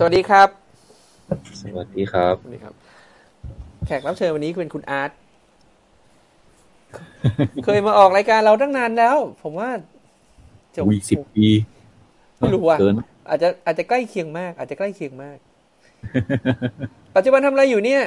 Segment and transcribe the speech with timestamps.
[0.00, 0.48] สวัสดีครับ
[1.60, 2.74] สวัสดีครับ สวัสดีครับ
[3.86, 5.10] แขกรับเชิญวันนี้เป็นคุณอาร์ต
[7.64, 9.70] เคยมาออกรายการเราตั้งนานแล้ว ผมว่า
[10.74, 11.46] จะอุ้ยสิบปี
[12.38, 12.94] ไม่รู้ว่าเกิน
[13.28, 15.38] อาจจะอาจจะใกล้เคียงมาก อาจจะใกล้เคียงมาก
[17.16, 18.02] ปัจจุบันทำอะไรอยู่เนี่ย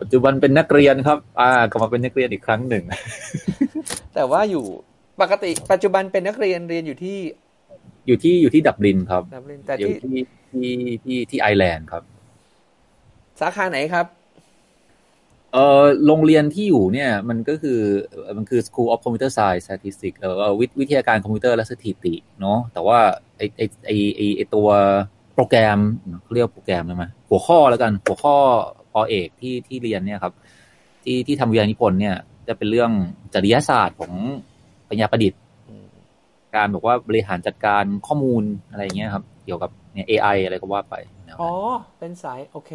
[0.00, 2.84] ปัจจุบันเป็นนักเรียนครับ อ่ากลับมาเป็นนักเรียนอีกครั้งหนึ่ง
[4.14, 4.64] แต่ว่าอยู่
[5.20, 7.18] ปกติ ปัจจุบันเป็นนักเรียนเรียนอยู่ที่
[8.10, 10.16] อยู่ที่อยู่ที่ดับลินครับดับลินแต่อยู่ที่
[10.52, 10.70] ที่
[11.04, 12.02] ที่ที่ที่ไอร์แลนด์ครับ
[13.40, 14.06] สาขาไหนครับ
[15.52, 17.80] เอ่อโรงเรียนที่อยู่เนี่ย มันก็คือ
[18.36, 22.98] มันคือ School of Computer Science Statistics เอ่อวิวิทยาการคอมพิวเตอร์และสถิติเนาะแต่ว่า
[23.36, 24.68] ไอไอไอไอไอตัว
[25.34, 25.78] โปรแกรม
[26.22, 28.34] เขาเรียกโปรแกรมได้ไหมหัวข้อแล้วกัน หัวข้อ
[28.92, 30.34] ปอเอกที่ที่เรียนเนี่ยครับ
[31.04, 32.16] ที่ที่ทำวิทยานิพนธ์เนี่ย
[32.48, 32.90] จะเป็นเรื่อง
[33.34, 34.12] จริยศาสตร์ของ
[34.88, 35.40] ปัญญาประดิษฐ์
[36.54, 41.52] การบอกว่าบริหารจัดการข้อมูลอะไรเงี้ยครับ เกี่ยวกับเนี่ย AI อะไรก็ว่าไปนะครับอ๋อ
[41.98, 42.72] เป็นสายโอเค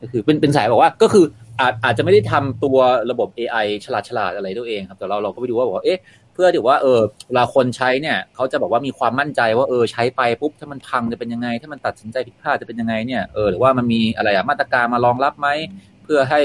[0.00, 1.24] ก็คือเป็นเป็นสายบอกว่าก็คือ
[1.60, 2.78] อาจอาจจะไม่ได้ทำตัว
[3.10, 6.00] ระบบ AI ฉลาดฉลาดอะไรตัวเองครับ แต่เราเราก็ไปดูว่าบอกว่าเอ๊ะ
[6.34, 15.48] เพื่อที่ว่าเออเวลาคนใช้เนี่ยเขาจะบอกว่ามีความมั่นใจว่าเออใช้ไปปุ๊บถ้ามันพังจะเป็นยังไง ถ้ามันตัดสินใจผิดพลาดจะเป็นยังไงเนี่ยเออหรือว่ามันมีอะไรอะมาตรการมารองรับไหม
[16.02, 16.40] เพื่อให้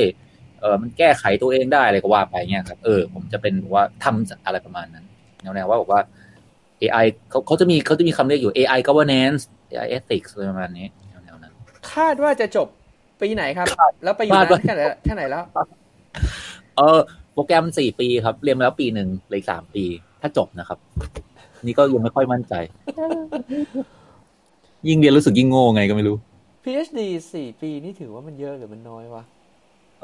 [0.62, 5.06] เออมันแก้ไขตัวเองได้อะไรก็ว่าไปเนี่ยครับ เออ ผมจะเป็นว่าทำอะไรประมาณนั้น
[5.56, 6.02] แนวๆว่าบอกว่า
[6.82, 10.88] AI เขาเขาจะมีเขาจะมีคำเรียกอยู่ AI governance AI ethics อะไรประมาณนี้
[11.24, 11.54] แนวๆนั้น
[11.94, 12.68] คาดว่าจะจบ
[13.22, 13.68] ปีไหนครับ
[14.04, 15.44] แล้วไปอยู่คาดนาว่านแค่ไหนแค่ไหนแล้ว
[16.78, 17.00] เออ
[17.34, 19.84] โปรแกรมสี่ปีครับ เรียนมาแล้วปีหนึ่งเหลยสามปี
[20.22, 20.80] ถ้าจบนะครับ
[21.64, 22.54] นี่ก็ยังไม่ค่อยมั่นใจ
[24.88, 26.16] ยิ่งเรียนรู้สึกยิ่งโง่ไงก็ไม่รู้
[26.64, 27.00] PhD
[27.34, 29.24] สี่ปีนี่ถือว่ามันเยอะหรือมันน้อยวะ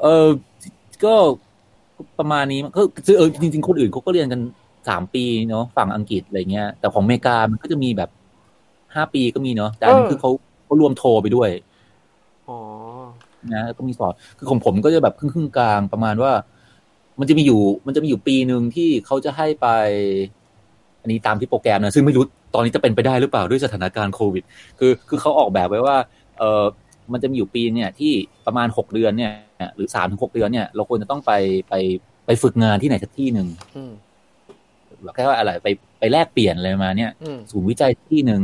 [0.02, 0.28] เออ
[1.06, 1.14] ก็
[2.20, 4.42] ประมาณนี้ก็คือเออจริง ๆ คนอื่นเขาก็เรียนกัน
[4.90, 8.10] สามปีเนาะฝั่งอังกฤษอะไรเงี้ย แต่ของอเมริกามันก็จะมีแบบ
[8.96, 10.32] ห้าปีก็มีเนาะแต่อันนี้คือเขา
[10.66, 11.50] เขารวมโทรไปด้วย
[12.48, 12.58] อ๋อ
[13.54, 16.32] นะแล้วก็มีสอนคือของผมก็จะแบบครึ่งครึ่งๆกลางประมาณว่า
[17.20, 19.68] มันจะมีอยู่ มันจะมีอยู่ปีหนึ่งที่เขาจะให้ไป
[21.02, 22.24] อันนี้ตามที่โปรแกรมนะซึ่งไม่รู้
[22.54, 24.44] ตอนนี้จะเป็นไปได้หรือเปล่าด้วยสถานการณ์โควิด
[24.80, 25.98] คือคือเขาออกแบบไว้ว่า
[26.40, 26.64] เออ
[27.14, 28.14] มันจะมีอยู่ปีเนี่ย ที่
[28.46, 29.32] ประมาณหกเดือนเนี่ย
[29.76, 31.32] หรือสามถึงหกเดือนเนี่ย เราควรจะต้องไป
[31.70, 31.74] ไป
[32.26, 33.48] ไปฝึกงานที่ไหนสักที่หนึ่ง
[35.04, 35.68] อืมแบบแค่ว่าอะไรไป
[36.00, 38.42] ไปแลกเปลี่ยนอะไรมาเนี่ยอืมศูนย์วิจัยที่หนึ่ง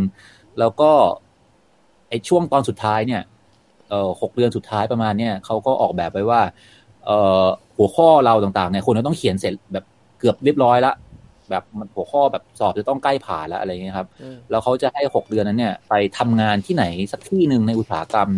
[0.59, 0.91] แล้วก็
[2.09, 3.21] ไอช่วงตอนสุดท้ายเนี่ย
[3.89, 6.41] เอ่อหกเดือนสุดท้ายประมาณเนี่ยเขาก็ออกแบบไว้ว่า
[7.05, 7.45] เอ่อ
[7.77, 9.85] หัวข้อเราต่างๆเนี่ยคนจะต้องเขียนเสร็จแบบ
[10.19, 10.93] เกือบเรียบร้อยละ
[11.49, 18.29] แบบมันหัวข้อแบบสอบจะต้องใกล้ผ่านแล้วอะไรเงี้ยครับอืมแล้วเขาจะให้หกเดือนนั้นเนี่ย ไปทำงานที่ไหนสักที่หนึ่งในอุตสาหกรรม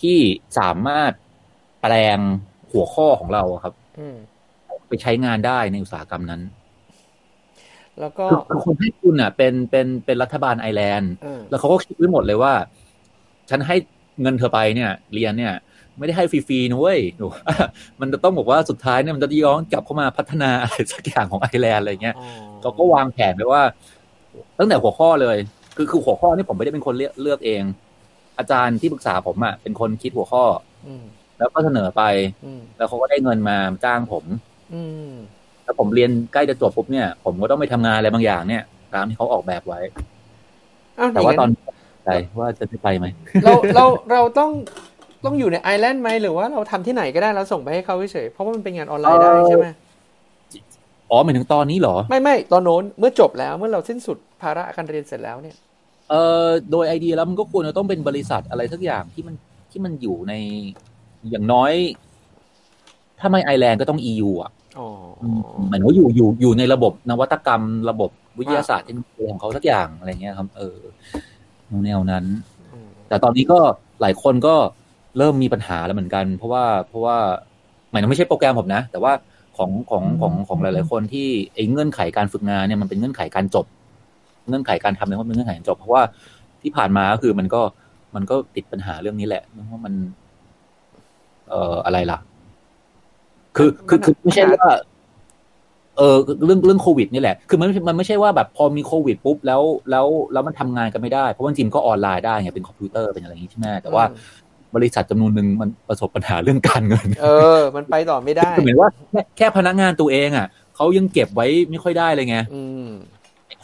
[0.00, 0.18] ที่
[0.58, 1.12] สามารถ
[1.82, 2.18] แปลง
[2.72, 4.16] หัวข้อของเราอะครับอืม
[4.88, 6.40] ไปใช้งานได้ในอุตสาหกรรมนั้น
[8.00, 12.52] แล้วก็คือคือคนให้คุณอะ เป็นเป็นเป็นรัฐบาลไอร์แลนด์เออแล้วเขาก็คิดไว้หมดเลยว่า
[13.50, 13.76] ฉันให้
[14.22, 15.54] เงินเธอไปเนี่ย เรียนเนี่ย
[15.98, 17.54] ไม่ได้ให้ฟรีๆนะเว้ยหนูว่า
[18.00, 22.28] มันจะต้องบอกว่าสุดท้ายเนี่ยมันจะย้อนกลับเข้ามาพัฒนาอะไรสักอย่างของไอร์แลนด์อะไรเงี้ยอ๋อ
[22.60, 23.62] เขาก็วางแผนไว้ว่า
[24.58, 25.36] ตั้งแต่หัวข้อเลย
[25.76, 27.62] คือคือหัวข้อนี่ผมไม่ได้เป็นคนเลือกเลือกเอง
[28.38, 30.44] อาจารย์ที่ปรึกษาผมอะเป็นคนคิดหัวข้อ
[30.86, 31.04] อืม
[31.38, 32.02] แล้วก็เสนอไป
[32.44, 34.24] อืมแล้วเขาก็ได้เงินมาจ้างผม
[34.74, 35.12] อืม
[35.64, 38.62] แล้วผมเรียนใกล้จะจบปุ๊บเนี่ย ผมก็ต้องไปทำงานอะไรบางอย่างเนี่ย
[38.94, 39.80] ตามที่เขาออกแบบไว้
[40.98, 41.50] อ้าวแต่ว่าย่งตอน
[42.04, 43.06] ใจว่าจะได้ไปไหม
[43.44, 44.50] เราเราเราต้อง
[45.24, 49.66] ต้องอยู่ในไอร์แลนด์ไหมหรือว่าเราทำที่ไหนก็ได้แล้วส่งไปให้เขาเฉยๆเพราะว่ามันเป็นงานออนไลน์ได้ใช่ไหม
[51.10, 55.56] อ๋อหมายถึงตอนนี้เหรอ ไม่ไม่ตอนโน้นเมื่อจบแล้วเมื่อเราสิ้นสุดภาระการเรียนเสร็จแล้วเนี่ย
[56.10, 59.34] เอ่อโดยไอเดียแล้วมันก็ควรจะต้องเป็นบริษัทอะไรสักอย่างที่มัน
[59.70, 60.32] ที่มันอยู่ใน
[61.30, 61.72] อย่างน้อย
[63.20, 64.88] ถ้าไม่ไอร์แลนด์ก็ต้อง EU อะ อ๋อ
[65.68, 70.78] หมายถึงว่าอยู่อยู่อยู่ในระบบนวัตกรรม ระบบวิทยาศาสตร์เทคโนโลยีของเขาสักอย่างอะไรเงี้ยครับ เออ
[71.84, 72.24] แนวนั้น
[72.72, 73.58] อืมแต่ตอนนี้ก็
[74.00, 74.54] หลายคนก็
[75.18, 77.16] เริ่มมีปัญหาแล้วเหมือนกัน เพราะว่าเพราะว่า
[77.90, 79.12] หมายถึงไม่ใช่โปรแกรมผมนะ แต่ว่า
[79.56, 83.66] ของของของของหลาย ๆ คนที่ไอ้เงื่อนไขการฝึกงานเนี่ยมันเป็นเงื่อนไขการจบ
[84.48, 86.02] เงื่อนไขการทำเนี่ยมันเป็นเงื่อนไขการจบ เพราะว่า
[86.62, 87.62] ที่ผ่านมาก็คือมันก็
[88.14, 89.94] มันก็ติดปัญหาเรื่องนี้แหละเพราะมัน
[91.48, 92.18] เอ่ออะไรล่ะ
[93.56, 94.66] คือคือคือไม่ใช่ว่า
[95.96, 104.04] เออเรื่องเรื่องโควิดนี่แหละ คือมันมันไม่ใช่ว่าแบบพอมีโควิดปุ๊บแล้วแล้วแล้วมันทำงานกันไม่ได้ เพราะว่าจริงๆก็ออนไลน์ได้ไงเป็นคอมพิวเตอร์เป็นอะไรอย่างนี้ใช่ไหมแต่ว่า
[104.74, 107.28] บริษัทจำนวนหนึ่งมันประสบปัญหาเรื่องการเงิน เอ
[107.58, 110.46] อ มันไปต่อไม่ได้คือเหมือนว่าแค่แค่พนักงานตัวเองอะ
[110.76, 112.88] เขายังเก็บไว้ไม่ค่อยได้เลยไงอืม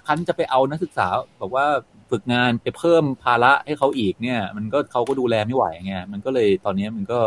[0.07, 1.07] คันจะไปเอานักศึกษา
[1.39, 1.67] แบบว่า
[2.11, 7.19] ฝึกงานไปเพิ่มภาระให้เขาอีกเนี่ย มันก็เขาก็ดูแลไม่ไหวไงมันก็เลยตอนนี้มันก็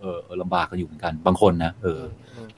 [0.00, 2.00] เออลำบากกันอยู่เหมือนกันบางคนนะเออ
[2.36, 2.48] อืม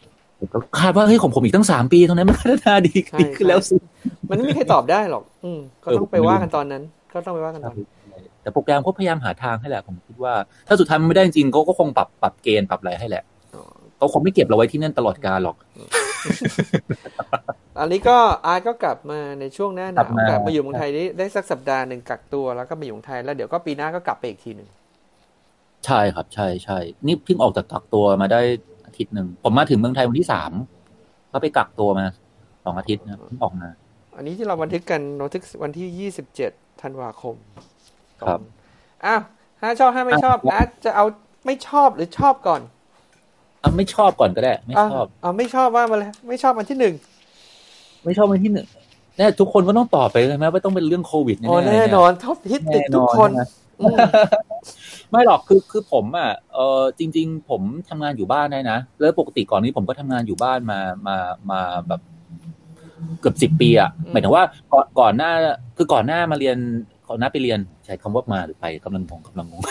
[0.53, 3.77] ก็คาดว่าเฮ้ยของผมอีกตั้งสามปีเท่านั้นมันพัฒนาดีใช่ดีขึ้นแล้วสิ
[4.31, 7.89] มันไม่มีใครตอบได้หรอก อืมก็ต้องเออไปว่ากันตอนนั้น ก็ต้องไปว่ากันตอนนั้น
[8.43, 10.35] แต่โปรแกรมเขาพยายามหาทางให้แหละ ผมคิดว่า
[10.69, 13.25] ถ้าสุดท้ายมันไม่ได้จริงๆเขาก็คงปรับปรับเกณฑ์ปรับอะไรให้แหละ
[13.99, 15.56] เขาคงไม่เก็บเราไว้ที่นั่นตลอดกาลหรอก
[17.81, 18.17] อันนี้ก็
[18.47, 24.69] อาร์ตก็กลับมาในช่วงหน้าหนาวกลับมากลับมาอยู่เมืองไทยได้ได้สักสัปดาห์หนึ่งกักตัวแล้วก็มาอยู่เมืองไทยแล้วเดี๋ยวก็ปีหน้าก็กลับไปอีกทีหนึ่ง
[25.87, 28.40] ใช่ครับ ใช่ใช่นี่เพิ่งออกจากกักตัวมาได้
[28.87, 30.52] อาทิตย์หนึ่งผมมาถึงเมืองไทยวันที่สาม
[31.32, 32.06] ก็ไปกักตัวมา
[32.64, 33.69] สองอาทิตย์นะเพิ่งออกมา
[34.17, 36.50] อันนี้ที่เราบันทึกกันบันทึกวันที่ยี่สิบเจ็ด
[36.82, 37.34] ธันวาคม
[38.20, 38.40] ครับ
[39.05, 39.20] อ้าว
[39.61, 41.05] ห้าชอบห้าไม่ชอบอาร์ตจะเอา
[41.46, 42.61] ไม่ชอบหรือชอบก่อน
[43.62, 46.94] อะไม่ชอบก่อนก็ได้ ไม่ชอบเอาไม่ชอบว่ามาเลยไม่ชอบมันที่หนึ่ง
[48.05, 48.67] ไม่ชอบวันที่หนึ่ง
[49.17, 53.46] เนี่ยทุกคนก็ต้องตอบไปเลยไหมว่าต้องเป็นเรื่องโควิดแน่โอ้ๆแน่เยนอนท็อปฮิตติดแน่นทุกอนคนใช่
[53.90, 54.08] ไหมอืม
[55.11, 61.17] ไม่หรอกคือคือผมอะเออจริง ๆ ผมทำงานอยู่บ้านได้นะแล้วปกติก่อนนี้ผมก็ทำงานอยู่บ้านมามา
[61.50, 62.00] มาแบบ
[63.20, 65.31] เกือบสิบ10ปีอะหมายถึงว่าก่อนก่อนหน้า
[65.76, 66.58] คือก่อนหน้ามาเรียน
[67.08, 69.62] ก่อนหน้าไปเรียนใช้คำว่ามาหรือไปกำลังงงกำลังงง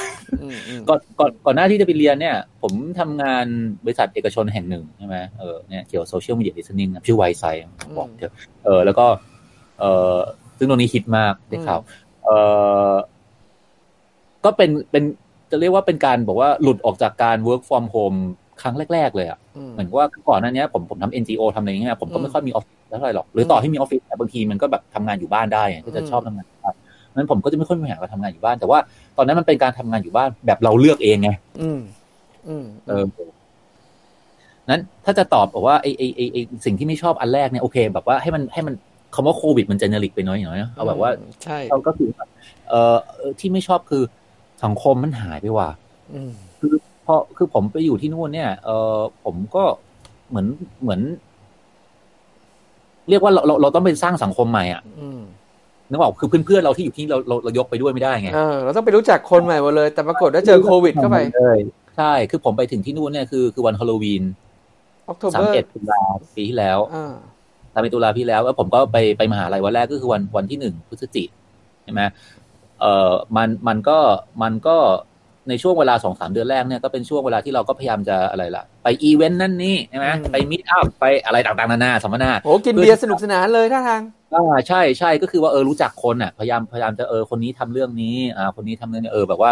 [0.42, 3.46] อืมอืมก่อนก่อนก่อนหน้าที่จะไปเรียนเนี่ย ผมทำงาน
[3.84, 7.46] บริษัทเอกชนแห่งหนึ่งใช่ไหมเออเนี่ยเกี่ยวกับโซเชียลมีเดียดิสนิ่งชื่อไวไซ
[7.98, 8.34] บอกเถอะ
[8.66, 9.06] เออแล้วก็
[9.80, 9.84] เอ
[10.16, 10.18] อ
[10.58, 11.80] ซึ่งตรงนี้ฮิตมากได้ข่าว
[12.25, 12.30] เอ
[12.92, 12.94] อ
[14.46, 15.04] ก็เป็นเป็น
[15.52, 18.18] จะเรียกว่าเป็นการบอกว่าหลุดออกจากการ work from home
[18.62, 26.76] ครั้งแรก ๆ เลยอะอืมเหมือนว่าก่อนหน้านี้ผมผมทำ NGO ทำอะไรอย่างเงี้ยผมก็ไม่ค่อยมีออฟฟิศเท่าไหร่หรอก หรือต่อให้มีออฟฟิศแต่บางทีมันก็แบบทำงานอยู่บ้านได้ไงก็จะชอบทำงานอยู่บ้าน
[27.16, 28.80] นั้นผมก็จะไม่ค่อยมีปัญหากับทำงานอยู่บ้าน แต่ว่า
[29.18, 31.30] ตอนนั้นมันเป็นการทำงานอยู่บ้านแบบเราเลือกเองไง
[31.62, 31.80] อืม
[32.48, 33.04] อืมเออ
[34.70, 38.74] นั้นถ้าจะตอบบอกว่าไอไอไอไอสิ่งที่ไม่ชอบอันแรกเนี่ยโอเค แบบว่าให้มันให้มัน
[39.16, 41.10] คำว่าโควิดมันเจเนริกไปหน้อยหน่อยนะเอาแบบว่า
[41.44, 42.30] ใช่เราก็คือแบบ
[42.70, 44.04] เออเอ่อที่ไม่ชอบคือ
[44.63, 45.69] สังคมมันหายไปว่ะ
[46.13, 46.31] อืม
[47.06, 49.63] พอคือผมไปอยู่ที่นู่นเนี่ย เออผมก็
[50.30, 50.48] เหมือน
[50.81, 51.02] เหมือน
[53.10, 55.22] เรียกว่าเราเราเราต้องไปสร้างสังคมใหม่อะอืม
[55.90, 61.60] นึกออกคือเพื่อนๆเราที่อยู่ที่เราเราเรายกไปด้วยไม่ได้ไงเออเราต้องไปรู้จักคนใหม่หมดเลย แต่ปรากฏว่าเจอโควิดเข้าไปเลย
[61.98, 64.24] ใช่ คือผมไปถึงที่นู่นเนี่ยคือคือวันฮาโลวีน
[65.08, 66.02] October สามเอ็ดตุลา
[66.36, 67.13] ปีที่แล้วอ่า
[67.74, 71.30] สามเอ็ดตุลาปีที่แล้วแล้วผมก็ไปไปมหาลัยวันแรกก็คือวันวันที่หนึ่งพฤศจิก
[71.84, 72.02] ใช่ไหม
[72.81, 73.98] เอ่อมันมันก็
[74.42, 74.78] มันก็
[75.50, 84.01] ในช่วงเวลาสองสามเดือนแรกเนี่ยก็เป็นช่วงเวลาที่เราก็พยายามจะอะไรล่ะ ไปอีเวนต์นั่นนี่ใช่ไหมไป meetup ไปอะไรต่างๆนานาสัมมนาโหกินเบียร์สนุกสนานเลยท่าทาง
[84.36, 89.51] อ่าใช่ใช่ก็คือว่าเออรู้จักคนอะพยายามพยายามจะเออคนนี้ทำเรื่องนี้อ่าคนนี้ทำเรื่องนี้เออแบบว่า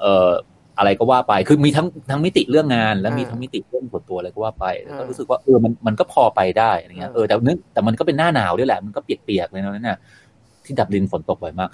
[0.00, 0.30] เออ
[0.78, 9.98] อะไรก็ว่าไป คือมีทั้งทั้งมิติเรื่องงาน และมีอ่าทั้งมิติเรื่องส่วนตัวอะไรก็ว่าไปแล้วก็อ่ารู้รู้สึกว่าเออมันมันก็พอไปได้อะไรเงี้ยอ่าเออแต่นึกแต่มันก็เป็นหน้าหนาวด้วยแหละมันก็เปียกๆเลยนะนั่นน่ะ
[10.64, 11.70] ที่ดับลินฝนตกบ่อยมาก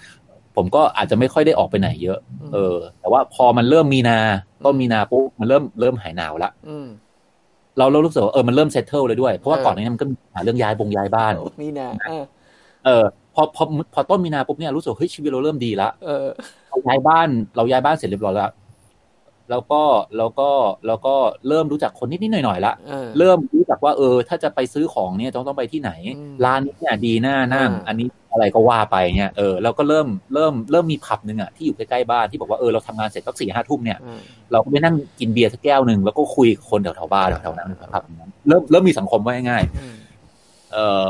[0.57, 2.19] ผมก็อาจจะไม่ค่อยได้ออกไปไหนเยอะ
[2.55, 4.19] เออ แต่ว่าพอมันเริ่มมีนา
[4.65, 6.89] ต้นมีนาปุ๊บมันเริ่มเริ่มหายหนาวละอืม
[7.79, 11.33] เราเรารู้สึกว่าเออมันเริ่มเซตเทิลเลยด้วย เพราะว่าเออก่อนหนานี้มันก็มีปัญหาเรื่องย้ายบงย้ายบ้าน
[11.63, 12.25] มีนาเออ
[12.87, 13.05] เออ
[13.35, 13.65] พอพอ
[13.95, 16.27] พอต้นมีนาปุ๊บเนี่ยรู้สึกว่าเฮ้ยชีวิตเราเริ่มดีละเออ
[16.69, 18.51] เราย้ายบ้านเราย้ายบ้านเสร็จเรียบร้อยแล้ว
[19.51, 19.83] แล้วก็
[20.19, 20.51] แล้วก็
[20.87, 21.15] แล้วก็
[21.49, 34.21] เริ่มรู้จักคนนิดนิดหน่อยหน่อยๆละเออเริ่มรู้จักว่าเออ ถ้าจะไปซื้อของเนี่ยต้องต้องไปที่ไหนอืมร้านนี้เนี่ยดีหน้านั่งอ่าอันนี้อะไรก็ว่าไปเนี่ยเออแล้วก็เริ่มเริ่มเริ่มมีผับหนึ่งอะที่อยู่ใกล้ๆบ้านที่บอกว่าเออเราทำงานเสร็จสักสี่ห้าทุ่มเนี่ยเออ
[34.53, 38.03] เราก็ไปนั่งกินเบียร์สักแก้วหนึ่งแล้วก็คุยกับคนแถวๆบ้านแถวๆนั้นครับ
[38.49, 41.05] เริ่มเริ่มมีสังคมว่าง่ายอืมๆเออ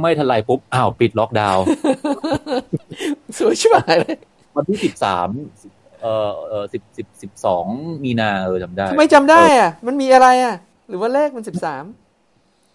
[0.00, 1.64] ไม่ทันไรปุ๊บอ้าวปิดล็อกดาวน์
[3.38, 4.16] สวยชิบหายเลย
[4.56, 5.28] วันที่สิบสาม
[6.00, 7.66] เอ่อเอ่อสิบสิบสิบสอง
[8.04, 10.56] มีนาเออจำได้ทำไมจำได้อะ มันมีอะไรอะ
[10.88, 11.84] หรือว่าเลขมันสิบสาม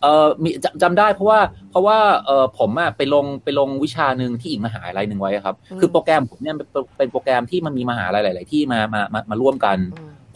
[0.02, 1.40] เออมีจำจำได้เพราะว่า
[1.72, 9.78] เพราะว่าเออผมอะไปลงไปลงวิชาหนึ่งที่อีกมหาลัยหนึ่งไว้ครับ คือโปรแกรมผมเนี่ยเป็นเป็นโปรแกรมที่มันมีมหาลัยหลาย ๆ ที่มามามามาร่วมกัน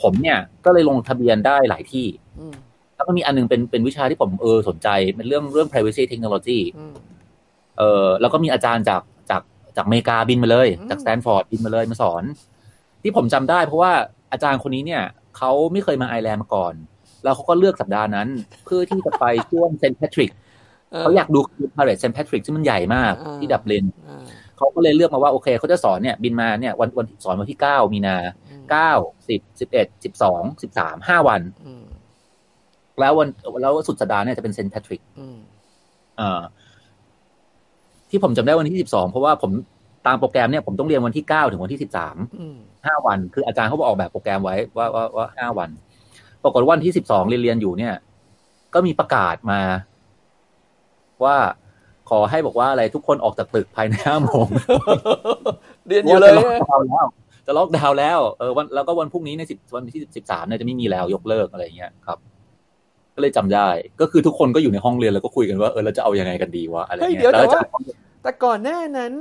[0.01, 2.07] ผมเนี่ยก็เลยลงทะเบียนได้หลายที่
[2.39, 2.53] อืม
[2.95, 6.93] แล้วก็มีอันนึงเป็นเป็นวิชาที่ผมเออสนใจเป็นเรื่องเรื่อง privacy technology อืม
[7.77, 9.41] เออแล้วก็มีอาจารย์จากจาก
[9.77, 12.23] จากอเมริกาบินมาเลยอืมจากสแตนฟอร์ดบินมาเลยมาสอน
[13.03, 13.91] ที่ผมจำได้เพราะว่า
[14.31, 15.03] อาจารย์คนนี้เนี่ย
[15.37, 16.73] เขาไม่เคยมาไอร์แลนด์มาก่อน
[17.23, 18.27] แล้วเขาก็เลือกสัปดาห์นั้น
[18.65, 20.31] เพื่อที่จะไปช่วงเซนต์แพทริก
[20.99, 21.39] เขาอยากดู
[21.77, 24.23] parade เซนต์แพทริกซึ่งมันใหญ่มากอ่าที่ดับลินอ่า
[24.57, 28.17] เขาก็เลยเลือกมาว่าโอเคเขาจะสอนเนี่ยบินมาเนี่ยวันวันสอนวันที่เก้ามีนา
[28.49, 28.91] อืมเก้า
[29.29, 31.83] สิบสิบเอ็ดสิบสองสิบสามห้าวันอืม
[32.99, 33.27] แล้ววัน
[33.61, 35.37] แล้วสุดสัปดาห์เนี่ยจะเป็นเซนต์แพทริกอืม
[36.19, 36.41] อ่า
[38.09, 39.51] ที่ผมจำได้วันที่สิบสองเพราะว่าผม
[40.07, 45.69] ตามโปรแกรมเนี่ยผมต้องเรียนวันที่เก้าถึงวันที่สิบสามอืม ห้าวัน คืออาจารย์เขาบอกออกแบบโปรแกรมไว้ว่าว่าว่าห้าวัน
[46.43, 47.93] ปรากฏว่าวันที่สิบสองเรียนเรียนอยู่เนี่ย
[48.73, 49.61] ก็มีประกาศมา
[51.23, 51.35] ว่า
[52.09, 54.47] ขอให้บอกว่าอะไรทุกคนออกจากตึกภายในห้าโมง
[55.87, 57.05] เรียนอยู่เลยจะล็อกดาวน์แล้ว
[57.47, 62.17] จะล็อกดาวน์แล้วเออวันแล้วก็วันพรุ่งนี้ในสิบวันที่สิบสามเนี่ยจะไม่มีแล้วยกเลิกอะไรอย่างเงี้ยครับ
[63.15, 63.69] ก็เลยจำได้
[64.01, 67.85] ก็คือทุกคนก็อยู่ในห้องเรียนแล้วก็คุยกันว่าเออเราจะเอายังไงกันดีวะอะไรเฮ้ยเงี้เดี๋ยวยแล้วแต่อาจาว่ารย์
[68.23, 69.13] แต่ก่อนหน้านั้น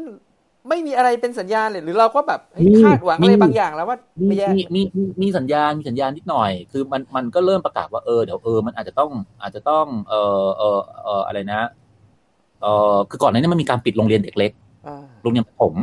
[0.68, 9.10] ไม่มีอะไรเป็นสัญญาณเลยหรือเราก็แบบเฮ้ยมีคาดหวังอะไรมีบางอย่างแล้วว่ามีไม่แย่มีมีมีมีสัญญาณมีสัญญาณนิดหน่อย คือมันมันก็เริ่มประกาศว่าเออเดี๋ยวเออมันอาจจะต้อง
[9.42, 11.60] อาจจะต้องเออเออเอออะไรนะ
[12.62, 14.52] เออคือก่อนหน้านี้มันมีการปิดโรงเรียนเด็กเล็ก
[14.86, 15.74] อ่าโรงเรียนประถม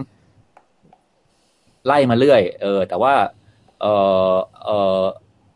[1.86, 3.14] ไล่มาเรื่อย เออ แต่ว่า
[3.82, 3.86] เอ
[4.34, 5.04] อเออ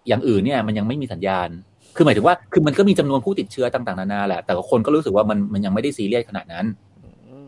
[0.08, 1.50] อย่างอื่นเนี่ย มันยังไม่มีสัญญาณ
[1.96, 6.87] คือหมายถึงว่า คือมันก็มีจำนวนผู้ติดเชื้อต่างๆนานาแหละ แต่คนก็รู้สึกว่ามันมันยังไม่ได้ซีเรียสขนาดนั้นม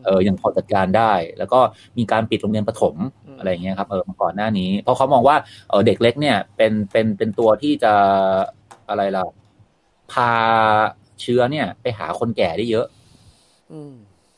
[0.04, 1.60] เออยังพอจัดการได้ แล้วก็
[1.98, 5.36] มีการปิดโรงเรียนประถมอืมอะไรอย่างเงี้ยครับเออมาก่อนหน้านี้ เพราะเขามองว่า
[5.68, 7.92] เออเด็กเล็กเนี่ยเป็นเป็นเป็นตัวที่จะ
[8.88, 9.24] อะไรล่ะ
[10.12, 10.30] พา
[11.20, 12.86] เชื้อเนี่ย ไปหาคนแก่ได้เยอะ
[13.72, 13.94] อืม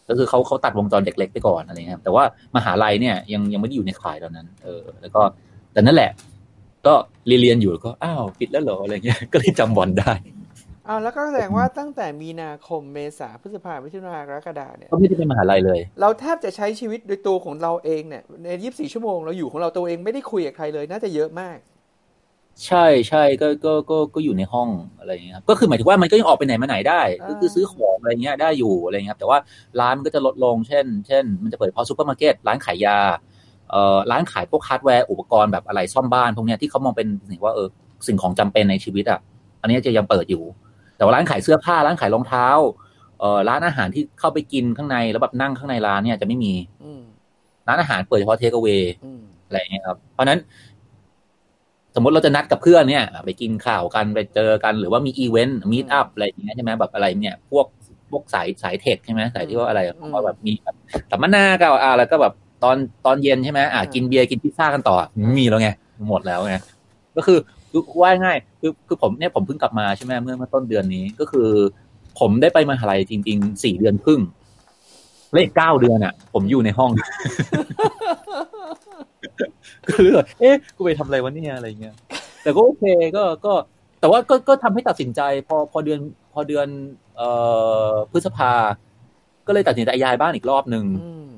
[0.08, 2.24] ก็คือเขาเขาตัดวงจรเด็กเล็กไปก่อนอะไรเงี้ยครับแต่ว่า
[2.56, 5.22] มหาลัยเนี่ยยังยังไม่ได้อยู่ในข่ายตอนนั้น เออ แล้วก็
[5.72, 6.10] แต่นั่นแหละ
[6.86, 6.94] ก็
[7.26, 10.12] เรียนเรียนอยู่ก็อ้าวปิดแล้วเหรออะไรเงี้ยก็เลยจำบอลได้
[10.86, 21.58] เอาแล้วก็แสดงว่าตั้งแต่มีนาคมเมษาพฤษภามิถุนากรกฎาเนี่ยก็ไม่ได้เป็นมหาลัยเลย เราแทบจะใช้ชีวิตโดยตัวของเราเองเนี่ยใน24ชั่วโมงเราอยู่ของเราตัวเองไม่ได้คุยกับใครเลย น่าจะเยอะมาก
[22.66, 29.38] ใช่ใช่ก็ก็ก็ก็อยู่ในห้องอะไรเงี้ยครับก็คือหมายถึงว่ามันก็ยังออกไปไหนมาไหนได้อ่าก็คือซื้อของอะไรเงี้ยได้อยู่อะไรเงี้ยครับแต่ว่า
[29.80, 32.98] ร้านมันก็จะลดลง เช่น เช่น มันจะเปิดเฉพาะซูเปอร์มาร์เก็ตร้านขายยา
[33.70, 37.68] เอ่อร้านขายพวกฮาร์ดแวร์อุปกรณ์แบบอะไรซ่อมบ้านพวกเนี้ยที่เขามองเป็นสิ่งว่าเออ
[38.06, 39.20] สิ่งของจำเป็นในชีวิตอะ
[39.60, 40.42] อันนี้จะยังเปิดอยู่
[41.02, 42.46] แต่ว่าร้านขายเสื้อผ้าร้านขายรองเท้า
[43.20, 46.52] เอ่อร้านอาหารที่เข้าไปกินข้างในแล้วแบบนั่งข้างในร้านเนี่ยจะไม่มี
[46.84, 47.02] อืม
[47.68, 48.68] ร้านอาหารเปิดเฉพาะ take away
[49.04, 50.38] อืมอะไรอย่างเงี้ยครับ เพราะฉะนั้น
[51.94, 57.66] สมมติเราจะนัดกับเพื่อนเนี่ย ไปกินข้าวกันไปเจอกันหรือว่ามี event meetup อะไรอย่างเงี้ยใช่ไหมแบบอะไรเนี่ย พวก
[58.10, 59.80] พวกสายสาย tech ใช่ไหมสายที่ว่าอะไร
[60.14, 60.76] ว่าแบบมีแบบ
[61.10, 62.32] สัมมนาก็อ่าแล้วก็แบบ
[62.64, 65.70] ตอนตอนเย็นใช่ไหมอ่ากินเบียร์กินพิซซ่ากันต่อไม่มีแล้วไง
[66.08, 66.56] หมดแล้วไง
[67.16, 67.38] ก็คือ
[67.72, 71.48] คือว่าง่ายคือคือผมเนี่ยผมเพิ่งกลับมาใช่ไหมเมื่อเมื่อต้นเดือนนี้ก็คือ
[72.20, 74.20] ผมได้ไปมหาลัยจริงๆสี่เดือนครึ่ง
[75.34, 76.90] เลขเก้าเดือนอะ ผมอยู่ในห้อง
[79.88, 81.94] ก็เลยแบบเอ๊ะกูไปทำอะไรวะเนี่ยอะไรเงี้ย
[82.42, 82.84] แต่ก็โอเค
[83.16, 83.52] ก็ก็
[84.00, 86.00] แต่ว่าก็ก็ทำให้ตัดสินใจ พอพอเดือน
[86.32, 86.66] พอเดือน
[87.16, 87.28] เอ่
[87.90, 88.52] อพฤษภา
[89.46, 91.30] ก็เลยตัดสินใจย้ายบ้านอีกรอบหนึ่งอืม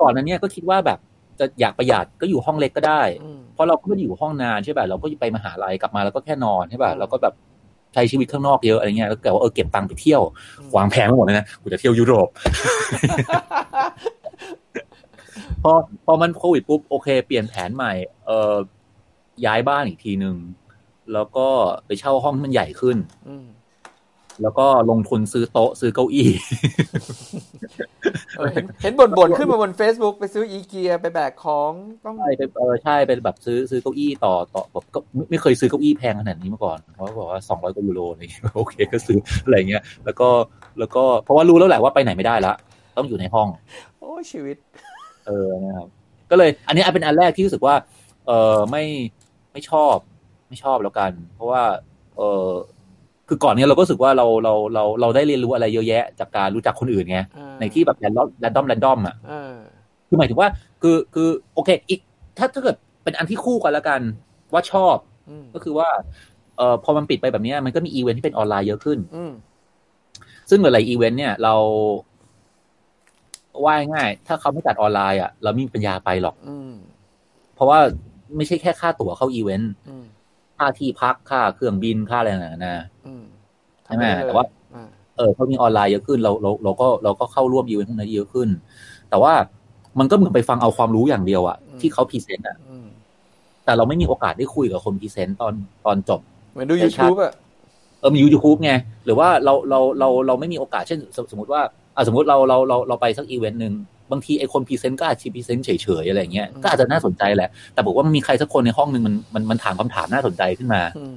[0.00, 0.98] ก่อนนั้นเนี่ยก็คิดว่าแบบ
[1.40, 7.34] จะอยากประหยัดก็อยู่ห้องเล็กก็ได้อืมเพราะเราก็ไม่ได้อยู่ห้องนานใช่ป่ะเราก็ไปมหาลัยกลับมาแล้วก็แค่นอนใช่ป่ะอืมเราก็แบบ
[7.94, 10.22] ใช้ชีวิตข้างนอกเยอะอะไรเงี้ยแล้วก็ว่าเออเก็บตังค์ไปเที่ยว
[10.60, 12.28] อืมวางแผนไปหมดเลยนะกูจะเที่ยวยุโรป
[15.62, 15.72] พอ
[16.06, 17.92] พอมันโควิดปุ๊บโอเค เปลี่ยนแผนใหม่
[18.26, 18.54] เอ่อ
[19.46, 20.36] ย้ายบ้านอีกทีหนึ่ง
[21.12, 21.46] แล้วก็
[21.86, 22.96] ไปเช่าห้องที่มันใหญ่ขึ้น
[23.28, 23.46] อืม
[24.42, 26.28] แล้วก็ลงทุนซื้อโต๊ะซื้อเก้าอี้
[28.36, 31.72] เออเห็นเห็นบ่นบ่นๆ ขึ้นมาบน Facebook ไปซื้ออีเกียไปแบกของ
[32.04, 40.28] ต้องใช่ไปเออใช่เป็นแบบซื้อซื้อเก้าอี้ต่อต่อแบบก็ไม่ไม่เคยซื้อเก้าอี้แพงขนาดนี้มาก่อนเพราะว่าบอกว่าสองร้อยกว่ายูโรอะไรอย่างเงี้ยโอเคก็ซื้ออะไรเงี้ย แล้วก็
[40.78, 42.54] แล้วก็เพราะว่ารู้แล้วแหละว่าไปไหนไม่ได้ละ
[42.96, 43.48] ต้องอยู่ในห้อง
[43.98, 44.56] โอ้ชีวิต
[45.26, 45.88] เออนะครับ
[46.30, 47.74] ก็เลย อันนี้เป็นอันแรกที่รู้สึกว่า
[48.26, 48.84] เออไม่
[49.52, 49.96] ไม่ชอบ
[50.48, 51.62] ไม่ชอบแล้วกัน เพราะว่า
[52.16, 52.48] เออ
[53.32, 59.54] คือก่อนเนี้ยเราก็รู้สึกว่าเราเราเราเราได้เรียนรู้อะไรเยอะแยะ จากการรู้จักคนอื่นไงอ่าในที่แบบแรนดอมแรนดอมแรนดอมอะเออ
[60.08, 60.48] คือหมายถึงว่า
[60.82, 62.00] คือคือโอเค อีก
[62.38, 64.00] ถ้าถ้าเกิดเป็นอันที่คู่กันแล้วกัน
[64.52, 64.96] ว่าชอบ
[65.30, 65.88] อืมก็คือว่า
[66.56, 69.32] เอ่อพอมันปิดไปแบบเนี้ยมันก็มีอีเวนท์ที่เป็นออนไลน์เยอะขึ้นอืม
[70.50, 71.54] ซึ่งหลายๆอีเวนต์เนี่ยเรา
[73.64, 76.72] ว่าง่ายๆถ้าเขาไม่จัดออนไลน์อะเราไม่มีปัญญาไปหรอกอืม
[77.54, 77.78] เพราะว่า
[78.36, 80.04] ไม่ใช่แค่ค่าตั๋วเข้าอีเวนต์อืม
[80.62, 82.76] ค่าที่พักค่าเครื่องบินค่าอะไรต่างๆนานา
[83.06, 83.24] อืม
[83.84, 88.48] ใช่ไหมทำด้เลยแต่ว่าอ่าเออเขามีออนไลน์เยอะขึ้นเราเราเราก็เราก็เข้าร่วมอีเวนต์พวกนั้นเยอะขึ้น
[89.10, 89.32] แต่ว่า
[89.98, 92.86] มันก็เหมือนไปฟังเอาความรู้อย่างเดียวอะที่เขา present อะอืม
[93.64, 95.54] แต่เราไม่มีโอกาสได้คุยกับคน present ตอน
[95.86, 96.20] ตอนจบ
[96.52, 97.32] เหมือนดูใช่ YouTube อะ
[98.00, 98.72] เออมียูทูบไง
[99.04, 101.62] หรือว่าเราเราเราเราไม่มีโอกาสเช่น สมสมมติว่า
[101.96, 103.72] อะสมมติเราเราเราเราไปสักอีเวนต์หนึ่ง
[104.12, 105.70] บางทีไอคน present ก็อาจจะ present เฉ
[106.02, 111.16] ยๆอะไรเงี้ยอืมก็อาจจะน่าสนใจแหละ แต่บอกว่ามันมีใครสักคนในห้องหนึ่งมันมันมันถามคำถามน่าสนใจขึ้นมาอืม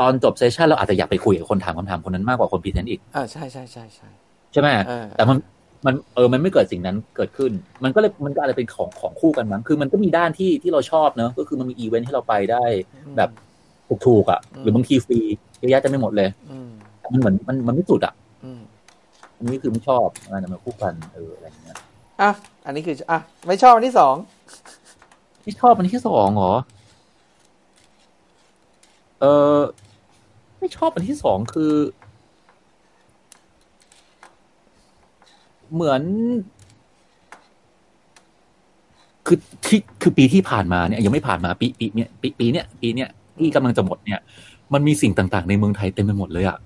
[0.00, 4.08] ตอนจบ session เราอาจจะอยากไปคุยกับคนถามคำถามคนนั้นมากกว่าคน present อีกอ่าใช่ใช่ใช่ใช่
[4.52, 5.36] ใช่ไหมเออแต่มัน
[5.86, 7.52] มันเออมันไม่เกิดสิ่งนั้นเกิดขึ้น
[7.84, 12.64] มันก็เลยมันก็อาจจะเป็นของของคู่กันมั้งคือมันก็มีด้านที่ที่เราชอบเนอะก็คือมันมีอีเวนท์ให้เราไปได้
[13.16, 13.30] แบบ
[14.06, 15.20] ถูกๆอะอืมหรือบางทีฟรี
[15.58, 18.14] เยอะแยะจะไม่หมดเลยอืมแต่มันเหมือนมันมันไม่สุดอะ
[19.40, 21.76] อืมอันนี้คือไม่ชอบอันนั้นมันคู่กันเอออะไรอย่างเงี้ย
[22.20, 22.30] อะ
[22.66, 24.14] อันนี้คืออะไม่ชอบอันที่สอง
[25.42, 26.54] ไม่ชอบอันที่สองเหรอ
[29.20, 29.24] เอ
[29.56, 29.58] อ
[30.58, 31.74] ไม่ชอบอันที่สองคือ
[35.72, 36.02] เหมือน
[39.26, 44.20] คือที่คือปีที่ผ่านมาเนี่ยยังไม่ผ่านมาปีปีเนี่ยปีปีเนี้ยปีเนี้ยที่กำลังจะหมดเนี่ย
[44.72, 46.58] มันมีสิ่งต่าง ๆ ในเมืองไทยเต็มไปหมดเลยอะ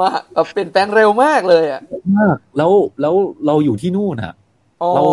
[0.00, 1.80] มาแบบเปลี่ยนแปลงเร็วมากเลยอะ
[2.18, 3.14] มากแล้วแล้ว
[3.46, 4.32] เราอยู่ที่นู่นอะ
[4.82, 5.04] อ๋อเรา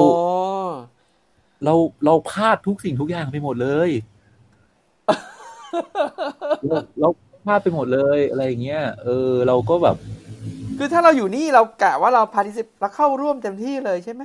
[1.65, 1.73] เรา
[2.05, 3.89] เราพลาดทุกสิ่งทุกอย่างไปหมดเลย
[6.67, 7.09] เราเรา
[7.45, 9.95] พลาดไปหมดเลยอะไรอย่างเงี้ยเออ เราก็แบบ
[10.77, 14.23] คือถ้าเราอยู่นี่เรากะว่าเราพา r t ิ c ิเราเข้าร่วมเต็มที่เลยใช่ไหม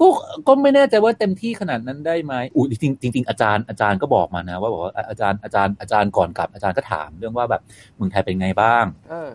[0.00, 0.06] ก็
[0.46, 7.62] ก็ไม่แน่ใจว่าเต็มที่ขนาดนั้นได้ไหมอุ้ยจริงจริงๆอาจารย์อาจารย์ก็บอกมานะ ว่าบอกว่าอาจารย์อาจารย์อาจารย์ก่อนกลับอาจารย์ก็ถามเรื่องว่าแบบ
[7.96, 9.30] เมืองไทยเป็นไงบ้าง เออ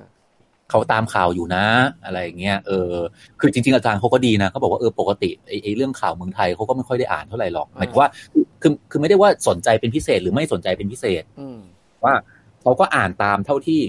[0.74, 1.66] เขาตามข่าวอยู่นะ
[2.06, 2.94] อะไรอย่างเงี้ยเออ
[3.40, 8.10] คือจริง ๆ อาจารย์เขาก็ดีนะเขาบอกว่าเออปกติไอ้ไอ้เรื่องข่าวเมืองไทยเขาก็ไม่ค่อยได้อ่านเท่าไหร่หรอกหมายถึงว่า
[8.62, 11.60] คือคือไม่ได้ว่าสนใจเป็นพิเศษหรือไม่สนใจเป็นพิเศษอืม
[12.04, 12.14] ว่า
[12.62, 13.80] เขาก็อ่านตามเท่าที่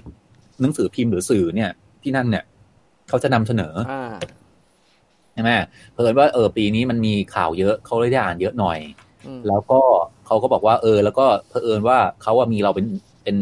[0.61, 1.71] หนังสือพิมพ์หรือสื่อเนี่ย
[2.03, 2.45] ที่นั่นเนี่ย
[3.09, 4.14] เขาจะนำเสนออ่า
[5.35, 5.50] ใช่ไหม
[5.93, 8.79] เผอิญว่าเออปีนี้มันมีข่าวเยอะเขาเลยได้อ่านเยอะหน่อย
[9.26, 9.81] อืมแล้วก็
[10.26, 12.87] เขาก็บอกว่า เออ แล้วก็เผอิญว่าเขาว่ามีเราเป็น
[13.25, 13.37] เป็น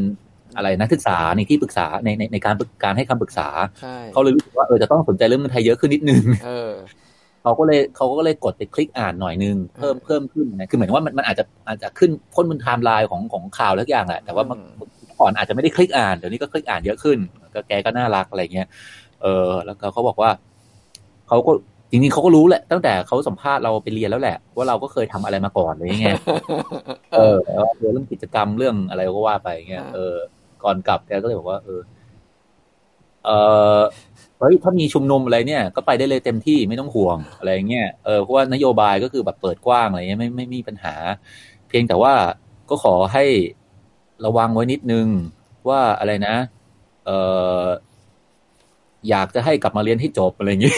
[0.57, 3.49] อะไรนักศึกษาในที่ปรึกษาในในในการปรึกการให้คำปรึกษา
[3.81, 6.73] ใช่เขาเลยรู้สึกว่าเออจะต้องสนใจเรื่องเมืองไทยเยอะขึ้นนิดนึงเออ
[7.43, 14.69] เขาก็เลยเขาก็เลยกดไปคลิกอ่านหน่อยนึง เพิ่มอืมเพิ่มขึ้นนะคือเหมือนว่ามันมันอาจจะอาจจะขึ้นพ้นบนไทม์ไลน์ของของข่าวทุกอย่างแหละแต่ว่าเมื่ออืม
[15.21, 17.19] ก่อนอาจจะไม่ได้คลิกอ่านเดี๋ยวนี้ก็คลิกอ่านเยอะขึ้น
[17.55, 18.67] ก็แกก็น่ารักอะไรเงี้ย
[19.23, 20.31] เออ แล้วก็เขาบอกว่า
[21.29, 21.51] เขาก็
[21.91, 26.19] จริงๆเขาก็รู้แหละตั้งแต่เขาสัมภาษณ์เราไปเรียนแล้วแหละ ว่าเราก็เคยทำอะไรมาก่อนอะไรเงี้ย
[27.15, 30.17] เอเอออแล้วเรื่องกิจกรรมเรื่องอะไรก็ว่าไปเงี้ยอ่าเออ
[30.64, 31.81] ก่อนกลับแกก็เลยบอกว่า เออ
[33.25, 33.31] เอ
[33.78, 33.81] อ
[34.38, 40.95] เฮ้ยถ้ามีชุมนุมอะไรเนี่ย ก็ไปได้เลยเต็มที่ไม่ต้องห่วงอะไรเงี้ยเออเพราะว่านโยบายก็คือแบบเปิดกว้างอะไรเงี้ยไม่ไม่มีปัญหา
[41.69, 42.12] เพียงแต่ว่า
[42.71, 43.25] ก็ขอให้
[44.25, 45.07] ระวังไว้นิดนึง
[45.69, 46.37] ว่าอะไรนะ
[47.07, 47.11] เอ
[47.62, 47.64] อ
[49.09, 50.75] อยากจะให้กลับมาเรียนให้จบอะไรอย่างงี้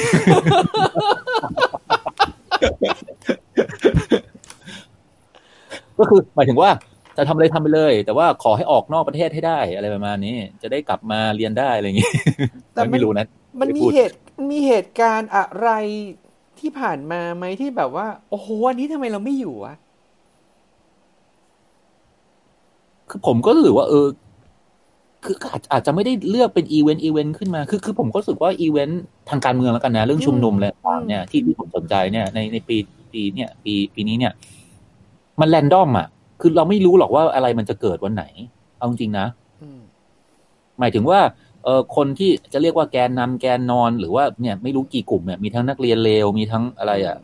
[5.99, 6.71] ก็คือหมายถึงว่า
[7.17, 12.11] จะทำอะไรทำไปเลย แต่ว่าขอให้ออกนอกประเทศให้ได้อะไรประมาณนี้ จะได้กลับมาเรียนได้อะไรอย่างงี้
[12.73, 13.27] แต่มันไม่รู้นะ
[13.61, 15.69] มันไม่มีพูดเหตุมันมีเหตุการณ์อะไร
[16.61, 19.75] ที่ผ่านมาไหมที่แบบว่า โอ้โหวันนี้ทำไมเราไม่อยู่วะ
[23.11, 24.07] คือผมก็รู้สึกว่า เออ
[25.25, 32.77] คืออาจอาจจะไม่ได้เลือกเป็น event event ขึ้นมา คือคือผมก็รู้สึกว่าอีเวนต์ทางการเมืองแล้วกันนะ เรื่องชุมนุมอะไรต่างๆเนี่ยที่ที่ผมสนใจเนี่ย ในในปี
[33.13, 34.33] ปีเนี่ย ปีปีนี้เนี่ย
[35.41, 36.07] มันแรนดอมอะ
[36.47, 38.25] คือเราไม่รู้หรอกว่าอะไรมันจะเกิดวันไหน
[38.79, 39.27] เอาจริงๆนะ
[39.63, 39.81] อืม
[40.79, 41.21] หมายถึงว่า
[41.65, 47.17] เออคนที่จะเรียกว่าแกนนำแกนนอน หรือว่าเนี่ยไม่รู้กี่กลุ่มเนี่ยมีทั้งนักเรียนเลวมีทั้งอะไรอะ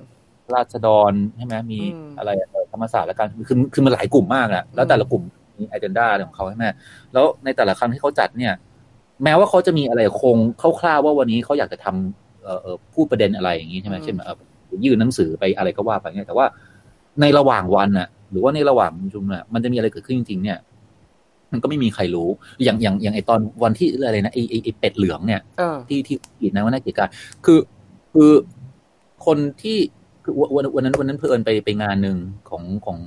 [0.55, 5.23] ราษฎรใช่ไหมมีอืมอะไรอะเออธรรมศาสตร์และการคือคือมันหลายกลุ่มมากอะแล้วแต่ละกลุ่ม
[5.59, 6.67] มีอ g เ n d a อะไรของเขาใช่ไหม
[7.13, 8.53] แล้วในแต่ละครั้งที่เขาจัดเนี่ย
[9.25, 10.37] แม้ว่าเขาจะมีอะไรคง
[10.81, 14.33] คร่าวๆว่าวันนี้เขาอยากจะทำเอ่อเอ่อพูดประเด็นอะไรอย่างนี้ใช่ไหมอืมเช่นแบบเอ่
[14.75, 16.47] อยื่นหนังสือไปอะไรก็ว่าไปเนี่ยแต่ว่า
[17.21, 20.59] ในระหว่างวันน่ะ หรือว่าในระหว่างประชุมน่ะมันจะมีอะไรเกิดขึ้นจริงๆเนี่ย
[21.53, 22.29] มันก็ไม่มีใครรู้
[22.65, 27.11] อย่างอย่างอย่างไอตอนวันที่อะไรนะไอไอไอเป็ดเหลืองเนี่ยเออที่ที่อีกนะว่าน่าเกลียดกาย
[27.45, 27.59] คือ
[28.13, 28.33] คือ
[29.27, 29.79] คนที่
[30.25, 32.19] คือวันวันวันนั้นวันนั้นเพื่อนไปไปงานหนึ่ง
[32.51, 32.99] ของของ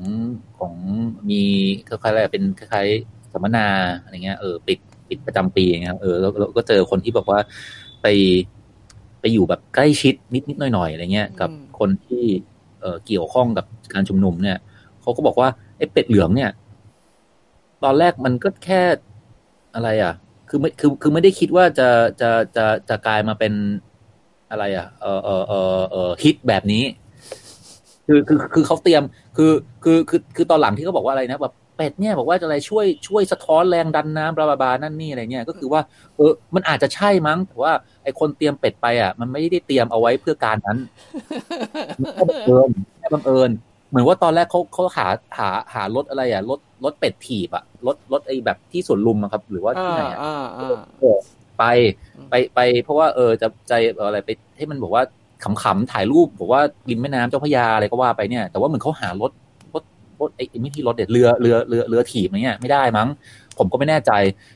[0.60, 0.74] ของ
[1.30, 1.42] มี
[1.88, 3.68] คล้ายๆอะไรเป็นคล้ายๆสัมมนา
[4.02, 7.40] อะไรเงี้ยเออปิดปิดประจำปีอย่างเงี้ยเออแล้วเราก็เจอคนที่บอกว่า
[8.02, 8.08] ไป
[9.22, 12.24] ไปอยู่แบบใกล้ชิดนิดนิดหน่อยหน่อยๆอะไรเงี้ย กับอืมคนที่
[12.82, 14.58] เออเกี่ยวข้องกับการชุมนุมเนี่ย
[15.04, 16.52] เขาก็บอกว่าไอ้เป็ดเหลืองเนี่ย
[17.84, 18.82] ตอนแรกมันก็แค่
[19.76, 20.14] อะไร อะ
[20.50, 21.90] คือไม่คือคือไม่ได้คิดว่าจะ
[22.22, 23.54] จะจะจะกลายมาเป็น
[24.52, 26.84] อะไรอะ เออเออเออเออฮิตแบบนี้
[28.08, 29.04] คือคือคือเขาเตรียม
[29.38, 29.52] คือ
[29.84, 35.82] คือคือคือตอนหลังที่เขาบอกว่าอะไรนะแบบเป็ดเนี่ยบอกว่าจะอะไรช่วยช่วยสะท้อนแรงดันน้ำบลาบลาบานั่นนี่อะไรเงี้ยก็คือว่า
[36.18, 37.72] เออ มันอาจจะใช่มั้งแต่ว่า
[38.04, 40.78] ไอคนเตรียมเป็ดไปอะ มันไม่ได้เตรียมเอาไว้เพื่อการนั้น
[42.00, 43.50] มันแค่บังเอิญแค่บังเอิญ
[43.94, 51.18] เหมือนว่าตอนแรกเขาเขาหาหาหารถอะไรอะรถรถเป็ดถีบอะรถรถไอ้แบบที่สวนลุมอะครับ หรือว่าอ่าที่ไหนอะอ่าอ่าเออ
[51.58, 51.64] ไป
[52.30, 53.74] ไปไป เพราะว่าเออจะใจ
[54.08, 55.04] อะไรไปให้มันบอกว่า
[55.44, 59.32] ขำๆถ่ายรูปบอกว่าริมแม่น้ำเจ้าพระยาอะไรก็ว่าไปเนี่ย แต่ว่าเหมือนเขาหารถ
[59.74, 59.84] รถ
[60.22, 63.08] รถไอ้ไม่ที่รถเด็ดเรือเรือเรือเรือถีบอะไรเงี้ยไม่ได้มั้ง
[63.58, 64.12] ผมก็ไม่แน่ใจ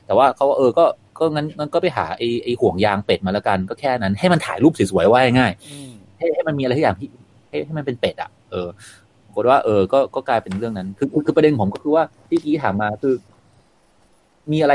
[0.06, 0.84] แต่ว่าเขาก็เออก็
[1.18, 7.08] ก็งั้นงั้นก็ไปหาไอ้ไอ้ห่วงยางเป็ดมาแล้วกัน ก็แค่นั้น ให้มันถ่ายรูปสวยๆไว้ง่ายอืมให้ให้มันมีอะไรทุกอย่างที่
[7.48, 8.68] ให้ให้มันเป็นเป็ดอะเออ
[9.07, 9.07] ปราก
[9.42, 13.14] ฏว่าเออก็ก็กลายเป็นเรื่องนั้นคือคือคือประเด็นผมก็คือว่าที่กี้ถามมาคือ
[14.52, 14.74] มีอะไร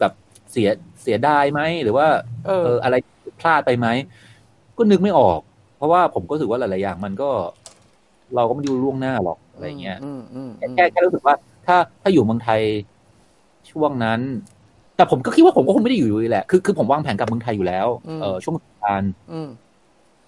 [0.00, 0.12] แบบ
[0.50, 0.68] เสีย
[1.02, 2.06] เสียดายไหมหรือว่า
[2.46, 2.94] เออเออ อะไร
[3.40, 3.86] พลาดไปไหม
[4.78, 5.40] ก็นึกไม่ออก
[5.76, 7.30] เพราะว่าผมก็รู้สึกว่าหลายๆอย่าง มันก็
[8.34, 11.34] เราก็ไม่ดูล่วงหน้าหรอกอะไรเงี้ยอืมอืมแค่แค่แค่รู้สึกว่า
[11.66, 12.60] ถ้าถ้าอยู่เมืองไทย
[13.70, 14.20] ช่วงนั้น
[14.96, 17.86] แต่ผมก็คิดว่าผมก็คงไม่ได้อยู่อยู่ดีแหละคือคือผมวางแผนกลับเมืองไทยอยู่แล้ว
[18.20, 19.48] เออช่วงสงกรานต์อืม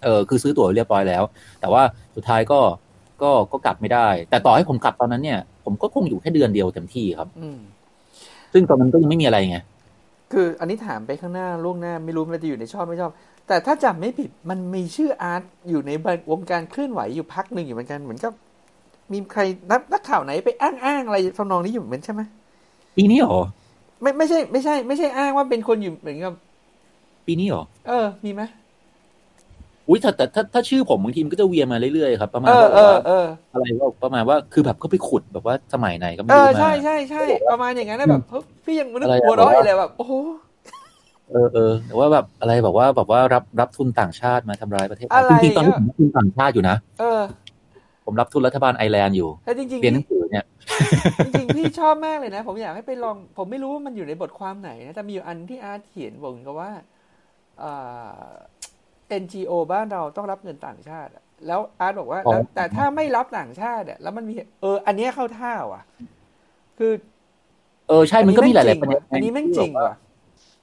[0.05, 1.23] เออคือซื้อตั๋วเรียบร้อยแล้ว
[1.61, 1.83] แต่ว่า
[2.17, 2.59] สุดท้ายก็
[3.25, 7.59] ก็ก็กลับไม่ได้ แต่ต่อให้ผมกลับตอนนั้นเนี่ย ผมก็คงอยู่แค่เดือนเดียวเต็มที่ครับ อืม
[8.53, 9.59] ซึ่งตอนนั้นก็ยังไม่มีอะไรไง
[10.33, 13.13] คืออันนี้ถามไปข้างหน้าล่วงหน้าไม่รู้มันจะอยู่ในชอบไม่ชอบ
[13.49, 15.91] แต่ถ้าจำไม่ผิดมันมีชื่ออาร์ตอยู่ใน
[16.31, 18.33] วงการเคลื่อนไหวอยู่พักหนึ่งอยู่เหมือนกันเหมือนกับ
[19.13, 22.23] มีใครนักนักข่าวไหนไปอ้างอ้างอะไรทำนองนี้อยู่เหมือนใช่ไหม
[22.97, 23.43] ปีนี้เหรอ
[24.03, 26.35] ไม่ไม่ใช่ ไม่ใช่ ไม่ใช่อ้างว่าเป็นคนอยู่เหมือนกับ
[27.27, 28.43] ปีนี้เหรอเออ มีไหม
[29.89, 40.13] อุ้ยแต่แต่ถ้าถ้าชื่อผมบางทีมันก็จะเวียนมาเรื่อยๆครับประมาณเออว่าเออเอออะไรว่าประมาณว่าคือแบบก็ไปขุดแบบว่าสมัยไหนก็ไม่เอรู้อมาใช่ใช่ใช่ประมาณอย่างนั้นนะแบบเฮ้ยพี่ยังนึกอะไรอะหัวเร้อยเลยแบบโอ้โห
[41.31, 47.23] เออเออแต่ว่าแบบอะไรแบบว่าแบบว่ารับรับทุนต่างชาติมาทำร้ายประเทศไทอะไรยจริงๆตอนนี้อะผมรับทุนต่างชาติอยู่นะเออ
[48.05, 50.45] ผมรับทุนรัฐบาลไอร์แลนด์อยู่แล้วจริงๆเรียนหนัพี่งสือเนี่ย
[51.25, 56.71] จริงๆพี่ชอบมากเลยนะ ผมอยากให้ไปลอง ผมไม่รู้ว่ามันอยู่ในบทความไหนนะแต่มีอยู่อันที่อาร์ตเขียนบอกกันว่า
[57.63, 58.31] อ่า
[59.23, 65.83] NGO บ้านเราต้องรับเงินต่างชาติอะแล้วอาร์ตบอกว่าอ๋อแล้วแต่ถ้าไม่รับต่างชาติอะแล้วมันมีเออ อันเนี้ยเข้าท่าว่ะ
[66.79, 66.93] คือ
[67.89, 69.95] เออใช่มันก็มีหลายๆประเด็นอันนี้แม่งจริงว่ะ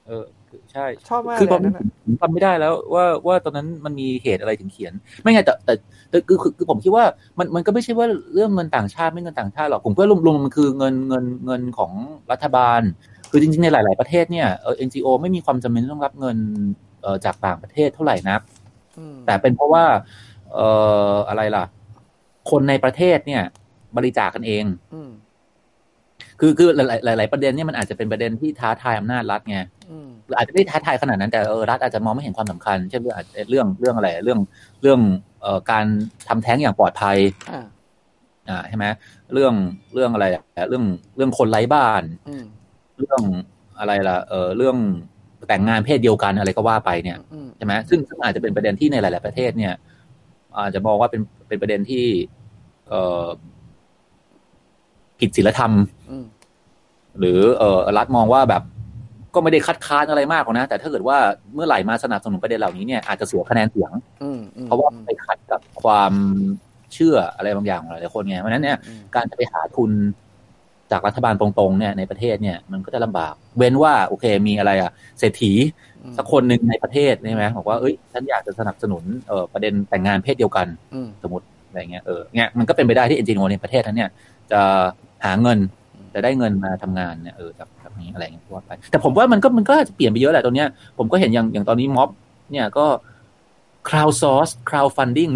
[0.06, 0.24] เออ
[0.72, 5.74] ใช่ชอบมากคือเลยตอนนั่นี้นอะผมจำไม่ได้แล้วว่าว่าตอนนั้นมันมีเหตุอะไรถึงเขียน ไม่ไงแต่แต่
[6.10, 7.04] แต่คือคือคือผมคิดว่า
[7.38, 11.92] มันมันก็ไม่ใช่ว่าเรื่องเงินต่างชาติไม่เงินต่างชาติหรอกผมก็รวมรวมมันคือเงินเงินเงินของ
[12.32, 12.80] รัฐบาล
[13.30, 16.36] คือจริง ๆ ในหลาย ๆประเทศเนี่ยเออ NGO ไม่มีความจำเป็นต้องรับเงิน
[16.74, 16.91] เอ่อ
[17.24, 18.40] จากต่างประเทศเท่าไหร่นัก
[18.98, 19.84] อืมแต่เป็นเพราะว่า
[20.52, 20.68] เอ่
[21.12, 21.64] ออะไรล่ะ
[22.50, 23.42] คนในประเทศเนี่ย
[23.96, 25.10] บริจาคกันเองอืม
[26.40, 29.58] คือคือหลายหลายหลายประเด็นเนี่ยมันอาจจะเป็นประเด็นที่ท้าทายอำนาจรัฐไง
[29.90, 34.40] อืมหรืออาจจะไม่ได้ท้าทายขนาดนั้นแต่เออรัฐอาจจะมองไม่เห็นความสำคัญเช่นเรื่องอาจเรื่องเรื่องอะไร เรื่อง
[34.82, 35.00] เรื่อง
[35.42, 35.84] เอ่อการ
[36.28, 37.16] ทำแท้งอย่างปลอดภัย
[37.50, 37.64] อ่า
[38.48, 38.86] อ่าใช่ไหม
[39.32, 39.54] เรื่อง
[39.94, 40.84] เรื่องอะไรอะเรื่อง
[41.16, 42.44] เรื่องคนไร้บ้านอืม
[42.98, 43.22] เรื่อง
[43.78, 44.76] อะไรล่ะ เออเรื่อง
[45.48, 49.72] แต่งงานเพศเดียวกันอะไรก็ว่าไปเนี่ยอืมใช่ไหมซึ่งซึ่งอาจจะเป็นประเด็นที่ในหลาย ๆ ประเทศเนี่ย
[50.56, 52.04] อาจจะมองว่าเป็นเป็นประเด็นที่
[52.88, 53.26] เอ่อ
[55.18, 55.72] ผิดศีลธรรม
[56.10, 56.24] อืม
[57.18, 58.62] หรือเออรัฐมองว่าแบบ
[59.34, 61.16] ก็ไม่ได้คัดค้านอะไรมากหรอกนะ แต่ถ้าเกิดว่า
[61.54, 66.12] เมื่อไหร่มาสนับสนุนประเด็นเหล่านี้เนี่ยอาจจะเสียคะแนนเสียงอืมอืมเพราะว่าไปขัดกับความ
[66.94, 69.90] เชื่ออะไรบางอย่างของหลายๆคนไงเพราะฉะนั้นเนี่ยอืมการจะไปหาทุน
[70.92, 75.52] จากรัฐบาลตรงๆเนี่ยในประเทศเนี่ยมันก็จะลำบาก เว้นว่าโอเคมีอะไรอะเศรษฐี
[76.02, 84.10] อืมสักคนหนึ่งในประเทศใช่ไหมบอกว่าเอ้ยฉันอยากจะสนับสนุนเอ่อประเด็นแต่งงานเพศเดียวกันอืมสมมติอะไรเงี้ยเออเนี่ยมันก็เป็นไปได้ที่เอ็นจีโอในประเทศนั้นเนี่ย
[84.52, 84.60] จะ
[85.24, 85.58] หาเงิน
[86.14, 92.08] จะได้เงินมาทำงานเนี่ยเออจากแบบนี้อะไรเงี้ยว่าไป แต่ผมว่ามันก็มันก็อาจจะเปลี่ยนไปเยอะแหละตอนเนี้ยผมก็เห็นอย่างอย่างตอนนี้ม็อบ
[92.52, 92.86] เนี่ยก็
[93.88, 95.32] crowd source crowd funding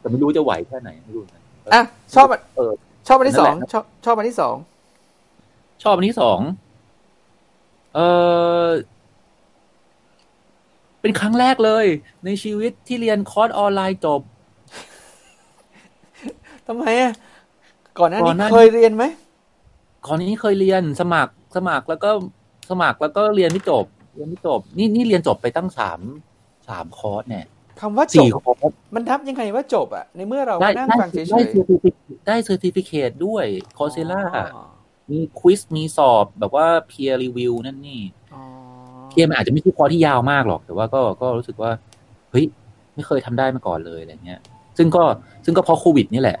[0.00, 1.42] แต่ไม่รู้จะไหวแค่ไหนไม่รู้นะ
[1.74, 1.82] อะ
[2.14, 2.72] ชอบอันเออ
[3.08, 4.56] ชอบอันที่สองนั่นแหละชอบชอบอันที่สอง
[5.82, 6.38] ชอบอันที่สอง
[7.94, 7.98] เอ
[8.66, 8.68] อ
[11.00, 11.86] เป็นครั้งแรกเลย
[12.24, 14.20] ในชีวิตที่เรียนคอร์สออนไลน์จบ
[16.66, 17.12] ทำไมอะ
[17.98, 19.04] ก่อนหน้าก่นี้อนหน้าเคยเรียนไหม
[20.06, 22.10] ก่อนนี้เคยเรียนสมัครสมัครแล้วก็
[22.70, 23.84] สมัครแล้วก็เรียนไม่จบ
[24.14, 26.00] เรียนไม่จบ นี่นี่เรียนจบไปตั้งสาม
[26.68, 27.46] สามคอร์สเนี่ย
[27.80, 31.90] คำว่าจสี่บคอร์สมันทับยังไงว่าจบอะ ในเมื่อเราได้นั่งได้ฟังเฉยได้ๆเซอร์ติฟิ
[32.26, 33.44] ได้เซอร์ติฟิเคตด้วย
[33.78, 34.22] คอร์เซล่า
[34.56, 34.64] อ๋อ
[35.10, 38.02] มีควิสมีสอบแบบว่า peer review นั่นนี่
[38.34, 38.42] อ๋อ
[39.08, 41.70] เพียมันอาจจะไม่ใช่คอร์สที่ยาวมากหรอก แต่ว่าก็ก็รู้สึกว่า
[42.30, 42.44] เฮ้ย
[42.94, 44.40] ไม่เคยทำได้มาก่อนเลยอะไรเงี้ย
[44.78, 45.02] ซึ่งก็
[45.44, 46.38] ซึ่งก็เพราะโควิดนี่แหละ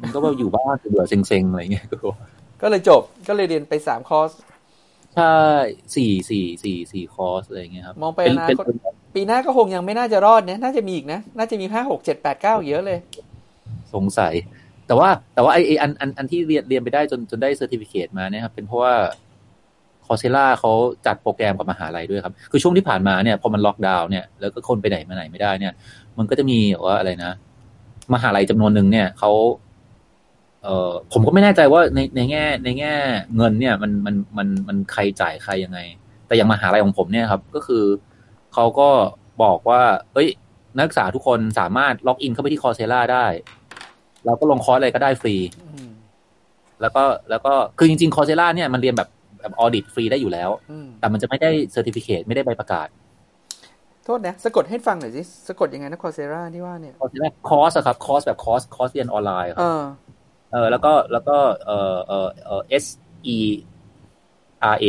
[0.00, 1.96] มันก็ว่าอยู่บ้านเบื่อๆเซ็งๆอะไรเงี้ยก็
[2.62, 4.30] ก็เลยจบก็เลยเรียนไปสามคอร์ส
[5.14, 5.34] ใช่
[5.94, 12.98] สี่สี่สี่สี่คอร์สอะไรเงี้ยครับ มองไปเป็นอนาเป็นคต ปีหน้าก็คงยังไม่น่าจะรอดเนี่ยน่าจะมีอีกนะ น่าจะมีห้าหกเจ็ดแปดเก้าเยอะเลย
[13.94, 14.34] สงสัย
[14.86, 18.94] แต่ว่าแต่ว่าไอไออันอันอันที่เรียนเรียนไปได้จนจนได้ certificate มาเนี่ยครับเป็นเพราะว่า
[20.06, 20.72] Coursera เขา
[21.06, 25.72] จัดโปรแกรมกับมหาลัยด้วยครับ คือช่วงที่ผ่านมาเนี่ยพอมันล็อกดาวน์เนี่ยแล้วก็คนไปไหนมาไหนไม่ได้เนี่ย
[26.18, 27.32] มันก็จะมีว่าอะไรนะ
[28.14, 29.30] มหาลัยจำนวนหนึ่งเนี่ยเขา
[30.62, 32.94] เออผมก็ไม่แน่ใจว่าในในแง่ ในแง่
[33.36, 35.78] เงินเนี่ย มันมันมันมันใครจ่ายใครยังไง
[36.26, 37.84] แต่อย่างมหาลัยของผมเนี่ยครับ ก็คือ
[38.54, 38.90] เขาก็
[39.42, 39.82] บอกว่า
[40.14, 40.28] เอ้ย
[40.76, 43.26] นักศึกษาทุกคนสามารถ login เข้าไปที่ Coursera ได้
[44.24, 45.90] แล้วก็ลงคอร์สอะไรก็ได้ฟรีอืม
[46.80, 49.08] แล้วก็แล้วก็คือจริงๆ Coursera เนี่ยมันเรียนแบบ
[49.40, 52.88] แบบ audit ฟรีได้อยู่แล้วอืมแต่มันจะไม่ได้ certificate ไม่ได้ใบประกาศ
[54.04, 59.82] โทษนะ สะกดให้ฟังหน่อยสิ สะกดยังไงนะคอร์เซราที่ว่าเนี่ยคอร์สแรกคอร์สอะครับคอร์สแบบคอร์สคอร์สเรียนออนไลน์คเอรับอ
[60.52, 62.86] เออแล้วก็แล้วก็เออเออเออ S
[63.36, 63.38] E
[64.74, 64.86] R A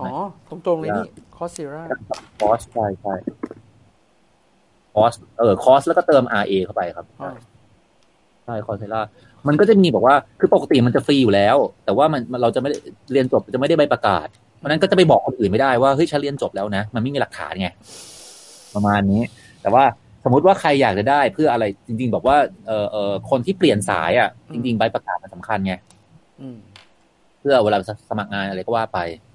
[0.00, 0.10] อ๋อ
[0.48, 1.82] ตรงๆเลยนี่ค อร์เซรา
[2.40, 3.14] คอร์สใช่ใช่
[4.94, 7.30] คอร์สเออคอร์สแล้วก็เติม R A เข้าไปครับอ๋อ
[8.44, 9.00] ใช่คอร์เซล่า
[9.48, 12.76] มันก็จะมีบอกว่าคือปกติมันจะฟรีอยู่แล้ว แต่ว่ามันมันเราจะไม่ได้
[13.12, 14.26] เรียนจบจะไม่ได้ใบประกาศ
[14.56, 17.68] เพราะฉะนั้นก็จะไปบอกคนอื่นไม่ได้ว่าเฮ้ยฉันเรียนจบแล้วนะ มันไม่มีหลักฐานไง
[18.74, 19.22] ประมาณนี้
[19.62, 19.84] แต่ว่า
[20.24, 25.74] สมมุติว่าใครอยากจะได้เพื่ออะไรจริง ๆ บอกว่าเออเออคนที่เปลี่ยนสายอะ จริง ๆ ใบประกาศมันสำคัญไง
[26.40, 26.56] อืม
[27.40, 27.78] เพื่อเวลา
[28.10, 29.31] สมัครงานอะไรก็ว่าไปอืม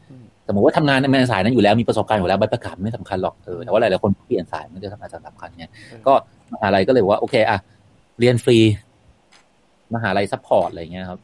[0.47, 5.65] สมมติว่าทำงานในสายนั้นอยู่แล้วมีประสบการณ์อยู่แล้วใบประกาศไม่สำคัญหรอกเออแต่ว่าหลายๆคนเปลี่ยนสายมันจะทำอาจจะสำคัญไง
[6.07, 6.13] ก็
[6.53, 7.57] มหาลัยก็เลยว่าโอเคอะ
[8.19, 8.57] เรียนฟรี
[9.95, 11.19] มหาลัย support อะไรเงี้ยครับ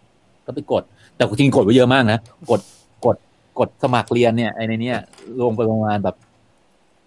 [0.45, 0.83] ก็ไปกด
[1.15, 2.19] แต่จริงกดไว้เยอะมากนะ
[2.51, 2.61] กด
[3.05, 3.17] กด
[3.59, 4.97] กดสมัครเรียนเนี่ยไอในเนี้ย
[5.41, 6.15] ลงไปประมาณแบบ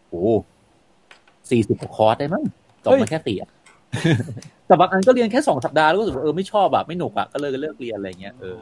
[0.08, 0.22] โอ้
[1.50, 2.44] สี่สิบคอร์สได้มั้ง
[2.84, 3.36] จบมาแค่สี่
[4.66, 8.56] แต่บางอันก็เรียนแค่สองสัปดาห์แล้วก็รู้สึกเออไม่ชอบแบบไม่หนุกอะก็เลยเลิกเรียนอะไรเงี้ยเออ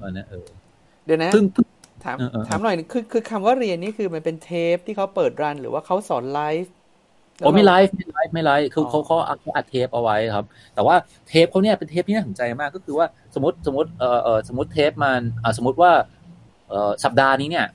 [0.00, 0.46] อันนี้เออ
[1.04, 2.16] เดี๋ยวนะซึ่งถาม
[2.48, 6.72] ถามหน่อยคือคือคำว่าเรียนนี่คือมันเป็นเทปที่เขาเปิดรัน หรือว่าเขาสอนไลฟ์
[7.38, 10.96] โอ้ไม่ไลฟ์ไม่ไลฟ์ไม่ไลฟ์คือเขาเขาอัดเทปเอาไว้ครับ แต่ว่า
[11.28, 15.92] เทปเขาเนี่ยเป็นเทปที่น่าสนใจมากก็คือว่าสมมติสมมติเอ่อเอ่อสมมติเทปมันอ่าสมมติว่า
[16.68, 17.66] เอ่อสัปดาห์นี้เนี่ย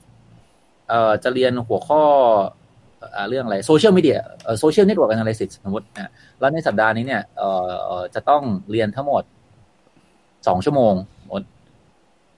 [0.88, 2.02] เอ่อจะเรียนหัวข้อ
[3.28, 7.48] เรื่องอะไรโซเชียลมีเดียเอ่อ social network analysis สมมตินะแล้วในสัปดาห์นี้เนี่ยเอ่
[7.98, 9.22] อจะต้องเรียนทั้งหมด
[10.46, 10.94] สองชั่วโมง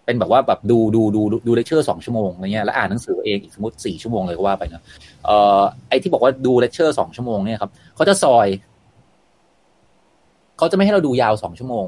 [0.07, 4.83] เป็นแบบว่าแบบดูดูดูดูเลคเชอร์สองชั่วโมงอะไรเงี้ยแล้วอ่านหนังสือเองอีกสมมติสี่ชั่วโมงเลยก็ว่าไปนะ
[5.25, 8.47] เอ่อไอที่บอกว่าดูเลคเชอร์สองชั่วโมงเนี่ยครับเขาจะซอย
[10.59, 11.87] เขาจะไม่ให้เราดูยาวสองชั่วโมง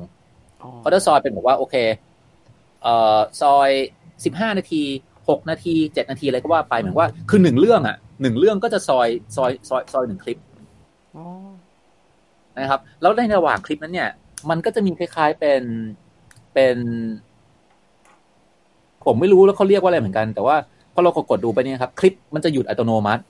[0.81, 1.75] เขาจะซอยเป็นแบบว่าโอเค
[2.83, 3.71] เอ่อซอย
[4.25, 4.83] สิบห้านาที
[5.29, 10.39] หกนาทีเจ็ดนาทีอะไรก็ว่าไปเหมือนว่าคือหนึ่งเรื่องอะหนึ่งเรื่องก็จะซอยซอยซอยซอยหนึ่งคลิป
[12.59, 14.11] นะครับ แล้วในระหว่างคลิปนั้นเนี่ย
[14.51, 15.63] มันก็จะมีคล้ายๆเป็น
[16.55, 16.77] เป็น
[19.05, 20.57] ผมไม่รู้แล้วเขาเรียกว่าอะไรเหมือนกัน แต่ว่า
[20.95, 23.23] พอเรากดดูไปเนี่ยครับ คลิปมันจะหยุดอัตโนมัติ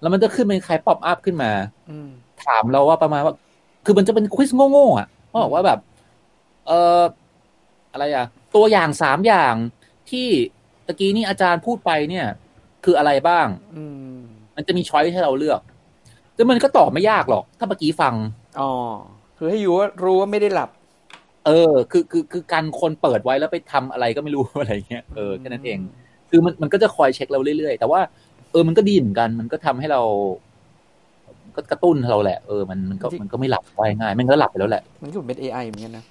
[0.00, 1.50] แล้วมันจะขึ้นเป็นคล้าย pop-up ขึ้นมา
[2.44, 3.34] ถามเราว่าประมาณว่า
[3.84, 5.78] คือมันจะเป็น quiz โง่ๆอะเขาบอกว่าแบบ
[6.66, 7.02] เอ่อ
[7.92, 9.54] อะไรอะ ตัวอย่างสามอย่าง
[10.10, 10.26] ที่
[10.86, 12.26] ตะกี้นี่อาจารย์พูดไปเนี่ย
[12.84, 13.84] คืออะไรบ้าง อื
[14.56, 15.60] มันจะมี choice ให้เราเลือก
[16.34, 18.14] แต่มันก็ตอบไม่ยากหรอก ถ้าเมื่อกี้ฟัง
[18.60, 18.70] อ๋อ
[19.38, 20.70] คือให้อยู่ว่ารู้ว่าไม่ได้หลับ
[21.48, 25.78] เออ คือคือคือการคนเปิดไว้แล้วไปทำอะไรก็ไม่รู้อะไรเงี้ยเออแค่นั้นเอง
[26.30, 28.00] คือมันมันก็จะคอยเช็คเราเรื่อยๆ แต่ว่า
[28.52, 30.00] เออมันก็ดีเหมือนกัน มันก็ทำให้เรา
[31.56, 36.04] ก็กระตุ้นเราแหละเออมันมันก็มันก็ไม่หลับไปง่ายมันก็หลับไปแล้วแหละ มันก็เป็นเอไอเหมือนกันนะ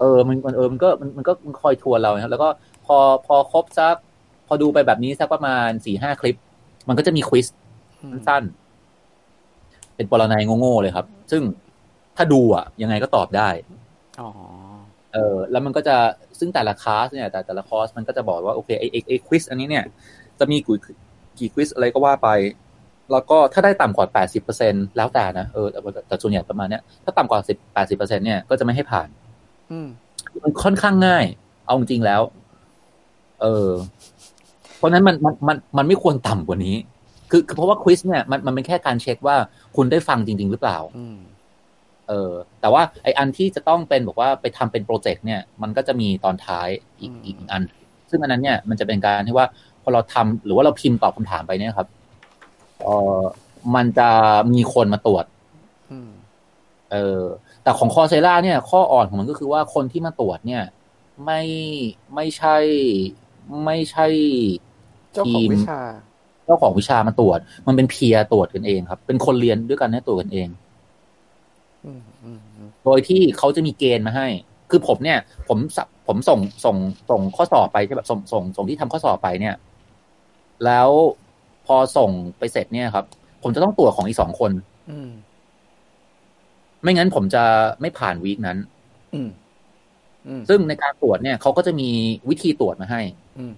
[0.00, 2.48] เออมันมันเออมันก็มันมันก็มันคอยทวนเราครับแล้วก็
[2.86, 3.96] พอพอครบสัก
[4.46, 6.36] พอดูไปแบบนี้สักประมาณสี่ห้าคลิป
[6.88, 7.46] มันก็จะมีควิส
[8.28, 8.42] สั้น
[9.96, 11.42] เป็นปรนัยโง่ๆเลยครับ ซึ่ง
[12.16, 13.85] ถ้าดูอะ ยังไงก็ตอบได้อ๋อ
[15.12, 15.96] เออแล้วมันก็จะ
[16.38, 19.84] ซึ่งแต่ละคลาสเนี่ย แต่แต่ละคอร์สมันก็จะบอกว่าโอเคไอไอไอควิสอันนี้เนี่ย
[20.38, 20.78] จะมีกี่
[21.38, 22.28] กี่ควิสอะไรก็ว่าไป
[23.12, 29.08] แล้วก็ถ้าได้ต่ำกว่าแปดสิบเปอร์เซ็นแล้วแต่นะเออแต่แต่ส่วนใหญ่ประมาณเนี้ยถ้าต่ำกว่าสิบแปดสิบเปอร์เซ็นเนี่ยก็จะไม่ให้ผ่าน
[29.70, 29.88] อืม
[30.42, 31.24] มันค่อนข้างง่าย
[31.66, 32.22] เอาจริงแล้ว
[33.42, 33.68] เออ
[34.76, 36.76] เพราะนั้นมันมันมันมันไม่ควรต่ำกว่านี้
[37.30, 39.36] คือเพราะว่า quiz เนี่ยมันมันเป็นแค่การเช็คว่า
[39.76, 40.78] คุณได้ฟังจริง ๆ หรือเปล่า
[42.08, 46.68] เออแต่ว่าไอ้อันที่จะต้องเป็นบอกว่าไปทำเป็นโปรเจกต์เนี่ย มันก็จะมีตอนท้าย
[47.00, 47.62] อีกอีกอัน
[48.10, 49.46] ซึ่งอันนั้นเนี่ยมันจะเป็นการที่ว่า
[49.82, 51.88] พอเราทำหรือว่าเราพิมพ์ตอบคำถามไปเนี่ยครับ
[52.82, 52.88] เอ
[53.18, 53.20] อ
[53.74, 54.08] มันจะ
[54.52, 55.24] มีคนมาตรวจ
[56.92, 57.22] เออ
[57.62, 60.62] แต่ของ Coursera เนี่ย ข้ออ่อนของมันก็คือว่าคนที่มาตรวจเนี่ย
[61.24, 61.42] ไม่
[62.14, 62.56] ไม่ใช่
[63.64, 64.06] ไม่ใช่
[65.26, 65.50] ทีม
[66.44, 70.48] เจ้าของวิชามาตรวจ มันเป็นเพียตรวจกันเองครับ เป็นคนเรียนด้วยกันเนี่ยตรวจกันเอง
[72.86, 74.26] โดยที่เขาจะมีเกณฑ์มาให้
[74.70, 75.18] คือผมเนี่ย
[75.48, 75.58] ผม
[76.06, 76.76] ผมส่งส่ง
[77.10, 79.54] ส่งข้อสอบไปใช่แบบส่งส่งส่งที่ทำข้อสอบไปเนี่ย
[80.64, 80.88] แล้ว
[81.66, 83.04] พอส่งไปเสร็จเนี่ยครับ
[83.42, 84.52] ผมจะต้องตรวจของอีกสองคน
[86.82, 87.44] ไม่งั้นผมจะ
[87.80, 88.58] ไม่ผ่านวีคนั้น
[90.48, 91.90] ซึ่งในการตรวจเนี่ยเขาก็จะมี
[92.28, 93.02] วิธีตรวจมาให้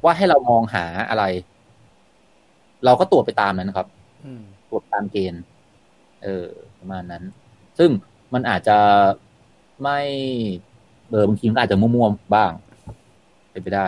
[0.05, 1.25] ว่าให้เรามองหาอะไร
[2.85, 3.87] เราก็ตรวจไปตามนั้นครับ
[4.71, 5.43] ตรวจตามเกณฑ์
[6.23, 6.47] เออ
[6.79, 7.23] ประมาณนั้น
[7.79, 7.91] ซึ่ง
[8.35, 8.79] มันอาจจะ
[9.83, 10.01] ไม่
[11.11, 12.53] เออบางทีมันอาจจะมั่วๆบ้าง
[13.53, 13.87] เป็นไปได้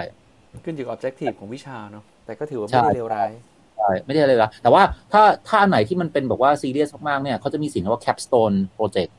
[0.65, 3.31] ขึ้นอยู่กับ objective ของวิชาเนาะแต่ก็ถือว่าไม่ได้เลวร้าย
[3.77, 9.13] ใช่ไม่ได้เลยละแต่ว่าถ้าถ้าอันไหนที่มันเป็นแบบว่าซีเรียสมากๆเนี่ยเขาจะมีสิ่งที่ว่า capstone project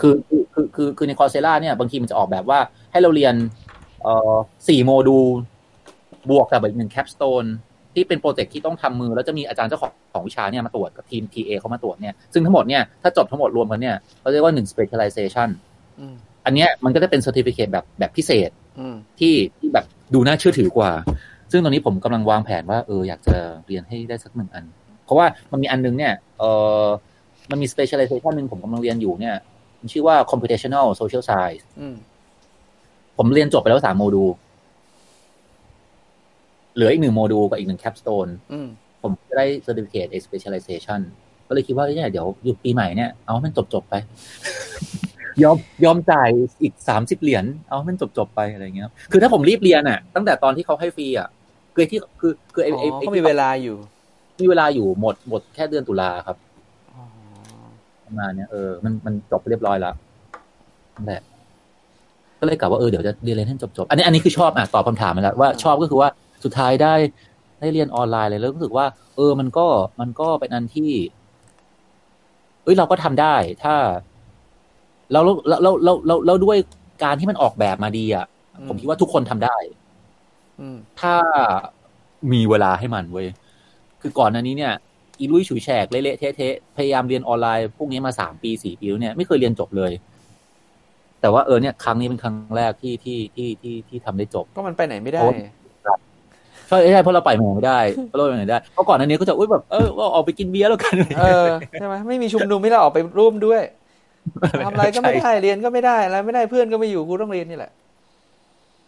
[0.00, 2.58] คือคือคือคือใน Coursera เนี่ยบางทีมันจะออกแบบว่า
[2.92, 3.34] ให้เราเรียน
[4.02, 4.34] เอ่อ
[4.68, 5.26] สี่โมดูล
[6.30, 7.44] บวกกับอีกหนึ่ง capstone
[7.94, 15.48] ที่เป็นโปรเจกต์ที่ต้องทำมือ แล้วจะมีอาจารย์เจ้าของของวิชาเนี่ยมาตรวจกับทีม TA เขามาตรวจเนี่ยซึ่งทั้งหมดเนี่ยถ้าจบทั้งหมดรวมกันเนี่ยเขาเรียกว่าหนึ่ง specialization
[16.44, 18.50] อันเนี้ยมันก็จะเป็น certificate แบบแบบพิเศษ
[19.20, 20.90] ที่ที่แบบดูน่าเชื่อถือกว่า
[21.50, 24.64] ซึ่งตอนนี้ผมกำลังวางแผนว่าเอออยากจะเรียนให้ได้สักหนึ่งอัน
[25.04, 26.42] เพราะว่ามันมีอันนึงเนี่ยเอ
[26.84, 26.86] อ
[27.50, 29.36] มันมี specialization หนึ่งผมกำลังเรียนอยู่เนี่ย
[29.80, 31.64] มันชื่อว่า computational social science
[33.18, 34.28] ผมเรียนจบไปแล้วสามโมดูล
[36.74, 38.28] เหลืออีกหนึ่งโมดูลกับอีกหนึ่ง capstone
[39.02, 41.00] ผมจะได้ certificate specialization
[41.48, 43.94] ก็เลยคิดว่าเนี่ยเดี๋ยวอยู่ปีใหม่เนี่ยเอามันจบจบไป
[45.42, 46.28] ยอมยอมจ่าย
[46.62, 51.28] อีกสามสิบเหรียญเอาให้มันจบจบๆไปอะไรเงี้ยครับคือถ้าผมรีบเรียนอะ ตั้งแต่ตอนที่เขาให้ฟรีอะ
[51.74, 53.76] คือไอ้ที่คือคือไอ้อ๋อไอ้ไอ้เขามีเวลาอยู่
[54.42, 56.36] มีเวลาอยู่หมดหมดแค่เดือนตุลาครับ
[56.94, 57.04] อ๋อ
[58.04, 59.94] ประมาณเนี้ยเออมันมันจบไปเรียบร้อยแล้ว
[60.96, 61.22] นั่นแหละ
[62.40, 66.08] ก็เลยกะว่าเออเดี๋ยวจะเรียนเรียนให้จบจบๆอันนี้อันนี้คือชอบอะตอบคำถามมาแล้วว่าชอบก็คือว่า
[66.44, 66.94] สุดท้ายได้
[67.60, 69.66] ได้เรียนออนไลน์เลยแล้วรู้สึกว่า เออมันก็
[70.00, 70.92] มันก็เป็นอันที่
[72.64, 73.74] เอ้ยเราก็ทำได้ถ้า
[75.12, 76.58] เราเราเราเราเราเราด้วย
[77.04, 78.26] การที่มันออกแบบมาดีอะ
[78.68, 79.56] ผมคิดว่าทุกคนทำได้
[80.60, 81.14] อืมถ้า
[82.32, 83.28] มีเวลาให้มันเว้ย
[84.00, 84.72] คือก่อนหน้านี้เนี่ย
[85.18, 89.92] อีลุยฉุยแฉกเละๆเทะๆพยายามเรียนออนไลน์พวกนี้มาสามปีสี่ปีแล้วเนี่ยไม่เคยเรียนจบเลย
[91.20, 95.30] แต่ว่าเออเนี่ย ครั้งนี้เป็นครั้งแรกที่ที่ที่ที่ที่ทำได้จบ ก็มันไปไหนไม่ได้โอ้
[96.68, 103.62] ใช่ใช่เพราะเราไปไหนไม่ได้เพราะเราไปไหนไม่ได้เพราะก่อนหน้านี้ก็จะอุ้ยแบบเออว่าออกไปกินเบียร์แล้วกันเออใช่ไหมไม่มีชุมนุมไม่ได้ออกไปร่วมด้วย
[104.64, 107.72] ทำอะไรก็ไม่ได้เรียนก็ไม่ได้อะไรไม่ได้เพื่อนก็ไม่อยู่กูต้องเรียนนี่แหละ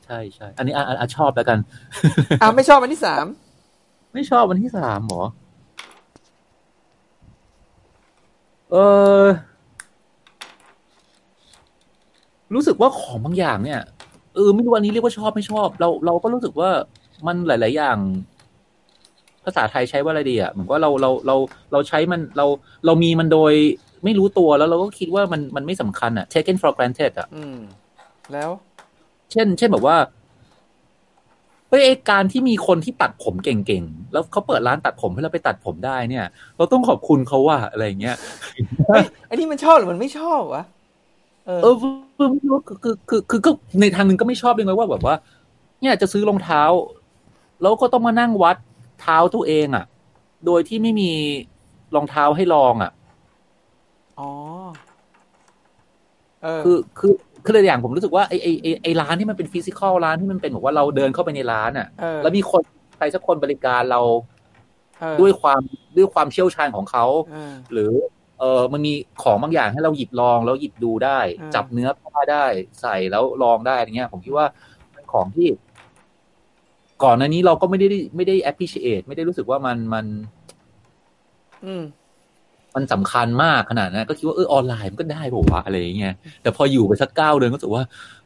[0.05, 1.59] ใช่ใช่อันนี้อะอะอะชอบแล้วกัน
[2.43, 3.25] อะไม่ชอบอันที่สาม
[4.15, 5.25] ไม่ชอบวันที่สามหรอ
[8.71, 8.77] เอ
[9.23, 9.25] อ
[12.55, 13.81] รู้สึกว่าของบางอย่างเนี่ย
[14.35, 16.71] เออไม่รู้วันนี้เรียกว่าชอบไม่ชอบ เราเราก็รู้สึกว่า
[17.27, 17.99] มันหลาย ๆ อย่าง
[19.45, 21.37] ภาษาไทยใช้ว่าอะไรดีอะเหมือนว่าเราเราเรา
[21.73, 22.47] เราใช้มันเรา
[22.87, 23.53] เรามีมันโดย
[24.05, 27.59] ไม่รู้ตัวแล้วเราก็คิดว่ามันมันไม่สำคัญอะ taken for granted อะอืม
[28.33, 28.51] แล้ว
[29.33, 29.97] เช่น เช่นแบบว่า
[31.69, 36.25] เฮ้ยไอ้การที่มีคนที่ตัดผมเก่งๆ แล้วเขาเปิดร้านตัดผมให้เราไปตัดผมได้เนี่ย
[36.57, 38.17] เราต้องขอบคุณเขาว่าอะไรอย่างเงี้ย
[39.27, 40.63] ไอ้นี่มันชอบหรือมันไม่ชอบวะ
[41.47, 41.75] เออเออ
[42.17, 43.51] คือไม่รู้คือคือคือคือก็
[43.81, 45.15] ในทางหนึ่งก็ไม่ชอบเลยว่าแบบว่า
[45.81, 46.63] เนี่ยจะซื้อรองเท้า
[47.61, 48.57] แล้วก็ต้องมานั่งวัด
[49.01, 49.85] เท้าตัวเองอะ
[50.47, 51.11] โดยที่ไม่มี
[51.95, 52.91] รองเท้าให้ลองอะ
[54.19, 54.31] อ๋อ
[56.43, 57.13] เออคือคือ
[57.45, 62.63] คือเลยอย่างผมรู้สึกว่าไอ้ไอ้ไอ้ไอ้ร้านที่มันเป็นฟิสิกอลร้านที่มันเป็นแบบว่าเราเดินเข้าไปในร้านอะเออแล้วมีคน
[62.97, 64.01] ใครสักคนบริการเรา
[65.01, 65.61] เออด้วยความ
[65.97, 67.93] ด้วยความเชี่ยวชาญของเขาเออหรือ
[68.41, 68.93] เออมันมี
[69.23, 72.45] ของบางอย่างให้เราหยิบลองแล้วหยิบดูได้อ่าจับเนื้อผ้าได้
[72.81, 74.47] ใส่แล้วลองได้อะไรเงี้ย ผมคิดว่า
[74.93, 75.49] เป็นของที่
[77.05, 80.05] ก่อนหน้านี้เราก็ไม่ได้ไม่ได้ appreciate ไม่ได้รู้สึกว่ามันมัน
[81.65, 81.83] อืม
[82.75, 87.83] มันสำคัญมากขนาดนั้นก็คิดว่าเออออนไลน์มันก็ได้ป่าวะอะไรอย่างเงี้ยแต่พออยู่ไปสักเก้าเดือนก็รู้สึกว่า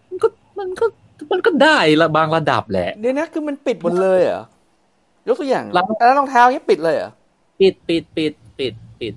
[0.08, 0.28] มันก็
[0.58, 0.84] มันก็
[1.32, 4.42] มันก็ได้ละบางระดับแหละเดี๋ยวนะคือมันปิดหมดเลยเหรอ
[5.28, 7.10] ยกตัวอย่างร้านแล้วรองเท้าเนี้ยปิดเลยเหรอ
[7.60, 9.14] ปิดปิดปิดปิดปิด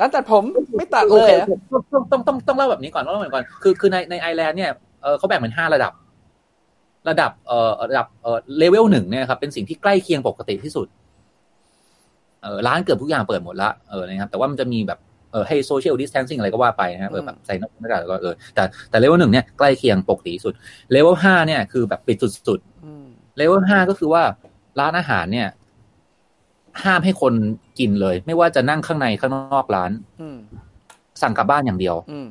[0.00, 0.42] ร้านตัดผม
[0.78, 1.46] ไม่ตัดโอเลยเคเหรอ
[1.92, 4.70] ต้องต้องต้องต้องเล่าแบบนี้ก่อนต้องเล่าแบบนี้ก่อนคือคือในในไอร์แลนด์เนี่ย
[5.02, 5.92] เออเขาแบ่งเป็นห้าระดับ
[7.08, 10.86] ระดับเอ่อระดับเอ่อเลเวลหนึ่งเนี่ยครับเป็นสิ่งที่ใกล้เคียงปกติที่สุด
[12.42, 14.98] เออร้านเกือบทุกอย่างเปิดหมดละเออนะครับแต่ว่ามันจะมีแบบ
[15.32, 20.54] เออให้โซเชียลดิส a ทนซิ่งอะไรก็ว่าไปนะครับเออแบบใส่หน้ากากแล้วก็เออแต่แต่เลเวลหนึ่งเนี่ยใกล้เคียงปกติที่สุด
[20.90, 22.16] เลเวลห้าเนี่ยคือแบบปิด
[22.48, 24.22] สุดๆอืมเลเวลห้าก็คือว่า
[24.80, 25.48] ร้านอาหารเนี่ย
[26.82, 27.34] ห้ามให้คน
[27.78, 30.36] กินเลย ไม่ว่าจะนั่งข้างในข้างนอกร้านอืม
[31.22, 32.26] สั่งกลับบ้านอย่างเดียวอืม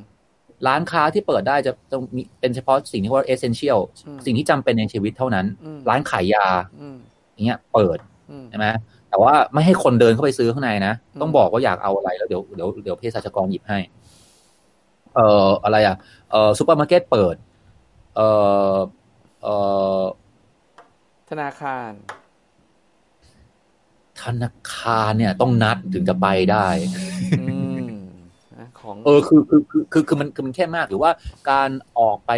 [0.66, 6.46] ร้านค้าที่เปิดได้จะต้องมีเป็นเฉพาะสิ่งที่ว่า essential อืมสิ่งที่จำเป็นในชีวิตเท่านั้นอืมร้านขายยา
[6.80, 6.96] อืม
[7.32, 7.98] อย่างเงี้ยเปิด
[8.30, 8.66] อืมใช่ไหม
[9.08, 13.78] แต่ว่าไม่ให้คนเดินเข้าไปซื้อข้างในนะอืมต้องบอกว่าอยากเอาอะไรแล้วเดี๋ยวเดี๋ยวเดี๋ยวเภสัชกรหยิบให้
[15.14, 15.96] เอ่ออะไรอะ
[16.30, 17.36] เอ่อซูเปอร์มาร์เก็ตเปิด
[18.16, 18.28] เอ่
[18.74, 18.76] อ
[19.42, 19.54] เอ่
[20.00, 20.02] อ
[21.30, 21.92] ธนาคาร
[24.22, 26.66] ธนาคารเนี่ย ต้องนัดถึงจะไปได้
[27.40, 27.41] อืมนะ
[28.92, 31.10] ของ เออคือคือคือคือคือมันคือมันแค่มากหรือว่า
[31.50, 32.32] การออกไป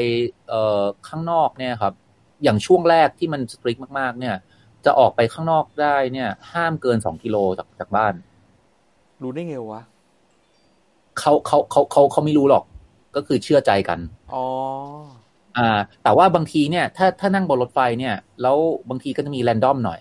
[0.48, 1.94] เอ่อข้างนอกเนี่ยครับ
[2.42, 4.36] อย่างช่วงแรกที่มันสตริกมากๆ เนี่ย
[4.84, 8.14] จะออกไปข้างนอกได้เนี่ย ห้ามเกินสองกิโลจากจากบ้าน
[9.22, 9.82] รู้ได้ไงวะ
[11.18, 12.64] เขาเขาเขาเขาเขาไม่รู้หรอก
[13.16, 13.98] ก็คือเชื่อใจกัน
[14.34, 14.44] อ๋อ
[15.58, 15.68] อ่า
[16.02, 18.56] แต่ว่าบางทีเนี่ย ถ้าถ้านั่งบนรถไฟเนี่ย แล้ว
[18.88, 20.00] บางทีก็จะมีแรนดอมหน่อย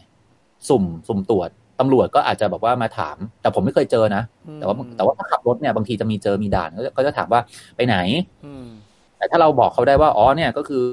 [0.70, 4.24] สุ่มสุ่มตรวจ ตำรวจก็อาจจะแบบว่ามาถาม แต่ผมไม่เคยเจอนะ
[4.56, 7.42] แต่ว่าแต่ว่าถ้าขับรถเนี่ยบางทีจะมีเจอมีด่านก็จะก็จะถามว่า
[7.76, 7.98] ไปไหน
[8.46, 8.68] อืม
[9.18, 10.84] แต่ถ้าเราบอกเขาได้ว่าอ๋อเนี่ยก็คือ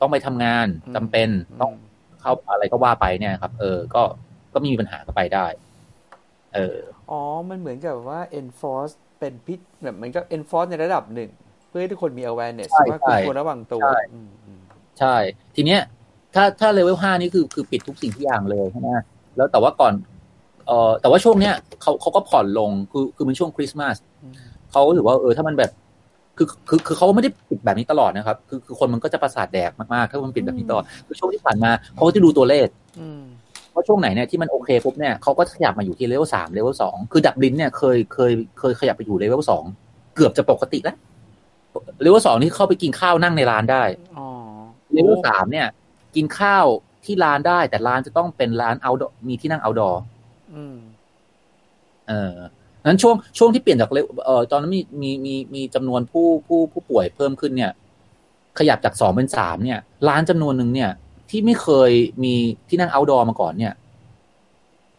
[0.00, 1.28] ต้องไปทำงานอืมจำเป็น
[1.60, 1.72] ต้อง
[2.20, 4.02] เข้าอะไรก็ว่าไปเนี่ยครับ เออ ก็
[4.52, 5.46] ก็ไม่มีปัญหาก็ไปได้
[6.54, 6.78] เออ
[7.10, 11.30] อ๋อ มันเหมือนกับว่า enforce เป็นพิษแบบเหมือนกับ enforce ในระดับหนึ่ง
[11.68, 14.60] เพื่อให้ทุกคนมี awareness ใช่ว่าคุณใช่ควรระวังตัวใช่อืมอืม
[14.98, 15.14] ใช่
[15.54, 15.80] ทีเนี้ย
[16.34, 18.88] ถ้าถ้าเลเวลห้านี่คือคือปิดทุกสิ่งทุกอย่างเลยใช่ไหม
[19.36, 19.94] แล้วแต่ว่าก่อน
[20.68, 24.34] เอ่อแต่ว่าช่วงเนี้ยเขาเขาก็ผ่อนลงคือคือมันช่วงคริสต์มาสอืม
[24.70, 25.70] เขาก็ถือว่าเออถ้ามันแบบ
[26.36, 32.66] คือคือคือเขาไม่ได้ปิดแบบนี้ตลอดนะครับ คือคือคนมันก็จะประสาทแดกมากๆ ถ้ามันปิดแบบนี้ตลอดคือช่วงที่ผ่านมาเขาก็จะดูตัวเลข
[33.00, 33.22] อืม
[33.74, 39.64] ว่าช่วงไหนเนี่ยที่มันโอเคปุ๊บเนี่ยเขาก็ขยับมาอยู่ที่เลเวลสามเลเวลสองคือดับลินเนี่ยเคยเคยเคยขยับไปอยู่เลเวลสอง
[40.16, 40.96] เกือบจะปกติแล้ว
[42.02, 43.82] เลเวลสองนี่เข้าไปกินข้าวนั่งในร้านได้
[44.16, 44.26] อ๋อ
[44.92, 45.66] เลเวลสามเนี่ย
[46.16, 46.64] กินข้าว
[47.04, 50.17] ที่ร้านได้แต่ร้านจะต้องเป็นร้านเอาดมีที่นั่งเอาดออืม
[52.08, 52.36] เออ
[52.88, 57.72] นั้นช่วงช่วงที่เปลี่ยนจากเลเออตอนนั้นมีมีมีมีจำนวนผู้ผู้ผู้ป่วยเพิ่มขึ้นเนี่ย
[58.58, 59.78] ขยับจากสองเป็นสามเนี่ย
[60.08, 60.90] ร้านจำนวนหนึ่งเนี่ย
[61.30, 61.90] ที่ไม่เคย
[62.24, 62.34] มี
[62.68, 63.72] ที่นั่ง outdoor มาก่อนเนี่ย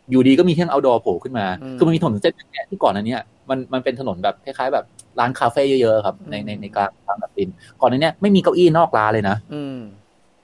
[0.10, 1.46] อยู่ดีก็มีที่นั่ง outdoor โผล่ขึ้นมา
[1.78, 4.86] คือมันมีถนนเส้นเนี้ยที่ก่อนอันเนี้ยมันมันเป็นถนนแบบคล้ายๆแบบ
[5.20, 7.50] ร้านคาเฟ่เยอะๆครับ ในในในกลางกลางดับลิน
[7.82, 9.78] ก่อนอันเนี้ยไม่มีเก้าอี้นอกร้านเลยนะอืม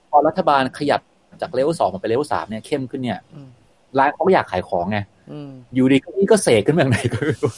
[0.09, 1.01] พอรัฐบาลขยับ
[1.41, 3.49] จากเลเวลสองมาเป็นเลเวลสามเนี่ยเข้มขึ้นเนี่ยอืม
[3.97, 4.99] ร้านเขาก็อยากขายของไง
[5.31, 7.51] อืมอยู่ดีเก้าอี้ก็เสกขึ้นมาอย่างไหนก็ไม่รู้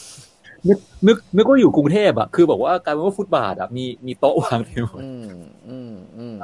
[0.67, 0.77] นึก
[1.07, 5.27] นึกนึกว่าอยู่กรุงเทพอะคือบอกว่ากลายเป็นว่าฟุตบาทอะมีมีโต๊ะวางเต็มหมดอืม
[5.69, 6.35] อืมอืม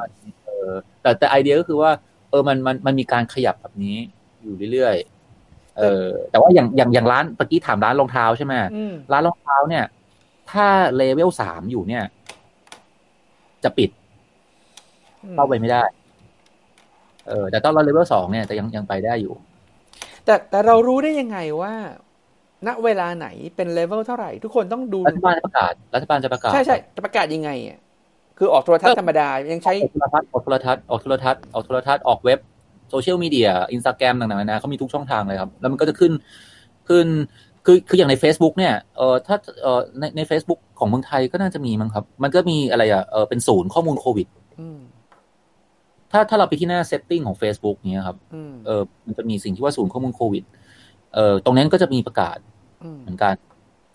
[0.45, 0.71] เออ
[1.01, 1.91] แต่แต่ไอเดียก็คือว่า
[2.29, 3.97] เออมันมันมันมีการขยับแบบนี้
[4.43, 9.85] อยู่เรื่อยๆเออ แต่ว่าอย่างอย่างอย่างร้านเมื่อกี้ถามร้านรองเท้าใช่ไหมอืมร้านรองเท้าเนี่ย
[10.51, 10.65] ถ้า
[10.95, 12.03] เลเวลสามอยู่เนี่ย
[13.63, 13.89] จะปิด
[15.33, 15.83] เข้าไปไม่ได้
[17.27, 19.33] เออ แต่ตอนเราเลเวลสองเนี่ยจะยังยังไปได้อยู่
[20.25, 21.73] แต่แต่เรารู้ได้ยังไงว่า
[22.67, 27.79] ณเวลาไหนเป็นเลเวลเท่าไหร่ ทุกคนต้องดูรัฐบาลจะประกาศรัฐบาลจะประกาศใช่ใช่จะประกาศยังไงอะ
[28.37, 32.39] คือออกโทรทัศน์ธรรมดายังใช้ออกโทรทัศน์ออกโทรทัศน์ออกโทรทัศน์ออกโทรทัศน์ออกเว็บ
[32.89, 36.11] social media Instagram ต่างๆนานาเขามีทุกช่องทางเลยครับ แล้วมันก็จะขึ้น
[36.89, 37.07] ขึ้น
[37.65, 44.27] คือคืออย่างใน Facebook เนี่ยเออถ้าเออในใน Facebook ของเมืองไทยก็น่าจะมีมั้งครับ มันก็มีอะไรอะเออเป็นศูนย์ข้อมูลโควิด
[44.59, 44.79] อืม
[46.13, 50.43] ถ้าถ้าเราไปที่หน้า setting ของ Facebook เนี้ยครับอืมเออมันจะมีสิ่งที่ว่าศูนย์ข้อมูลโควิด
[51.15, 52.37] เออตรงนั้นก็จะมีประกาศ
[52.83, 53.35] อืมเหมือนกัน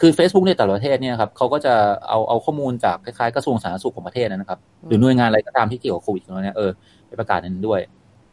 [0.01, 1.75] คือ Facebook ในแต่ละประเทศเนี่ยครับเขาก็จะ
[2.09, 6.71] เอาเอาข้อมูลจากคล้ายๆกระทรวงสาธารณสุขของประเทศนะครับ หรือหน่วยงานอะไรก็ตามที่เกี่ยวกับโควิดของเราเนี่ยเออ
[7.07, 7.81] ไปประกาศนั้นด้วย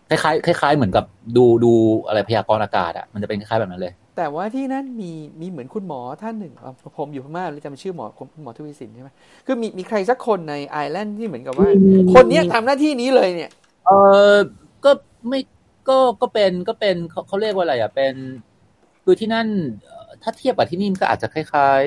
[0.10, 1.06] คล้ายๆคล้าย ๆ เหมือนกับ
[1.38, 1.74] ดูดู
[2.08, 5.12] อะไรพยากรณ์อากาศอะมันจะเป็นคล้ายๆแบบนั้นเลย แต่ว่าที่นั่นมี
[5.42, 9.10] มีเหมือนคุณหมอท่านหนึ่งอะผมอยู่พม่าเลยจำชื่อหมอคุณหมอทวีสินใช่ไหม
[9.46, 11.68] คือมีมีใครสักคนในไอร์แลนด์ที่เหมือนกับว่า
[12.14, 13.52] คนเนี้ยทำหน้าที่นี้เลยเนี่ย
[13.86, 13.92] เอ
[14.34, 14.36] อ
[14.86, 14.92] ก็
[15.28, 15.40] ไม่
[15.90, 18.16] ก็ก็เป็นก็เป็นเขาเขาเรียกว่าอะไรอะเป็น
[19.04, 19.48] คือที่นั่น
[19.84, 21.84] เอ่อถ้าเทียบกับที่นี่มันก็อาจจะคล้าย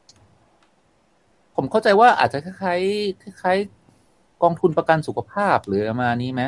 [0.00, 6.42] ๆ ผมเข้าใจว่าอาจจะคล้ายๆคล้ายๆกองทุนประกันสุขภาพหรือประมาณนี้ไหม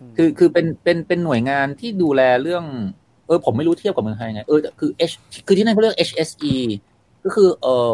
[0.00, 2.64] อืมคือคือเป็นเป็นเป็นหน่วยงานที่ดูแลเรื่อง
[3.26, 5.14] เออ ผมไม่รู้เทียบกับเมืองไทยไง เออแต่คือ H
[5.46, 6.54] คือที่นั่นเขาเรียก HSE
[7.24, 7.92] ก็คือเอ่อ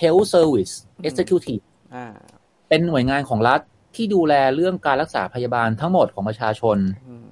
[0.00, 0.74] Health Service
[1.08, 1.62] Executive
[1.94, 2.06] อ่า
[2.68, 3.60] เป็นหน่วยงานของรัฐ
[3.96, 6.78] ที่ดูแลเรื่องการรักษาพยาบาลทั้งหมดของประชาชน
[7.08, 7.26] อืม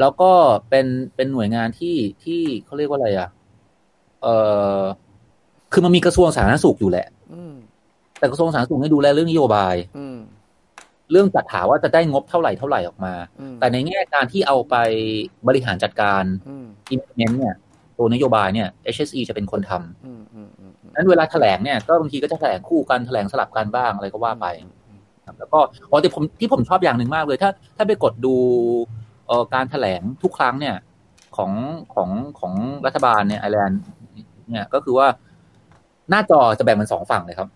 [0.00, 0.30] แล้วก็
[0.70, 3.28] เป็นเป็นหน่วยงานที่ที่เขาเรียกว่าอะไรอะ
[4.22, 4.26] เอ
[4.78, 4.80] อ
[5.72, 7.54] คือมันมีกระทรวงสาธารณสุขอยู่แหละอืม
[8.18, 10.18] แต่กระทรวงสาธารณสุขเนี่ยดูแลเรื่องนโยบายอืม
[11.10, 14.74] เรื่องจัดหาว่าจะได้งบเท่าไหร่เท่าไหร่ออกมาอืมแต่ในแง่การที่เอาไป
[15.48, 17.54] บริหารจัดการอืม implement เนี่ย
[17.98, 24.46] ตัวนโยบายเนี่ย HSE จะเป็นคนทำอืมอืมอืมอืมนั้นเวลาแถลงเนี่ย ก็บางทีก็จะแถลงคู่กันแถลงสลับกันบ้างอะไรก็ว่าไป
[25.30, 25.60] ครับ แล้วก็
[25.90, 28.34] อ๋อแต่ผมที่ผมชอบอย่างหนึ่งมากเลย ถ้า ถ้าไปกดดู
[29.26, 30.76] เอ่อการแถลงทุกครั้งเนี่ย
[31.36, 31.52] ของ
[31.94, 32.08] ของ
[32.40, 32.52] ของ
[32.86, 33.80] รัฐบาลเนี่ยไอร์แลนด์
[34.50, 35.06] เนี่ยก็คือว่า
[36.10, 37.48] หน้าจอจะแบ่งเป็นสองฝั่งเลยครับ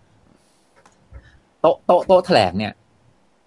[1.61, 2.73] โต๊ะโต๊ะโต๊ะแถลงเนี่ย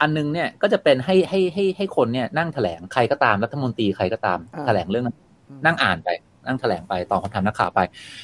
[0.01, 5.17] อันนึงเนี่ยก็จะเป็นให้ให้ให้ให้คนเนี่ย นั่งแถลงใครก็ตามรัฐมนตรีใครก็ตามอ่าแถลงเรื่องนั้น
[5.49, 6.09] อืมนั่งอ่านไป
[6.47, 7.81] นั่งแถลงไปตอบคำถามนักข่าวไป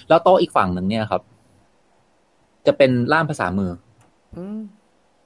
[0.09, 1.23] แล้วโต๊ะอีกฝั่งหนึ่งเนี่ยครับ
[2.67, 3.71] จะเป็นล่ามภาษามือ
[4.37, 4.61] อืม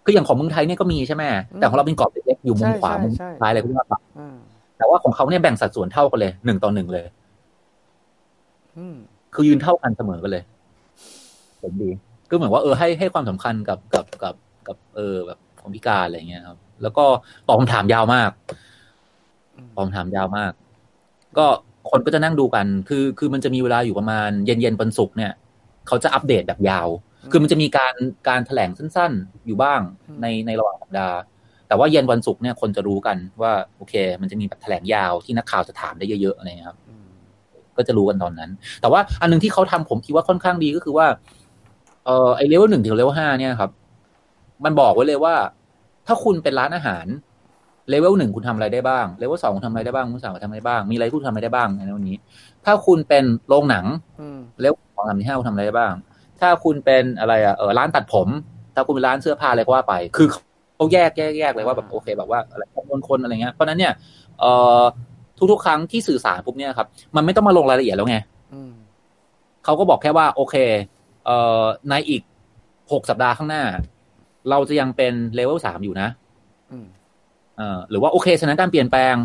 [0.09, 1.25] คืออย่างของเมืองไทยเนี่ยก็มีใช่ไหม
[1.57, 4.37] แต่ของเราเป็นกรอบเล็กๆอยู่มุมใช่ขวาใช่มุมใช่ซ้ายอะไรก็ว่าไปอ่า
[4.79, 7.07] แต่ว่าของเขาเนี่ยแบ่งสัดส่วนเท่ากันเลยหนึ่งต่อหนึ่งเลย
[8.79, 8.97] อืม
[9.35, 10.43] คือยืนเท่ากันเสมอกันเลย
[11.63, 11.91] ผมดี
[12.29, 14.35] ก็เหมือนว่าเออให้ให้ความสำคัญกับกับกับ
[14.67, 17.05] กับ เออแบบคนพิการอะไรเงี้ยครับ แล้วก็
[17.49, 18.31] ตอบคำถามยาวมาก
[19.57, 20.53] อืมตอบคำถามยาวมาก
[21.39, 21.47] ก็
[21.91, 25.33] คนก็จะนั่งดูกัน คือ คือมันจะมีเวลาอยู่ประมาณเย็นเย็นๆวันศุกร์เนี่ย
[25.87, 26.89] เขาจะอัปเดตแบบยาว
[27.31, 27.95] คือมันจะมีการ
[28.29, 29.81] การแถลงสั้นๆ อยู่บ้าง
[30.22, 31.18] ในในระหว่างสัปดาห์
[31.68, 37.07] แต่ว่าเย็นวันศุกร์เนี่ยคนจะรู้กันว่าโอเค มันจะมีแบบแถลงยาวที่นักข่าวจะถามได้เยอะๆอะไรเงี้ยครับอืม
[37.76, 38.51] ก็จะรู้กันตอนนั้น
[38.81, 41.07] แต่ว่าอันหนึ่งที่เขาทำผมคิดว่าค่อนข้างดีก็คือว่า
[42.07, 43.70] เออไอ้ level หนึ่งถึง level ห้าเนี่ยครับ
[44.64, 45.35] มันบอกไว้เลยว่า
[46.07, 47.07] ถ้าคุณเป็นร้านอาหาร
[47.89, 52.16] เลเวลหนึ่งคุณทำอะไรได้บ้างเลเวลสองคุณทำอะไรได้บ้างเลเวลสามคุณทำอะไรบ้างมีอะไรคุณทำอะไรได้บ้างในวันนี้
[52.64, 53.87] ถ้าคุณเป็นโรงหนัง
[54.20, 55.95] อืมเลเวลสองสามสี่ห้าคุณทำอะไรได้บ้าง
[56.41, 58.28] ถ้าคุณเป็นอะไรอะเออร้านตัดผม
[58.74, 60.28] ถ้าคุณเป็นร้านเสื้อผ้าอะไรก็ว่าไป คือ
[60.74, 63.93] เขาแยกแยกแยกเลยว่าแบบโอเคแบบว่าอะไรจำนวนคนอะไรเงี้ยเพราะฉะนั้นเนี่ย
[64.41, 64.82] เอ่อ
[65.53, 66.86] ทุกๆครั้งที่สื่อสารปุ๊บเนี่ยครับ
[67.16, 68.16] มันไม่ต้องมาลงรายละเอียดแล้วไง
[68.55, 68.72] อืม
[69.64, 70.55] เขาก็บอกแค่ว่า โอเค
[71.26, 72.22] เอ่อในอีก
[72.93, 73.62] หกสัปดาห์ข้างหน้า
[74.51, 76.09] เราจะยังเป็นเลเวลสามอยู่นะ
[76.72, 76.86] อืม
[77.57, 79.16] เอ่อหรือว่าโอเคสถานการณ์เปลี่ยนแปลง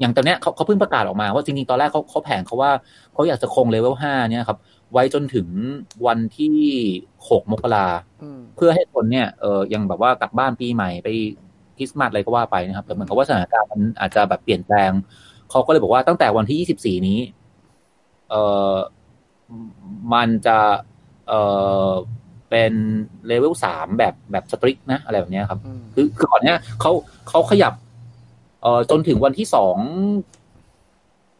[0.00, 2.70] อย่างตอนเนี้ยเขาเขาเพิ่งประกาศออกมาว่าจริงๆตอนแรกเขาเขาแผนเขาว่า
[3.12, 4.58] เขาอยากจะคงเลเวลห้าเนี่ยครับ
[4.94, 5.48] ไว้จนถึง
[6.06, 6.56] วันที่
[7.28, 7.86] หกมกรา
[8.22, 11.08] อืมเพื่อให้คนเนี่ยเออยังแบบว่ากลับบ้านปีใหม่ไป
[11.76, 14.90] คริสต์มาสอะไรก็ว่าไปนะครับแต่เหมือนกับว่าสถานการณ์มันอาจจะแบบเปลี่ยนแปลง
[15.50, 17.20] เขาก็เลยบอกว่าตั้งแต่วันที่ยี่สิบสี่นี้
[18.30, 18.34] เอ
[18.72, 18.74] อ
[20.14, 20.58] มันจะ
[21.28, 21.34] เอ
[21.88, 21.90] อ
[22.50, 22.72] เป็น
[23.26, 26.92] level สามแบบแบบ strict นะ อะไรแบบเนี้ยครับอืมคือคือก่อนเนี้ยเขา
[27.28, 27.72] เขาขยับ
[28.62, 29.76] เอ่อจนถึงวันที่สอง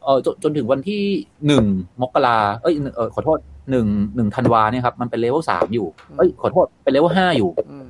[0.05, 1.03] เอ่อจนจนถึงวันที่
[1.47, 1.65] หนึ่ง
[2.03, 3.39] มกราเอ้ยเออขอโทษ
[3.71, 3.87] หนึ่ง
[4.17, 5.87] หนึ่งธันวาเนี่ยครับมันเป็นเลเวลสามอยู่
[6.17, 7.89] เอ้ยขอโทษเป็นเลเวลห้าอยู่อืม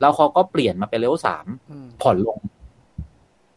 [0.00, 2.38] แล้วเขาก็เปลี่ยนมาเป็นเลเวลสามอืมผ่อนลง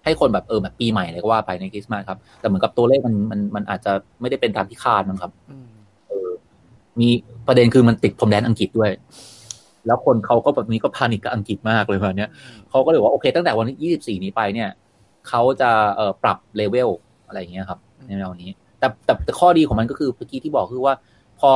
[0.04, 5.68] ให้คนแบบเออแบบปีใหม่เลยก็ว่าไปในคริสต์มาสครับ แต่เหมือนกับตัวเลขมันมันมันอาจจะไม่ได้เป็นตามที่คาดมั้งครับอืม
[6.08, 6.30] เออ
[7.00, 7.10] มี
[7.48, 8.92] ประเด็นคือมันติดพรมแดนอังกฤษด้วย
[9.88, 12.30] แล้วคนเขาก็แบบนี้ก็ panic กับอังกฤษมากเลยแบบเนี้ย
[12.70, 14.70] เขาก็เลยบอกว่าโอเค ตั้งแต่วันที่24นี้ไปเนี่ย
[15.30, 16.90] เขาจะเอ่อปรับเลเวล
[17.30, 20.94] อะไรอย่างเงี้ยครับในแนวนี้ แต่แต่แต่ข้อดีของมันก็คือเมื่อกี้ที่บอกคือว่า
[21.40, 21.52] พอ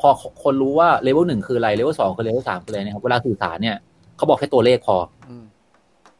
[0.00, 0.08] พอ
[0.42, 3.76] คนรู้ว่าเลเวลหนึ่งคืออะไรเลเวลสองคือเลเวลสามคืออะไรเนี่ยครับเวลาสื่อสารเนี่ย
[4.16, 4.96] เขาบอกแค่ตัวเลขพอ
[5.28, 5.44] อืม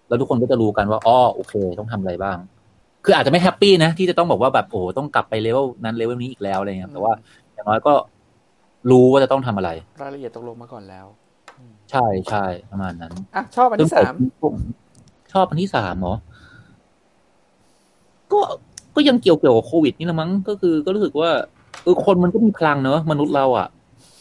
[0.09, 2.38] แล้วทุกคนก็จะรู้กันว่าอ๋อโอเค ต้องทำอะไรบ้าง
[3.05, 7.12] คืออาจจะไม่ happy นะ ที่จะต้องบอกว่าแบบโอ้โหต้องกลับไปเลเวลนั้นเลเวลนี้อีกแล้วอะไรเงี้ยครับแต่ว่า
[7.53, 7.95] อย่างน้อยก็
[8.90, 9.70] รู้ว่าจะต้องทำอะไร
[10.03, 11.07] รายละเอียดตกลงมาก่อนแล้ว
[11.90, 14.55] ใช่ใช่ประมาณนั้นอะชอบอันที่สามซึ่งผม
[15.32, 16.16] ชอบอันที่สามเหรอ
[18.32, 18.40] ก็
[18.97, 21.30] ก็ยังเกี่ยวเกี่ยวกับโควิดนี่ละมั้งก็คือ ก็รู้สึกว่า
[21.82, 23.68] เออคนมันก็มีพลังเนอะมนุษย์เราอะ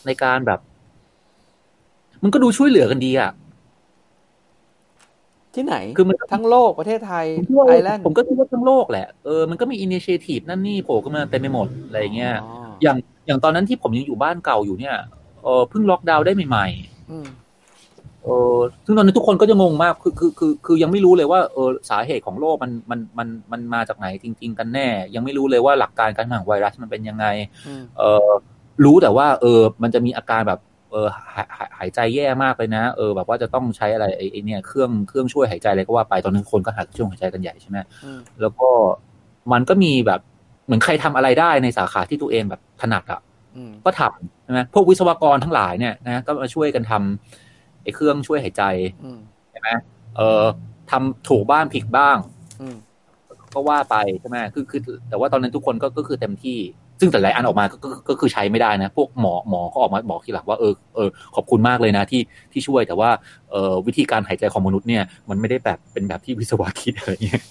[0.05, 0.59] ในการแบบ
[2.23, 3.31] มันก็ดูช่วยเหลือกันดีอะ
[5.55, 12.51] ที่ไหน คือมันทั้งโลกประเทศไทยผมคิดว่าไอแลนด์ผมก็คิดว่าทั้งโลกแหละเออมันก็มีอินิเชทีฟนั่นนี่โผล่ขึ้นมาเต็มไปหมดอะไรอย่างเงี้ยอ๋อ
[12.83, 14.95] อย่างอย่างตอนนั้นที่ผมยังอยู่บ้านเก่าอยู่เนี่ย
[15.43, 16.67] เออเพิ่งล็อกดาวน์ได้ใหม่
[17.11, 17.42] อืมๆ
[18.23, 27.25] เออซึ่งตอนนี้ทุกคนก็จะงงมากคือคือคือคือยังไม่รู้เลยว่าเออสาเหตุของโรคมันมันมันมันมาจากไหนจริง ๆ กันแน่ ยังไม่รู้เลยว่าหลักการการทำงานของไวรัสมันเป็นยังไง
[27.67, 28.29] อืมเออ
[28.85, 30.59] รู้แต่ว่า เออ มันจะมีอาการแบบ
[30.91, 38.69] เออหายหายหายใจแย่มากเลยนะ เออแบบว่าจะต้องใช้อะไรไอ้ไอ้เนี่ยเครื่องเครื่องช่วยหายใจอะไรก็ว่าไปตอนนั้นคนก็หาเครื่องช่วยหายใจกันใหญ่ใช่ไหมอืมแล้วก็
[39.51, 40.21] มันก็มีแบบ
[40.65, 43.21] เหมือนใครทำอะไรได้ในสาขาที่ตัวเองแบบถนัดอะ
[43.55, 47.42] อืมก็ทำใช่ไหมพวกวิศวกรทั้งหลายเนี่ยนะก็มาช่วยกันทำ
[47.83, 48.63] ไอ้เครื่องช่วยหายใจ
[49.03, 49.19] อืม
[49.51, 49.69] ใช่ไหม
[50.15, 50.45] เออ
[50.91, 52.17] ทำถูกบ้างผิดบ้าง
[52.61, 52.75] อืม
[53.53, 56.59] ก็ว่าไปใช่ไหมคือคือ แต่ว่าตอนนั้นทุกคนก็ก็คือเต็มที่
[56.99, 62.21] ซึ่งแต่หลายอันออกมาก็ก็คือใช้ไม่ได้นะ พวกหมอหมอก็ออกมาบอกทีหลังว่าเออเออขอบคุณมากเลยนะที่
[62.51, 63.09] ที่ช่วยแต่ว่า
[63.51, 67.41] เออวิธีการหายใจของมนุษย์เนี่ยมันไม่ได้แบบเป็นแบบที่วิศวะคิดอะไรเงี้ย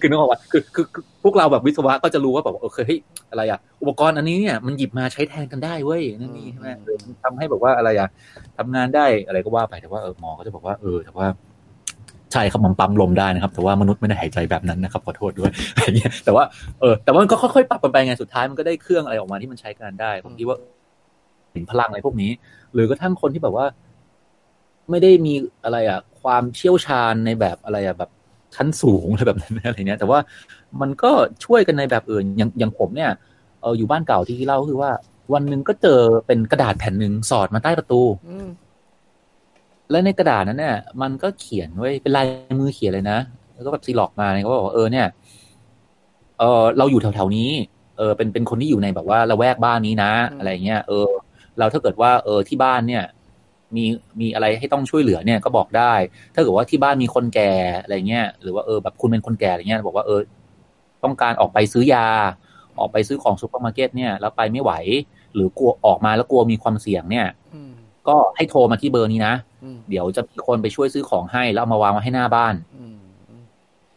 [0.00, 0.86] คือนึกออกว่าคือคือ
[1.24, 2.98] พวกเราแบบวิศวะก็จะรู้ว่าแบบเออเฮ้ย
[3.30, 8.08] อะไรอะอุปกรณ์อันนี้เนี่ยมันหยิบมาใช้แทนกันได้เว้ยนั่นนี่ใช่ไหมเออมันทำให้แบบว่าอะไรอะ
[8.58, 11.26] ทำงานได้อะไรก็ว่าไปแต่ว่าเออหมอก็จะบอกว่าเออแต่ว่า
[12.32, 16.44] ใช่ครับมันปั๊มลมได้นะครับ แต่ว่ามนุษย์ไม่ได้หายใจแบบนั้นนะครับขอโทษด้วยอะไรเงี้ยแต่ว่า
[16.80, 20.58] เออแต่ว่ามันก็ค่อยๆปรับกันไปไงสุดท้ายมันก็ได้เครื่องอะไรออกมาที่มันใช้การได้ผมคิดว่า
[21.52, 22.30] เห็นพลังอะไรพวกนี้
[22.74, 23.66] หรือกระทั่งคนที่แบบว่า
[24.90, 28.10] ไม่ได้มีอะไรอะ ความเชี่ยวชาญในแบบอะไรอะแบบ
[28.54, 30.18] ชั้นสูงอะไรแบบนั้นอะไรเนี้ย แต่ว่า
[30.80, 31.10] มันก็
[31.44, 33.10] ช่วยกันในแบบอื่นอย่างอย่างผมเนี่ย
[33.62, 34.90] เอออยู่บ้านเก่าที่เล่าคือว่า
[35.34, 38.36] วันหนึ่งก็เจอเป็นกระดาษแผ่นหนึ่งสอดมาใต้ประตูอื
[39.90, 42.26] และในกระดาษนั้นเนี่ยมันก็เขียนไว้เป็นลาย
[42.60, 43.18] มือเขียนเลยนะ
[43.54, 45.06] แล้วก็แบบซีล็อกมาเนี่ยก็บอกว่าเออเนี่ย
[46.38, 47.50] เออเราอยู่แถวๆนี้
[47.98, 51.08] เออเป็นเป็นคนที่อยู่ในแบบว่าละแวกบ้านนี้นะ อะไรเงี้ยเออ
[51.58, 53.04] เราถ้าเกิดว่าเออที่บ้านเนี่ย
[53.76, 53.84] มี
[54.20, 55.92] มีอะไรให้ต้องช่วยเหลือเนี่ยก็บอกได้
[56.34, 60.20] ถ้าเกิดว่าที่บ้านมีคนแก่อะไรเงี้ยหรือว่าเออแบบคุณเป็นคนแก่อะไรเงี้ยบอกว่าเออ
[61.04, 62.06] ต้องการออกไปซื้อยา
[62.80, 64.72] ออกไปซื้อของซูเปอร์มาร์เก็ตเนี่ย แล้วไปไม่ไหว
[65.34, 67.69] หรือกลัวออกมาแล้วกลัวมีความเสี่ยงเนี่ยอืม
[68.10, 69.34] ก็ให้โทรมาที่เบอร์นี้นะ
[69.64, 72.98] อืมเดี๋ยวจะมีคนไปช่วยซื้อของให้แล้วเอามาวางไว้ให้หน้าบ้านอืม
[73.30, 73.42] อืม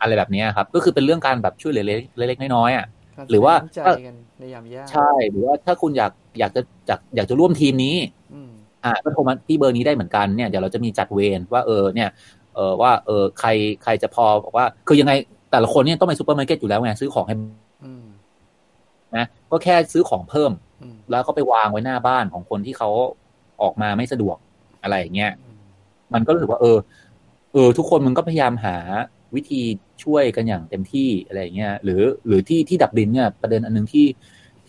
[0.01, 2.85] อะไรแบบเนี้ยครับ ก็คือเป็นเรื่องการแบบช่วยเหลือเล็กเล็กๆน้อยๆอะ
[3.17, 7.95] ไรหรือว่าแสดงน้ำใจกันในยามยากใช่ หรือว่าถ้าคุณอยากอยากจะอยากอยากจะร่วมทีมนี้
[8.33, 8.51] อืม
[8.83, 12.09] อ่าก็โทรมาที่เบอร์นี้ได้เหมือนกันเนี่ยเดี๋ยวเราจะมีจัดเวรว่าเออเนี่ย
[12.55, 13.49] เออว่าเออใคร
[13.83, 15.13] ใครจะพอบอกว่า คือยังไง
[15.51, 17.35] แต่ละคนเนี่ยต้องไปซูเปอร์มาร์เก็ตอยู่แล้วไงซื้อของให้
[17.85, 18.05] อืม
[19.15, 20.51] นะก็แค่ซื้อของเพิ่ม
[20.81, 22.89] อืมแล้วก็ไปวางไว้หน้าบ้านของคนที่เขา
[23.63, 24.37] ออกมาไม่สะดวก
[24.83, 25.31] อะไรอย่างเงี้ย
[26.13, 26.77] มันก็รู้สึกว่า เออ
[27.53, 28.77] เออ ทุกคนมันก็พยายามหา
[29.35, 29.61] วิธี
[30.03, 34.07] ช่วยกันอย่างเต็มที่อะไรอย่างเงี้ยหรือ หรือที่ที่ดับลินเนี่ย ประเด็นอันหนึ่งที่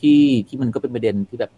[0.01, 1.51] ที่ที่มันก็เป็นประเด็นที่แบบ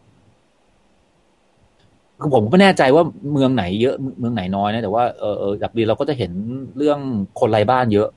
[2.20, 6.32] คือผมก็ไม่แน่ใจว่าเมืองไหนเยอะเมืองไหนน้อยนะแต่ว่าเออดับดินเราก็จะเห็น
[6.76, 6.98] เรื่อง
[7.40, 8.08] คนไร้บ้านเยอะ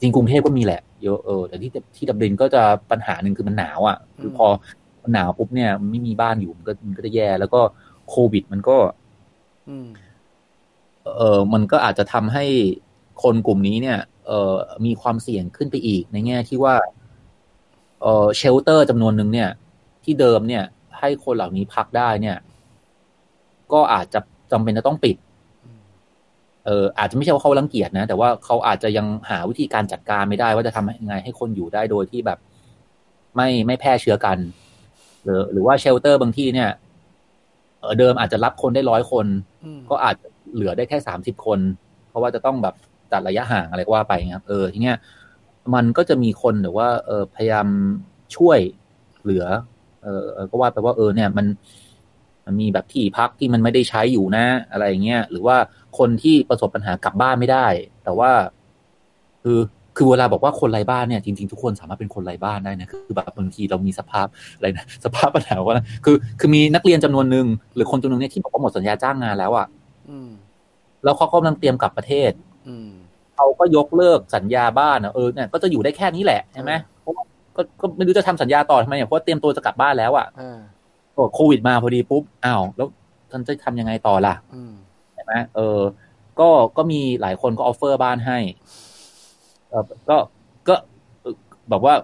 [0.00, 4.46] จริงกรุงเทพก็มีแหละเยอะเออแต่ที่ที่ดับดินก็จะปัญหาหนึ่งคือมันหนาวอะคือพอ
[5.14, 7.60] หนาวปุ๊บเนี่ยมันไม่มีบ้านอยู่มันก็มันก็จะแย่แล้วก็
[8.08, 8.76] โควิดมันก็
[9.68, 9.88] อืม
[11.16, 12.44] เออมันก็อาจจะทำให้
[13.22, 14.54] คนกลุ่มนี้เนี่ย เออ
[14.86, 16.74] มีความเสี่ยงขึ้นไปอีก ในแง่ที่ว่า
[18.02, 19.50] เออเชลเตอร์จำนวนหนึ่งเนี่ย
[20.04, 20.64] ที่เดิมเนี่ย
[20.98, 22.36] ให้คนเหล่านี้พักได้เนี่ย
[23.72, 24.20] ก็อาจจะ
[24.52, 25.16] จำเป็นจะต้องปิด
[26.66, 32.38] เอออาจจะไม่ใช่ว่าเขารังเกียจนะ แต่ว่าเขาอาจจะยังหาวิธีการจัดการไม่ได้ว่าจะทำยังไงให้คนอยู่ได้โดยที่แบบ
[33.36, 34.38] ไม่ไม่แพร่เชื้อกัน
[35.24, 36.70] หรือ หรือว่าเชลเตอร์บางที่เนี่ย
[37.86, 39.26] เออเดิมอาจจะรับคนได้ร้อยคน
[39.64, 40.16] อืมก็อาจ
[40.54, 41.58] เหลือได้แค่สามสิบคน
[42.08, 42.74] เพราะว่าจะต้องแบบ
[43.12, 44.96] ตัดระยะห่างอะไรก็ว่าไปครับเออทีเนี้ย
[45.74, 47.66] มันก็จะมีคนหรือว่าเออพยายาม
[48.36, 48.58] ช่วย
[49.22, 49.44] เหลือ
[50.02, 51.46] เออเออก็ว่าไปว่าเออเนี่ยมัน
[52.46, 55.56] มันมีแบบที่พักที่มันไม่ได้ใช้อยู่นะ อะไรอย่างเงี้ยหรือว่า
[55.98, 57.66] คนที่ประสบปัญหากลับบ้านไม่ได้
[58.04, 58.30] แต่ว่า
[59.42, 59.58] คือ
[59.96, 64.26] คือเวลาบอกว่าคนไร้บ้านเนี่ยจริงๆทุกคนสามารถเป็นคนไร้บ้านได้นะคือแบบบางทีเรามีสภาพ
[64.56, 65.74] อะไรนะสภาพปัญหาว่า
[66.04, 69.66] คือคือมีนักเรียนจำนวนหนึ่งหรือคนจำนวนหนึงเนี่ยที่บอกว่าหมดสัญญาจ้างงานแล้วอะ
[70.10, 70.30] อืม
[71.04, 72.32] แล้วเขากำลังเตรียมกลับประเทศ
[72.68, 72.88] อืม
[73.36, 77.24] เขาก็ยกเลิกสัญญาบ้านอะเออเนี่ยก็จะอยู่ได้แค่นี้แหละใช่ไหมเออเพราะว่า
[77.56, 80.58] ก็ก็ไม่รู้จะทำสัญญาต่อทำไมเนี่ยเพราะว่าเตรียมตัวจะกลับบ้านแล้วอะอ่า
[81.16, 82.88] ก็โควิดมาพอดีปุ๊บอ้าวแล้ว
[83.30, 84.72] ท่านจะทำยังไงต่อล่ะอืม
[85.14, 85.80] ใช่ไหมเออ
[86.40, 88.85] ก็ก็มีหลายคนก็ offer บ้านให้เออ
[90.10, 90.16] ก็
[90.68, 90.74] ก็
[91.22, 91.34] เอ่อ
[91.70, 91.94] แบบว่า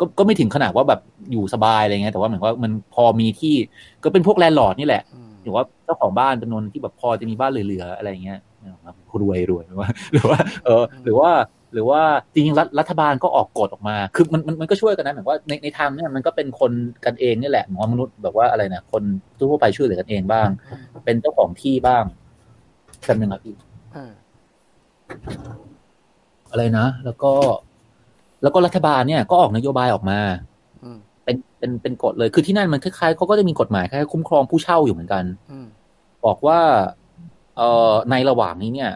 [0.00, 1.00] ก็ก็ไม่ถึงขนาดว่าแบบ
[1.32, 3.54] อยู่สบายอะไรเงี้ยแต่ว่าเหมือนว่ามันพอมีที่
[4.04, 11.30] ก็เป็นพวกแลนด์ลอร์ดนี่แหละอืมหรือว่าเจ้าของบ้านจำนวนที่แบบพอจะมีบ้านเหลือๆอะไรเงี้ยนะครับรวยรวยหรือว่า หรือว่า เออ หรือว่า
[11.72, 16.72] หรือว่าจริงๆรัฐรัฐบาลก็ออกกฎออกมา คือมันมันมันก็ช่วยกันนะเหมือนว่าในในทางเนี่ยมันก็เป็นคน
[17.04, 19.02] กันเองนี่แหละเหมือนว่ามนุษย์แบบว่าอะไรนะคน
[19.38, 20.48] ทั่วไปช่วยเหลือกันเองบ้าง
[21.04, 22.04] เป็นเจ้าของที่บ้าง
[23.06, 23.54] จำหนึ่งครับพี่
[26.54, 27.32] อ่าอะไรนะ แล้วก็
[28.42, 30.20] แล้วก็รัฐบาลเนี่ยก็ออกนโยบายออกมา
[30.84, 35.66] อืมเป็นเป็นเป็นกฎเลย คือที่นั่นมันคล้ายๆเขาก็จะมีกฎหมายคล้ายๆคุ้มครองผู้เช่าอยู่เหมือนกันอืม
[36.24, 36.60] บอกว่า
[37.56, 38.92] เอ่อในระหว่างนี้เนี่ย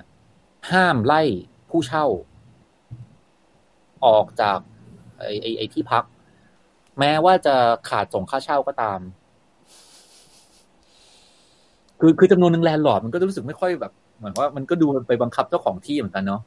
[0.71, 1.23] ห้ามไล่
[1.71, 2.07] ผู้เช่า
[4.07, 4.59] ออกจาก
[5.19, 6.05] ไอ้ไอ้ไอ้ที่พัก
[6.99, 7.55] แม้ว่าจะ
[7.89, 9.01] ขาดส่งค่าเช่าก็ตาม
[12.01, 16.41] คือคือจำนวนหนึ่งแลนด์ลอร์ดมันก็รู้สึกไม่ค่อยแบบ เหมือนว่ามันก็ดูไปบังคับเจ้าของที่เหมือนกันเนาะ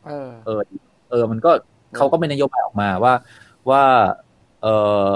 [0.45, 0.59] เออ
[1.11, 1.51] เออเออมันก็
[1.95, 3.13] เขาก็เป็นนโยบายออกมาว่า
[3.69, 3.83] ว่า
[4.61, 4.67] เอ
[5.11, 5.13] อ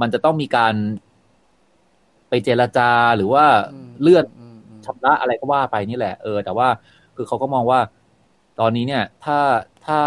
[0.00, 0.74] มันจะต้องมีการ
[2.28, 6.68] ไปเจรจาหรือว่าอืมเลื่อนอืมอืมชำระอะไรก็ว่าไปนี่แหละ เออ แต่ว่า
[7.16, 7.80] คือเขาก็มองว่า
[8.60, 9.38] ตอนนี้เนี่ย ถ้า
[9.86, 10.00] ถ้า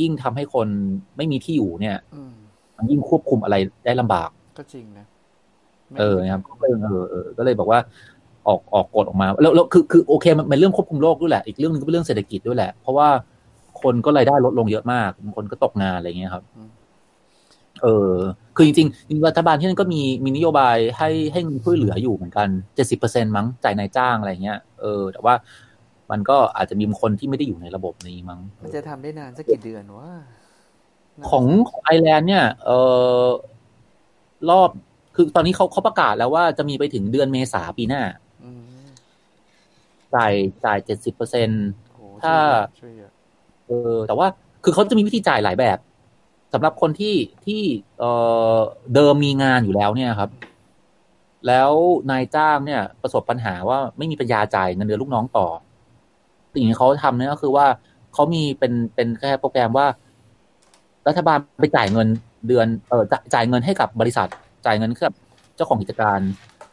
[0.00, 0.68] ยิ่งทำให้คน
[1.16, 2.34] ไม่มีที่อยู่เนี่ยอืม
[2.76, 5.06] มันยิ่งควบคุมอะไรได้ลำบาก ก็จริงนะ
[5.88, 7.80] ไม่เออนะครับก็เลยเออเออก็เลยบอกว่า
[8.48, 13.08] ออกออกกฎออกมา แล้วแล้วคือคือโอเค มันเป็นเรื่องควบคุมโรคด้วยแหละ อีกเรื่องหนึงก็เป็นเรื่องเศรษฐกิจด้วยแหละ เพราะว่า
[13.82, 16.44] คนก็รายได้ลดลงเยอะมากบางคนก็ตกงานอะไรเงี้ยครับ
[17.82, 18.14] เออ
[18.56, 25.34] คือจริงๆจริงๆรัฐบาลที่นั่นก็มีมีนโยบายให้ให้เงินช่วยเหลืออยู่เหมือนกันเจ็ดสิบเปอร์เซ็นมั้งจ่ายนายจ้างอะไรเงี้ยเออ แต่ว่า
[26.10, 30.10] มันก็อาจจะมีบางคนที่ไม่ได้อยู่ในระบบนี้มั้ง มันจะทำได้นานสักกี่เดือนวะ
[31.30, 32.70] ของของไอร์แลนด์เนี่ย เอ
[33.24, 33.26] อ
[34.50, 34.70] รอบ
[35.14, 38.02] คือตอนนี้เขาเขาประกาศแล้วว่าจะมีไปถึงเดือนเมษาปีหน้า
[38.44, 38.62] อืม
[40.14, 40.32] จ่าย
[40.64, 41.48] จ่ายเจ็ดสิบเปอร์เซ็น
[41.94, 42.36] โหถ้า
[42.80, 42.92] ช่วย
[43.68, 44.26] เออ แต่ว่า
[44.64, 45.78] คือเขาจะมีวิธีจ่ายหลายแบบ
[46.52, 47.16] สำหรับคนที่
[47.46, 47.62] ที่
[47.98, 48.04] เอ
[48.56, 48.58] อ
[48.94, 50.30] เดิมมีงานอยู่แล้วเนี่ยครับ
[51.46, 51.72] แล้ว
[52.10, 55.46] นายจ้างเนี่ย ประสบปัญหาว่าไม่มีปัญญาจ่ายเงินเดือนลูกน้องต่อ
[56.54, 57.66] สิ่งที่เขาทำเนี่ยก็คือว่า
[58.14, 59.86] เขามีเป็นเป็นแค่โปรแกรมว่า
[61.08, 62.08] รัฐบาลไปจ่ายเงิน
[62.48, 64.28] เดือนเออจ่ายจ่ายเงินให้กับบริษัท
[64.66, 65.14] จ่ายเงินให้กับ
[65.56, 66.20] เจ้าของกิจการ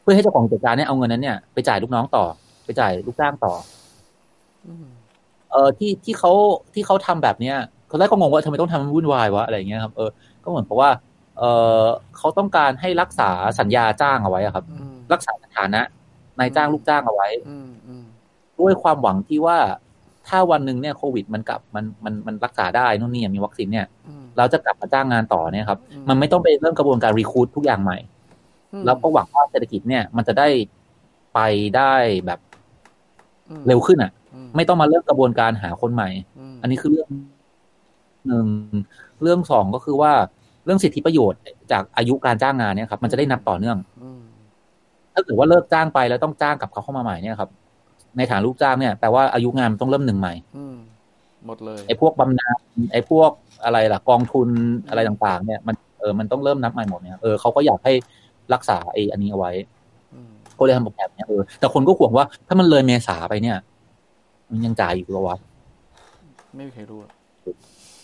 [0.02, 2.26] เพื่อให้เจ้าของกิจการเนี่ยเอาเงินนั้นเนี่ยไปจ่ายลูกน้องต่อ
[2.66, 3.54] ไปจ่ายลูกจ้างต่อ
[4.66, 4.74] อื
[5.56, 6.32] เออที่ที่เขา
[6.74, 10.10] ที่เขาทำแบบเนี้ยเขาแรกก็งงว่าทำไมต้องทำมันวุ่นวายวะอะไรอย่างเงี้ยครับเออ
[10.44, 10.90] ก็เหมือนเพราะว่า
[11.38, 11.44] เอ
[11.82, 11.84] อ
[12.18, 13.30] เขาต้องการให้รักษา
[13.60, 15.82] สัญญาจ้างเอาไว้อะครับอืมรักษาสถานะ
[16.40, 18.06] นายจ้างลูกจ้างเอาไว้อืมอืม
[18.60, 19.58] ด้วยความหวังที่ว่า
[20.28, 27.98] ถ้าวันหนึ่งเนี่ยโควิดมันกลับมันมันมันรักษาได้นู่นนี่มีวัคซีนเนี่ยอืมเราจะกลับมาจ้างงานต่อเนี่ยครับอืมมันไม่ต้องไปเริ่มกระบวนการรีคูดทุกอย่างใหม่
[28.74, 30.48] อืมแล้วก็หวังว่าเศรษฐกิจเนี่ย มันจะได้
[31.34, 31.40] ไป
[31.78, 31.94] ได้
[32.26, 32.55] แบบอืม
[33.68, 36.10] เร็วขึ้นอะอืมไม่ต้องมาเริ่มกระบวนการหาคนใหม่
[36.54, 37.08] มอันนี้คือเรื่อง
[38.28, 38.48] หนึ่ง
[39.22, 40.12] เรื่องสองก็คือว่า
[40.66, 41.40] เรื่องสิทธิประโยชน์
[41.72, 44.22] จากอายุการจ้างงานเนี่ยครับ มันจะได้นับต่อเนื่องอืม
[45.14, 47.50] ถ้าเกิดว่าเลิกจ้างไปแล้วต้องจ้างกลับเขาเข้ามาใหม่เนี่ยครับ
[48.18, 50.76] ในฐานลูกจ้างเนี่ยแปลว่าอายุงานมันต้องเริ่มหนึ่งใหม่อืม
[51.48, 52.60] หมดเลยไอ้พวกบำนาญ
[52.94, 53.32] ไอ้พวก
[53.64, 54.50] อะไรล่ะ กองทุน
[54.90, 57.94] อะไรต่าง ๆ เนี่ย มันเออมันต้องเริ่มนับใหม่หมดเนี่ยเออเขาก็อยากให้
[58.54, 59.75] รักษาไอ้อันนี้เอาไว้อืม
[60.60, 63.58] ก็เลยทำโปรแกรมเนี่ยเออแต่คนก็ห่วงว่าถ้ามันเลยเมษาไปเนี่ย
[64.52, 65.38] มันยังจ่ายอยู่หรอวะ
[66.56, 67.12] ไม่มีใครรู้อะ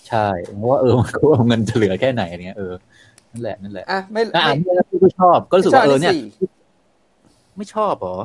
[0.09, 0.27] ใช่
[0.57, 2.73] เพราะว่าเออมันก็ว่าเงินจะเหลือแค่ไหนอะไรเนี่ยเออ
[3.31, 8.15] นั่นแหละนั่นแหละอะไม่อะอ่าไม่นนี่ก็ชอบ ก็รู้สึกว่าเออเนี่ยไม่ชอบอันที่สี่ไม่ชอบเหรอ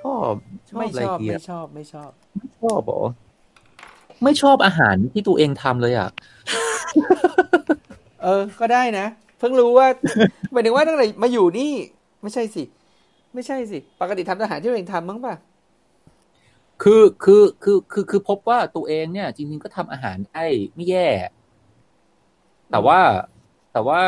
[0.00, 0.32] ชอบ
[0.70, 3.00] ชอบไม่อะไรชอบเกียไม่ชอบไม่ชอบ ไม่ชอบเหรอ
[4.24, 6.08] ไม่ชอบอาหารที่ตัวเองทำเลยอะ
[8.22, 9.06] เออ ก็ได้นะ
[9.38, 9.86] เพิ่งรู้ว่า
[10.52, 11.72] หมายถึงว่าตั้งแต่มาอยู่นี่
[12.22, 12.62] ไม่ใช่สิ
[13.38, 15.34] ไม่ใช่สิ ปกติทำอาหารที่ตัวเองทำมั้งป่ะ
[16.82, 21.08] คือคือคือคือคือพบว่าตัวเองเนี่ย จริงๆก็ทำอาหารได้ไม่แย่
[22.70, 23.00] แต่ว่า
[23.72, 24.00] แต่ว่า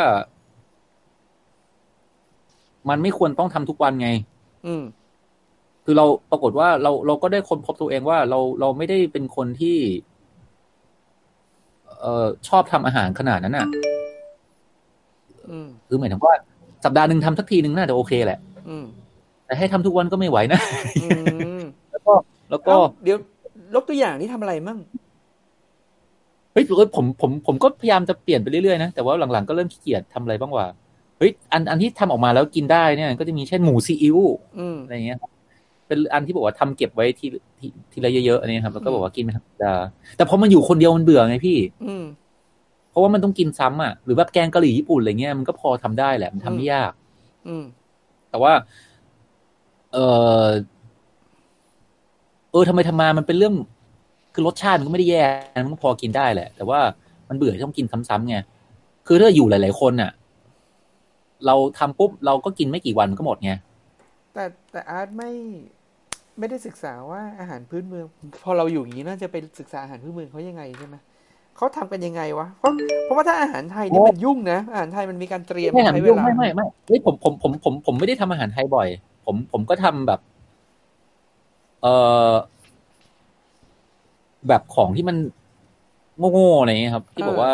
[2.89, 4.09] มันไม่ควรต้องทำทุกวันไง
[4.67, 4.83] อืม
[5.85, 9.79] คือเราปรากฏว่าเราเราก็ได้ค้นพบตัวเองว่าเราเราไม่ได้เป็นคนที่
[12.01, 13.69] เอ่อชอบทำอาหารขนาดนั้นอะ
[15.51, 16.35] อืมคือหมายถึงว่า
[16.85, 18.85] สัปดาห์หนึ่งทำสักทีหนึ่งน่าจะโอเคแหละ อืม
[19.51, 20.61] แต่ให้ทำทุกวันก็ไม่ไหวนะ
[21.03, 21.09] อื
[21.61, 22.13] มแล้วก็
[22.51, 23.17] แล้วก็เอ้าเดี๋ยว
[23.75, 24.79] ลกตัวอย่างนี่ทำอะไรมั่ง
[26.53, 30.67] เฮ้ยเอ้ยผมผมผมก็พยายามจะเปลี่ยนไปเรื่อยๆนะแต่ว่าหลังๆก็เริ่มขี้เกียจทำอะไรบ้างว่า
[31.19, 34.19] เฮ้ยอันอันที่ทำออกมาแล้วกินได้เนี่ย ก็จะมีเช่นหมูซีอิ๊ว
[34.59, 35.31] อืมอะไรเงี้ยครับ
[35.87, 37.27] เป็นอันที่บอกว่าทำเก็บไว้ที
[37.59, 39.75] ทีทีละเยอะๆอันนี้ครับแล้วก็บอกว่ากินเป็นธรรมดา
[40.17, 42.05] แต่พอมันอยู่คนเดียวมันเบื่อไงพี่ อืม
[42.91, 46.93] เพราะว่ามันต้องกินซ้ำอะหรือแบบแกงกะหรี่ญี่ปุ่นอะไรเงี้ยมันก็พอทำได้แหละมันทำไม่ยาก
[47.49, 47.65] อืม
[48.31, 48.53] แต่ว่า
[49.93, 49.99] เอ
[50.47, 50.49] อ
[52.53, 53.55] เออทำไมทำมามันเป็นเรื่อง
[54.35, 55.25] คือรสชาติมันก็ไม่ได้แย่
[55.65, 56.81] มันก็พอกินได้แหละ แต่ว่า
[57.29, 58.37] มันเบื่อที่ต้องกินซ้ำๆไง
[59.07, 60.11] คือถ้าอยู่หลาย ๆ คนน่ะ
[61.47, 63.53] เราทำปุ๊บเราก็กินไม่กี่วันก็หมดไง
[64.35, 65.31] แต่แต่อาร์ตไม่
[66.39, 68.05] ไม่ได้ศึกษาว่าอาหารพื้นเมือง
[68.45, 70.97] พอเราอยู่อย่างนี้น่าจะไปศึกษาอาหารพื้นเมืองเขายังไงใช่ไหม
[71.57, 72.73] เขาทำกันยังไงวะเพราะ
[73.05, 78.89] เพราะว่าถ้าอาหารไทยนี่โอ้มันยุ่งนะอาหารไทยมันมีการเตรียมไม่ใช้เวยุ่งลาไม่ไม่ไม่เฮ้ยผมผมผมผมผมไม่ได้ทำอาหารไทยบ่อย
[79.25, 80.21] ผมผมก็ทำแบบ
[81.83, 81.87] เอ
[82.31, 82.33] อ
[84.49, 85.17] แบบของที่มัน
[86.33, 87.53] โง่ๆอะไรเงี้ยครับ ที่บอกว่า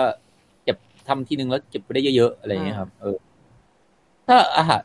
[0.64, 0.76] เก็บ
[1.08, 3.16] ทำทีนึงแล้วเก็บไปได้เยอะๆอะไรเงี้ยครับ เออ
[4.26, 4.80] ถ้าอาหาร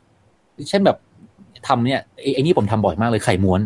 [0.69, 0.97] เช่นแบบ
[1.67, 3.61] ทำเนี่ยไอ้ไอ้นี่ผมทำบ่อยมากเลยไข่ม้วน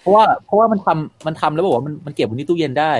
[0.00, 2.92] เพราะว่าเพราะว่ามันทำมันทำแล้วบอกว่ามันมันเก็บไว้ในตู้เย็นได้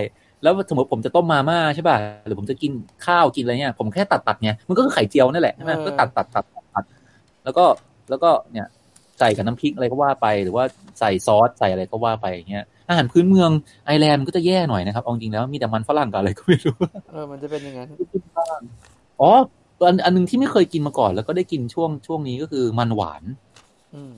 [0.42, 1.96] แล้วสมมติผมจะต้มมาม่าใช่ป่ะ
[2.26, 2.72] หรือผมจะกิน
[3.06, 6.84] ข้าวกินอะไรเนี่ยผมแค่ตัดตัดๆไงมันก็คือไข่เจียวนั่นแหละใช่ไหมเออก็ตัดตัดตัดตัดตัด
[7.44, 7.64] แล้วก็
[8.10, 8.66] แล้วก็เนี่ย
[9.18, 10.64] ใส่กับน้ำพริกอะไรก็ว่าไป หรือว่า
[11.00, 13.50] ใส่ซอสใส่อะไรก็ว่าไปอย่างเงี้ยอาหารพื้นเมือง
[13.86, 16.76] ไอร์แลนด์มันก็จะแย่หน่อยนะครับเอาจริงแล้วมีแต่มันฝรั่งกับอะไรก็ไม่รู้
[17.10, 17.88] เออมันจะเป็นอย่างนั้น
[19.20, 19.30] อ๋อ
[19.86, 23.22] อันอันหนึงที่ไม่เคยกินมาก่อน แล้วก็ได้กินช่วงช่วงนี้ก็คือมันหวาน
[23.94, 24.14] อืม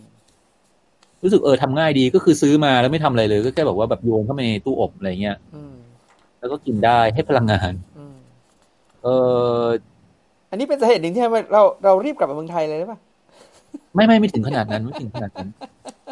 [1.22, 5.74] รู้สึกเออทำง่ายดีก็คือซื้อมาแล้วไม่ทำอะไรเลย ก็แค่แบบว่าแบบโยนเข้าไปในตู้อบอะไรเงี้ยอืม
[6.38, 8.16] แล้วก็กินได้ให้พลังงานอืม
[9.03, 9.07] เอ
[9.62, 9.64] อ
[10.51, 13.01] อันนี้เป็นสาเหตุหนึ่งที่ทำให้เราเรารีบกลับมาเมืองไทยเลยหรือเปล่า
[13.95, 15.49] ไม่ไม่ไม่ถึงขนาดนั้นไม่ถึงขนาดนั้น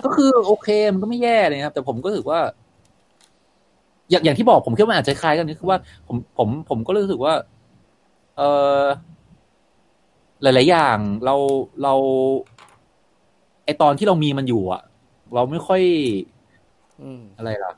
[0.04, 2.40] ก็คือโอเคมันก็ไม่แย่เลยนะครับ แต่ผมก็รู้สึกว่า
[4.10, 5.78] อย่างอย่างที่บอกผมคิดว่ามันอาจจะคล้ายกันนี่คือว่า
[6.08, 7.34] ผมผมผมก็รู้สึกว่า
[8.36, 8.42] เอ
[8.82, 8.84] อ
[10.42, 11.34] หลาย ๆ อย่างเรา
[11.82, 11.94] เรา
[13.64, 14.82] ไอตอนที่เรามีมันอยู่อะ
[15.34, 15.82] เราไม่ค่อย
[17.02, 17.72] อืมอะไรล่ะ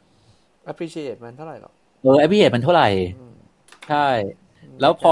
[0.70, 1.72] appreciate มันเท่าไหร่หรอก
[2.02, 2.88] เออ a p p r e c i a t e มันเท่าไหร่
[3.18, 3.34] อืม
[3.88, 4.08] ใช่
[4.80, 5.10] แล้วพอ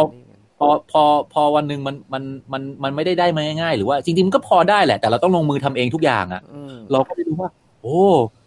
[0.63, 1.03] พอพอ
[1.33, 7.51] พอวันหนึ่งมันมันมันมันไม่ได้ได้มาง่ายๆหรือว่าจริงๆมันก็พอได้แหละ แต่เราต้องลงมือทำเองทุกอย่างอะอืมเราก็ได้รู้ว่า
[7.83, 7.99] โอ้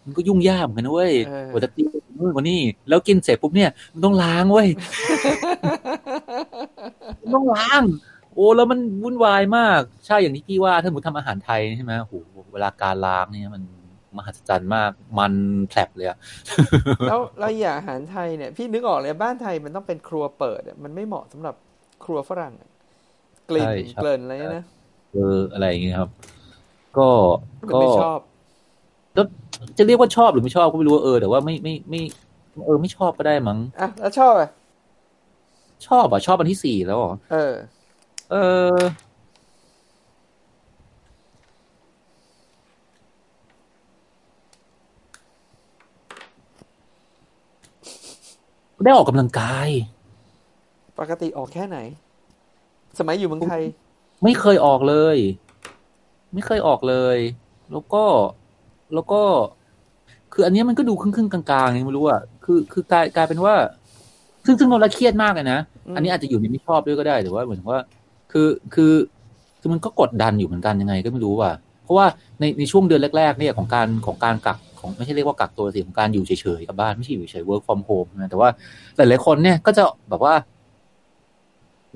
[0.05, 1.84] มันก็ยุ่งยากเหมือนกันนะเว้ยเออกว่าจะตี
[2.20, 4.68] นู่นกว่านี่แล้วกินเสร็จปุ๊บเนี่ยมันต้องล้างเว้ย
[7.22, 7.84] มันต้องล้าง
[8.36, 12.14] โอ้แล้วมันวุ่นวายมาก ใช่อย่างที่พี่ว่าถ้าสมมติทำอาหารไทยใช่ไหมโห
[12.53, 13.64] เวลาการล้างเนี่ยมัน
[14.18, 15.34] มหัศจรรย์มาก มัน
[15.70, 16.18] แผลบเลยอะ
[17.09, 21.55] แล้วเราอยากอาหารไทยเนี่ย พี่นึกออกเลยบ้านไทยมันต้องเป็นครัวเปิดอะมันไม่เหมาะสำหรับ
[22.06, 22.70] ครัวฝรั่งอะ
[23.49, 24.66] กลิ่นใช่ใช่เกลิ่นอะไรเนี่ยนะ
[25.14, 26.10] เอออะไรอย่างเงี้ยครับ
[26.97, 27.08] ก็
[27.60, 28.20] มันก็ไม่ชอบ
[29.78, 32.01] จะเรียกว่าชอบหรือไม่ชอบก็ไม่รู้เออแต่ว่าไม่ไม่ไม่
[32.66, 34.49] เออไม่ชอบก็ได้มั้งอะแล้วชอบอะ
[35.88, 37.54] ชอบอะชอบอันที่สี่แล้วเหรอเออ
[38.32, 38.36] เอ
[38.76, 38.78] อ
[48.84, 49.93] ได้ออกกำลังกายป
[51.10, 51.78] กติออกแค่ไหน
[52.99, 53.62] สมัยอยู่เมืองไทย
[54.24, 55.18] ไม่เคยออกเลย
[56.34, 57.18] ไม่เคยออกเลย
[57.72, 58.04] แล้วก็
[58.93, 59.22] แล้วก็
[60.34, 63.56] คืออันเนี้ยมันก็ดูครึ่งๆกลางๆไงไม่รู้อะคือคือกลายกลายเป็นว่า
[64.45, 67.82] ซึ่งซึ่งเราเครียดมากเลยนะอืมอันนี้อาจจะอยู่ในไม่ชอบด้วยก็ได้แต่ว่าเหมือนว่า
[68.32, 68.93] คือคือ
[69.60, 71.51] คือมันก็กดดันอยู่เหมือนกันยังไงก็ไม่รู้ว่ะ
[71.84, 72.06] เพราะว่า
[72.39, 78.49] ในในช่วงเดือนแรก ๆ เนี่ยของการของการกักของไม่ใช่เรียกว่ากักตัวสิของการอยู่เฉยๆกับบ้านไม่ใช่อยู่เฉยๆ work from home นะแต่ว่า
[78.97, 80.34] หลายๆคนเนี่ยก็จะแบบว่า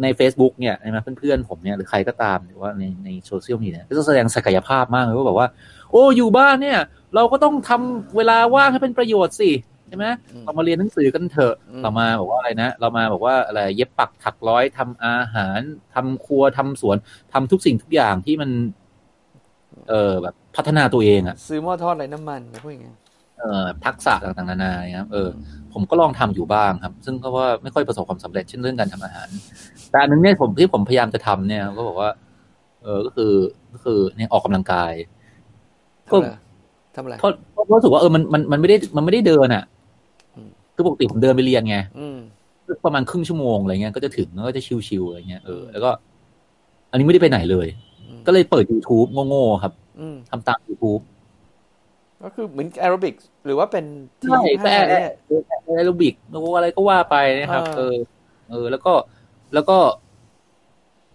[0.02, 5.48] ใน Facebook เนี่ยใช่ไหมเพื่อนๆผมเนี่ยหรือใครก็ตามหรือว่าในในโซเชียลมีเดียก็จะแสดงศักยภาพมากเลยว่าแบบว่า
[5.92, 6.80] โอ้อยู่บ้านเนี่ย
[7.16, 9.52] เราก็ต้องทำเวลาว่างให้เป็นประโยชน์สิ
[9.90, 15.60] ใช่ไหมอืมเรามาเรียนหนังสือกันเถอะอืมเรามาบอกว่าอะไรนะ เรามาบอกว่าอะไรเย็บปักถักร้อยทำอาหาร
[15.96, 16.98] ทำครัวทำสวน
[17.34, 18.50] ทำทุกสิ่งทุกอย่างที่มัน
[19.90, 22.96] เออแบบพัฒนาตัวเองอะซื้อหม้อทอดไร้น้ำมันนะพวกอย่างเงี้ย
[23.40, 25.30] เออทักษะต่างๆนานาเนี่ยครับเออ
[25.74, 29.30] ผมก็ลองทำอยู่บ้างครับ ซึ่งก็ว่าไม่ค่อยประสบความสำเร็จเช่นเรื่องการทำอาหาร
[29.98, 32.10] แต่อันนึงเนี่ยผมที่ผมพยายามจะทำเนี่ยก็บอกว่า
[32.84, 33.34] เอออก็คือ
[33.74, 34.94] ก็คือเนี่ยออกกำลังกาย
[36.12, 36.18] ก็
[36.96, 39.64] ทำอะไรเพราะเพราะรู้สึกว่าเออมันมันมันไม่ได้มันไม่ได้เดินอะ
[40.36, 42.18] อืมคือปกติผมเดินไปเรียนไงอืม
[42.86, 45.90] ประมาณครึ่งชั่วโมงอะไรเงี้ยก็จะถึงแล้วก็จะชิวๆอะไรเงี้ยเออแล้วก็
[46.92, 47.68] อันนี้ไม่ได้ไปไหนเลย
[48.08, 51.02] อืมก็เลยเปิด YouTube โง่ๆครับอืมทำตาม YouTube
[52.24, 53.86] ก็คือเหมือนแอโรบิกหรือว่าเป็น
[54.20, 55.12] ทีใช่ยี่แอห้าร์เนี่ย
[55.76, 56.14] แอโรบิก
[56.58, 57.96] อะไรก็ว่าไปนะครับ เอเอออ
[58.52, 58.94] เออ แล้วก็
[59.54, 59.78] แล้วก็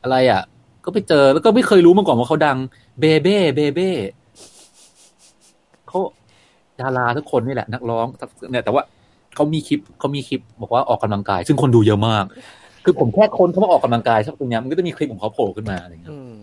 [0.02, 0.42] อะไรอะ
[0.84, 2.58] ก็ไปเจอแล้วก็ไม่เคยรู้มาก่อนว่าเขาดัง
[3.00, 3.90] เบเบ้เบเบ้
[5.88, 5.98] เขา
[6.80, 8.06] ดาราทุกคนนี่แหละ นักร้อง
[8.50, 8.82] เนี่ยแต่ว่า
[9.34, 12.24] เขามีคลิปเขามีคลิปบอกว่าออกกำลังกาย ซึ่งคนดูเยอะมาก
[12.84, 16.34] คือผมแค่คนเขามาออกกำลังกายสักตรงเนี้ยมันก็จะมีคลิปของเขาโผล่ขึ้นมาอะไรเงี้ยอืม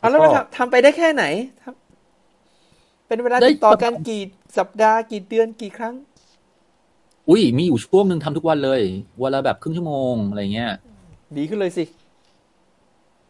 [0.00, 1.24] อะแล้วก็มันทำทำไปได้แค่ไหน
[1.62, 4.22] ทำเป็นเวลาได้ติดต่อกันกี่
[4.58, 5.94] สัปดาห์กี่เดือนกี่ครั้ง
[7.28, 8.80] อุ้ยมีอยู่ช่วงหนึ่งทำทุกวันเลย
[9.22, 10.72] วันละแบบครึ่งชั่วโมงอะไรเงี้ย
[11.36, 11.84] ดีขึ้นเลยสิ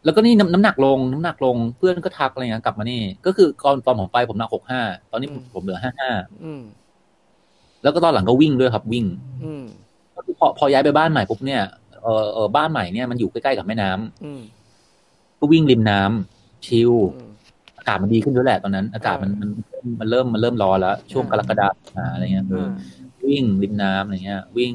[0.05, 4.81] แล้วก็นี่น้ำน้ำหนักลงน้ำหนักลงเพื่อนก็ทักอะไรเงี้ยกลับมานี่ ก็คือตอนตอนผมไปผมหนักหกห้า
[5.11, 6.11] ตอนนี้ผมอืมผมเหลือห้าห้า
[6.45, 6.63] อืม
[7.83, 9.07] แล้วก็ตอนหลังก็วิ่งด้วยครับวิ่ง
[9.45, 9.65] อืม
[10.15, 11.63] ก็คือพอพอย้ายไปบ้านใหม่ปุ๊บเนี่ย
[12.03, 14.41] เออเออบ้านใหม่เนี่ยมันอยู่ใกล้ๆกับแม่น้ำอืม
[15.39, 17.31] ก็วิ่งริมน้ำชิลอืม
[17.79, 19.51] อากาศมันดีขึ้นด้วยแหละตอนนั้น อากาศมันมัน
[20.01, 21.77] มันเริ่มมันเริ่มร้อนแล้ว ช่วงกรกฎาคม
[22.13, 24.75] อะไรเงี้ยเอออ่าวิ่งริมน้ำอะไรเงี้ย วิ่ง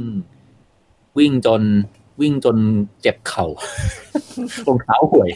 [1.17, 1.61] วิ่งจน
[2.21, 2.57] วิ่งจน
[3.01, 3.45] เจ็บเข่า
[4.67, 5.29] รองเท้าห่วย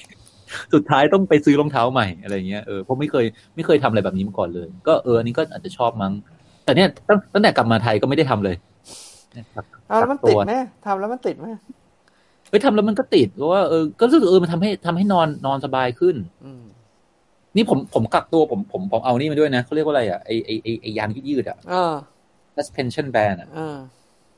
[0.74, 3.26] สุดท้ายต้องไปซื้อรองเท้าใหม่อะไรเงี้ยเออเพราะไม่เคย
[3.56, 6.14] ไม่เคยทำอะไรแบบนี้มาก่อนเลย ก็เอออันนี้ก็อาจจะชอบมั้ง
[6.66, 8.56] แต่เนี่ยตั้งตั้งแต่กลับมาไทยก็ไม่ได้ทำเลย
[9.38, 10.54] นะครับเอาแล้วมันติดไหม
[10.86, 11.48] ทำแล้วมันติดไหม
[12.50, 16.16] เฮ้ยทำแล้วมันก็ติดเพราะว่าเออก็รู้สึกเออมันทำให้ทำให้นอนนอนสบายขึ้น
[16.46, 16.64] อืม
[17.56, 21.94] นี่ผมผมกักตัวผมผมผมเอานี่มาด้วยนะเขาเรียกว่าอะไรอะไอไอไอไอยางยืดๆอะอ่า
[22.56, 23.78] suspension band อะอ่า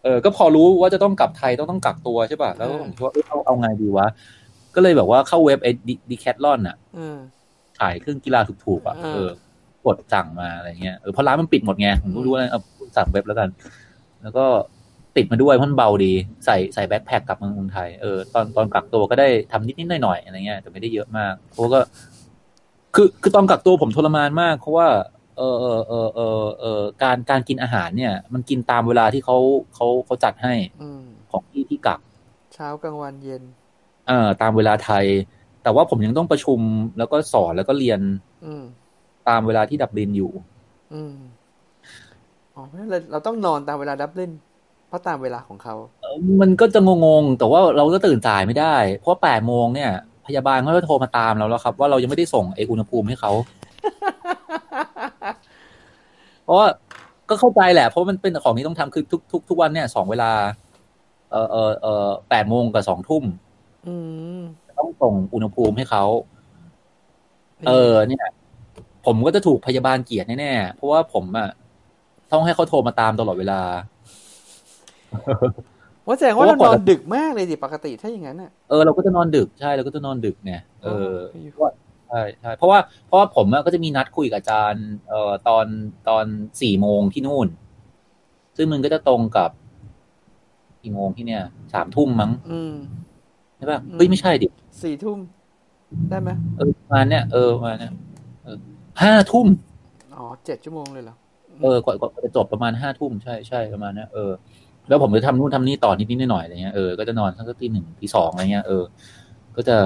[0.03, 4.07] เออก็พอรู้ว่าจะต้องกลับไทยต้องต้องกักตัวใช่ป่ะแล้วก็เออผมคิดว่าเออเอาเอาไงดีวะ
[4.75, 5.71] ก็เลยแบบว่าเข้าเว็บไอ้
[6.09, 7.19] ดีแคทลอนอะอ่า
[7.79, 9.29] ขายเครื่องกีฬาถูกๆอะเออเออ
[9.85, 12.59] กดสั่งมาอะไรเงี้ยเออเพราะร้านมันปิดหมดไงผมก็รู้ว่าเอา
[12.97, 13.49] สั่งเว็บแล้วกัน
[14.23, 14.45] แล้วก็
[15.17, 16.13] ติดมาด้วยเพราะมันเบาดี
[16.45, 21.79] ใส่ใส่แบ็คแพคกลับมาเมืองไทยเออตอนตอนกักตัวก็ได้ทำนิดนิดหน่อยหน่อยๆอะไรเงี้ยแต่ไม่ได้เยอะมากเพราะว่าก็
[22.95, 24.87] คือคือตอนกักตัวผมทรมานมากเพราะว่า
[25.20, 29.37] เออเออเออเออเออการการกินอาหารเนี่ย มันกินตามเวลาที่เขา
[29.75, 31.99] เขาเขาจัดให้อืมของที่ที่กัก
[32.53, 33.43] เช้ากลางวันเย็น
[34.07, 35.05] เอ่อตามเวลาไทย
[35.63, 36.59] แต่ว่าผมยังต้องประชุม
[36.97, 37.99] แล้วก็สอนแล้วก็เรียน
[38.45, 38.63] อืม
[39.29, 40.31] ตามเวลาที่ดับลินอยู่
[40.93, 41.15] อืม
[42.55, 44.31] อ๋อเพราะฉะนั้นเราเราต้องนอนตามเวลาดับลิน
[44.87, 49.91] เพราะตามเวลาของเขาเอ่อมันก็จะงงๆ แต่ว่าเราก็ตื่นสายไม่ได้ เพราะแปดโมงเนี่ย
[50.25, 53.31] พยาบาลเขาจะโทรมาตามเราแล้วครับ ว่าเรายังไม่ได้ส่งไออุณหภูมิให้เขา
[54.19, 54.20] เพ
[56.51, 56.67] ราะว่า
[57.29, 60.31] ก็เข้าใจแหละ เพราะมันเป็นของที่ต้องทำคือทุกทุกทุกวันเนี่ยสองเวลา
[61.31, 63.23] เออเออเออแปดโมงกับสองทุ่ม
[63.85, 63.95] อื
[64.39, 64.41] ม
[64.79, 66.03] ต้องส่งอุณหภูมิให้เขา
[67.67, 68.25] เออ เนี่ย
[69.05, 71.49] ผมก็จะถูกพยาบาลเกลียดแน่ๆ เพราะว่าผมอะ
[72.31, 73.61] ต้องให้เขาโทรมาตามตลอดเวลา
[76.07, 81.15] ว่าแสดงว่าเพเราราะว่านกอว่านจะดึกมากเลยสิปกติถ้าอย่างนั้นอะเออเราก็จะนอนดึกใช่เราก็จะนอนดึกเนี่ยเออ
[82.13, 85.65] อ๋อเพราะว่าใช่ใช่เพราะว่าเพราะว่าผมอะก็จะมีนัดคุยกับอาจารย์เอ่อตอน
[86.09, 86.25] ตอน
[86.61, 87.47] สี่โมงที่นู่น
[88.57, 89.49] ซึ่งมันก็จะตรงกับ
[90.83, 91.43] กี่โมงที่เนี่ย
[91.73, 92.73] สามทุ่มมั้งอืม
[93.57, 94.47] ใช่ป่ะอืมเฮ้ยไม่ใช่ดิ
[94.83, 95.17] สี่ทุ่ม
[96.09, 97.93] ได้ไหมเออประมาณเนี้ยเออประมาณเนี้ย
[98.43, 98.57] เออ
[99.01, 99.47] ห้าทุ่ม
[100.15, 101.15] อ๋อเจ็ดชั่วโมงเลยเหรอ
[101.63, 104.31] เออกว่ากว่าจะจบประมาณห้าทุ่มใช่ใช่ประมาณเนี้ยเออ
[104.87, 108.83] แล้วผมจะทำนู่นทำนี่ต่อนิดนิดหน่อยๆอะไรเงี้ยเออก็จะนอนสักตีหนึ่งตีสองอะไรเงี้ยเออ
[109.55, 109.77] ก็จะ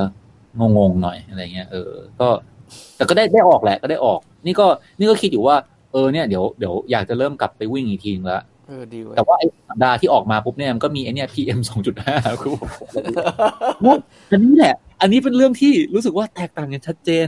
[0.60, 2.28] งงๆหน่อยอะไรเงี้ยเออ ก็
[2.95, 4.68] แต่ก็ได้ได้ออกแหละก็ได้ออก นี่ก็
[4.99, 5.56] นี่ก็คิดอยู่ว่า
[5.93, 12.70] เออเนี่ยเดี๋ยวเดี๋ยวอยากจะเริ่มกลับไปวิ่งอีกทีนึงละเออดีเว้ยแต่ว่าไอ้สัปดาห์ที่ออกมาปุ๊บเนี่ยมันก็มีไอ้เนี่ย PM สองจุดห้าคือผม
[14.32, 17.28] อันนี้แหละ อันนี้เป็นเรื่องที่รู้สึกว่าแตกต่างกันชัดเจน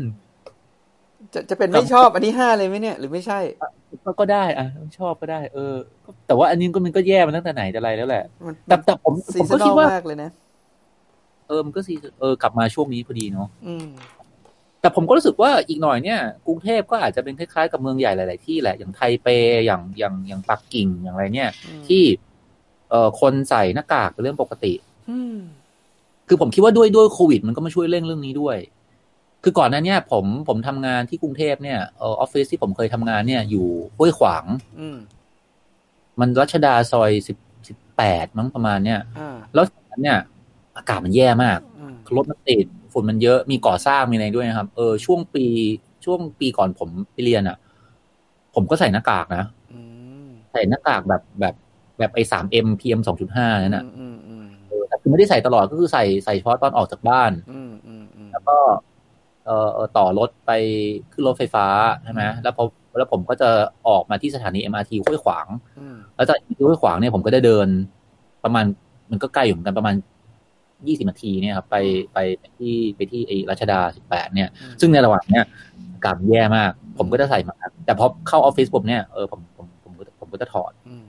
[1.34, 3.39] จะจะเป็นไม่ชอบอันที่ห้าเลยไหมเนี่ย หรือไม่ใช่
[4.05, 4.67] ก็ก็ได้อะ
[4.99, 5.75] ชอบก็ได้ เออ
[6.28, 10.30] แต่ว่าอันนี้ก็มันก็แย่มาตั้งแต่ไหนแต่ไรแล้วแหละมันแต่แต่ผมซีผมซัก็นอคิดลว่ามากเลยนะ
[11.47, 13.87] เออมันก็ซีเออกลับมาช่วงนี้พอดีเนาะอืม
[14.81, 19.27] แต่ผมก็รู้สึกว่าอีกหน่อยเนี่ยกรุงเทพก็อาจจะเป็นคล้ายๆกับเมืองใหญ่หลาย ๆ ที่แหละอย่างไทเป
[19.65, 22.03] อย่างอย่างอย่างปักกิ่งอย่างไรเนี่ยอืมที่
[22.89, 24.73] เอ่อคนใส่หน้ากากเป็นเรื่องปกติ
[25.09, 25.37] อืม
[26.27, 28.57] คือผมคิดว่าด้วยด้วยโควิด มันก็มาช่วยเร่งเรื่องนี้ด้วย
[29.43, 33.67] คือก่อนหน้าเนี้ยผมผมทำงานที่กรุงเทพเนี่ยเออออฟฟิศที่ผมเคยทำงานเนี่ย อยู่
[33.97, 34.45] ห้วยขวาง
[34.79, 34.97] อืม
[36.19, 37.37] มันรัชดาซอยสิบ
[37.67, 40.19] สิบแปดมั้งประมาณเนี้ยอ่าแล้วตอนนั้นเนี่ย
[40.78, 45.45] อากาศมันแย่มากอืมรถมันติดฝุ่นมันเยอะมีก่อสร้างมีอะไรด้วยนะครับ เออช่วงปี
[46.05, 47.57] ช่วงปีก่อนผมไปเรียนอะ
[48.55, 49.80] ผมก็ใส่หน้ากากนะอื
[50.25, 51.55] มใส่หน้ากากแบบแบบ
[51.97, 58.57] แบบไอ้สามเอ็มพีเอ็มสองจุดห้านั่นน่ะอืมอืมเออแต่คือไม่ได้ใส่ตลอดก็คือใส่ใส่เฉพาะตอนออกจากบ้านอืมอืมอืมแล้วก็
[59.45, 60.51] เอ่อเอ่อต่อรถไป
[61.13, 61.65] ขึ้นรถไฟฟ้า
[62.03, 62.63] ใช่ไหมแล้วพอ
[62.97, 63.49] แล้วผมก็จะ
[63.88, 65.47] ออกมาที่สถานี MRT ห้วยขวาง
[65.80, 67.67] อืมแล้วจากที่ห้วยขวางเนี่ยผมก็ได้เดิน
[68.43, 68.65] ประมาณ
[69.11, 69.95] มันก็ใกล้อยู่เหมือนกันประมาณ
[70.88, 71.75] ยี่สิบนาทีเนี่ยครับไป
[72.13, 75.43] ไปไปที่ไปที่ไอ้รัชดาสิบแปดเนี่ยอืมซึ่งในระหว่างเนี้ย
[75.93, 81.05] อากาศแย่มาก ผมก็จะใส่มาสก์แต่พอเข้าออฟฟิศผมเนี่ยเออผมผมผมก็ผมก็จะถอดอืม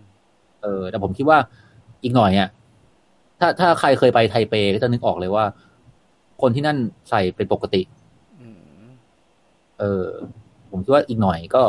[0.62, 1.38] เออ แต่ผมคิดว่า
[2.02, 2.48] อีกหน่อยเนี่ย
[3.40, 5.44] ถ้าถ้าใครเคยไปไทเปก็จะนึกออกเลยว่า
[6.42, 6.78] คนที่นั่น
[7.10, 7.82] ใส่เป็นปกติ
[8.40, 8.58] อืม
[9.78, 10.04] เออ
[10.70, 11.62] ผมคิดว่าอีกหน่อยก็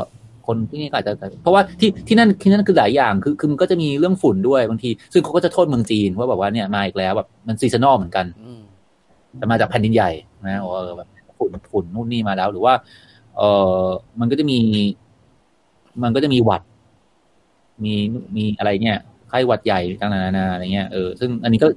[0.50, 8.62] คนที่นี่ก็อาจจะเพราะว่าที่ที่นั่นที่นั่นคือหลายอย่างคือคือมันก็จะมีเรื่องฝุ่นด้วยบางที ซึ่งเขาก็จะโทษเมืองจีนว่าแบบว่าเนี่ยมาอีกแล้วแบบมัน seasonal เหมือนกันอืม
[9.38, 10.12] แต่มาจากแผ่นดินใหญ่
[10.46, 12.74] นะว่าเออแบบฝุ่นฝุ่นนู่นนี่มาแล้วหรือว่า
[13.38, 13.42] เอ
[13.82, 13.86] อ
[14.20, 14.60] มันก็จะมี
[16.04, 16.62] มันก็จะมีหวัด
[17.84, 17.94] มี
[18.36, 21.68] มีอะไรเนี่ยไข้หวัดใหญ่ต่างๆนานาอะไรเงี้ยเออซึ่งอันนี้ก็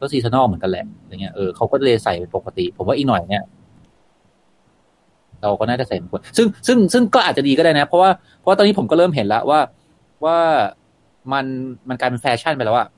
[0.00, 3.44] ก็ seasonal เหมือนกันแหละอะไรเงี้ยเออเขาก็เลยใส่เป็นปกติ ผมว่าอีกหน่อยเนี่ย
[5.44, 9.60] เราก็น่าจะใส่เป็นปกติซึ่งซึ่งซึ่งก็อาจจะดีก็ได้นะ เพราะว่าเพราะว่าตอนนี้ผมก็เริ่มเห็นแล้วว่า
[10.24, 10.38] ว่า
[11.32, 11.44] มัน
[11.88, 12.88] มันกลายเป็นแฟชั่นไปแล้วอะ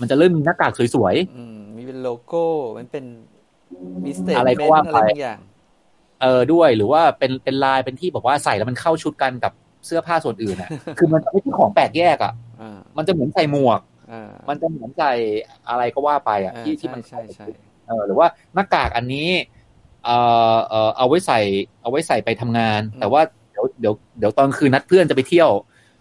[0.00, 2.44] มันจะเริ่มมีหน้ากากสวยๆอืมมีเป็นโลโก้
[2.78, 3.04] มันเป็น
[4.04, 5.38] มี statement อะไรก็ว่าไปอะไรบางอย่าง
[6.22, 9.52] เออด้วยหรือว่าเป็นเป็นลายเป็นที่บอกว่าใส่แล้วมันเข้าชุดกันกับ
[9.86, 13.80] เสื้อผ้าส่วนอื่นอะ คือมันไม่ใช่ของแปลกแยกอะอ่ามันจะเหมือนใส่หมวก
[14.12, 15.12] อ่ามันจะเหมือนใส่
[15.68, 17.46] อะไรก็ว่าไปอะอ่าที่ที่ใช่มันใช่ใช่
[17.86, 19.28] เออหรือว่าหน้ากากอันนี้
[20.04, 20.10] เอ
[20.54, 21.38] อเออเอาไว้ใส่
[21.82, 23.20] เอาไว้ใส่ไปทำงาน แต่ว่า
[23.50, 25.50] เดี๋ยวเดี๋ยวเดี๋ยวตอนคืนนัดเพื่อนจะไปเที่ยว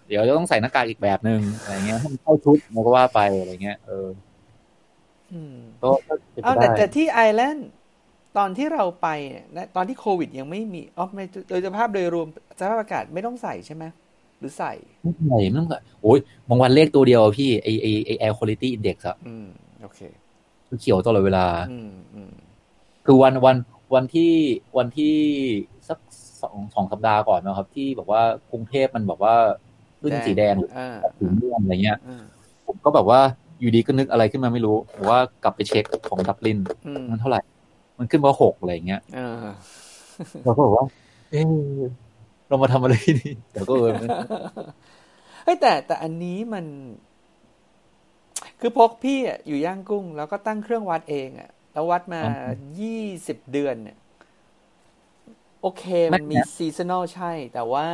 [0.07, 4.07] เดี๋ยวจะต้องใส่หน้ากากอีกแบบหนึ่งอะไรเงี้ยให้มันเข้าชุดมันก็ว่าไปอะไรเงี้ยเออ
[5.31, 7.69] อืมก็ก็เป็นไปเอาแต่ได้แต่ที่ไอร์แลนด์
[8.37, 12.27] ตอนที่เราไปเนี่ยนะตอนที่โควิดยังไม่มีอ๋อไม่โดยสภาพโดยรวม
[12.59, 13.85] สภาพอากาศไม่ต้องใส่ใช่ไหม
[14.39, 16.19] หรือใส่ไม่เป็นไรไม่ต้องแบบโอ้ย
[16.49, 19.47] บางวันเลขตัวเดียวอะพี่ไอไอไอ air quality index อะอืม
[19.81, 19.99] โอเค
[20.79, 22.33] เขียวตลอดเวลา อืมอืม
[23.05, 23.55] คือวันวัน
[23.95, 24.33] วันที่
[24.77, 25.15] วันที่
[25.89, 25.99] สัก
[26.41, 28.21] สองสองสัปดาห์ก่อนนะครับ ที่บอกว่า
[28.51, 29.35] กรุงเทพมันบอกว่า
[30.01, 32.23] ขึ้นสีแดงหรืออ่าสีม่วงอะไรเงี้ยอ่า
[32.65, 33.19] ผมก็แบบว่า
[33.59, 37.41] อยู่ดีก็นึกอะไรขึ้นมาไม่รู้บอกว่ากลับไปเช็คของดับลินอืมมันเท่าไหร่
[37.97, 39.29] มันขึ้นมาหกอะไรเงี้ยอ่า
[40.43, 40.85] เราก็บอกว่า
[41.31, 41.35] เอ
[41.77, 41.77] อ
[42.47, 43.91] เรามาทำอะไรที่นี่แต่ก็เออ
[45.43, 46.65] เฮ้ยแต่แต่อันนี้มัน
[48.59, 52.21] คือพวกพี่อะอยู่ย่างกุ้ง แล้วก็ตั้งเครื่องวัดเองอะ แล้ววัดมา
[52.81, 53.97] ยี่สิบเดือนเนี่ย
[55.61, 57.87] โอเค มันมี seasonal ใช่ แต่ว่า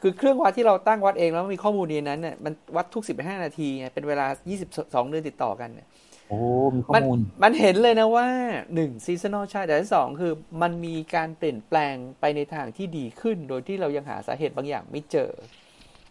[0.00, 5.86] คือเครื่องวัดที่เราตั้งวัดเองแล้วมันมีข้อมูลในนั้นเนี่ยมันวัดทุกสิบห้านาทีไงเป็นเวลายี่สิบสองเดือนติดต่อกันเนี่ย
[6.28, 6.38] โอ้
[6.74, 8.26] มีข้อมันมูลมันเห็นเลยนะว่า
[8.74, 15.30] หนึ่งซีซันอลใช่แต่ที่สองคือ มันมีการเปลี่ยนแปลงไปในทางที่ดีขึ้น โดยที่เรายังหาสาเหตุบางอย่างไม่เจอ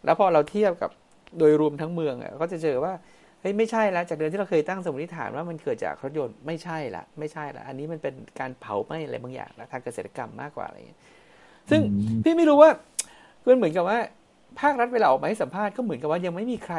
[0.05, 0.91] แล้วพอเราเทียบกับ
[1.37, 2.93] โดยรวมทั้งเมืองอะก็จะเจอว่า
[3.41, 10.99] เฮ้ยไม่ใช่แล้วจากเดิมที่เราเคยตั้งสมมติฐานว่ามันเกิดจากรถยนต์ไม่ใช่ละไม่ใช่ละอันนี้มันเป็นการเผาไหม้อะไรบางอย่างแล้วทางเกษตรกรรมมากกว่าอะไรอย่างเงี้ย
[11.69, 11.81] ซึ่งอื
[12.17, 12.71] มพี่ไม่รู้ว่า
[13.43, 13.99] คือเหมือนกับว่า
[14.59, 16.75] ภาครัฐเวลาออกมาให้สัมภาษณ์ก็เหมือนกับว่ายังไม่มีใคร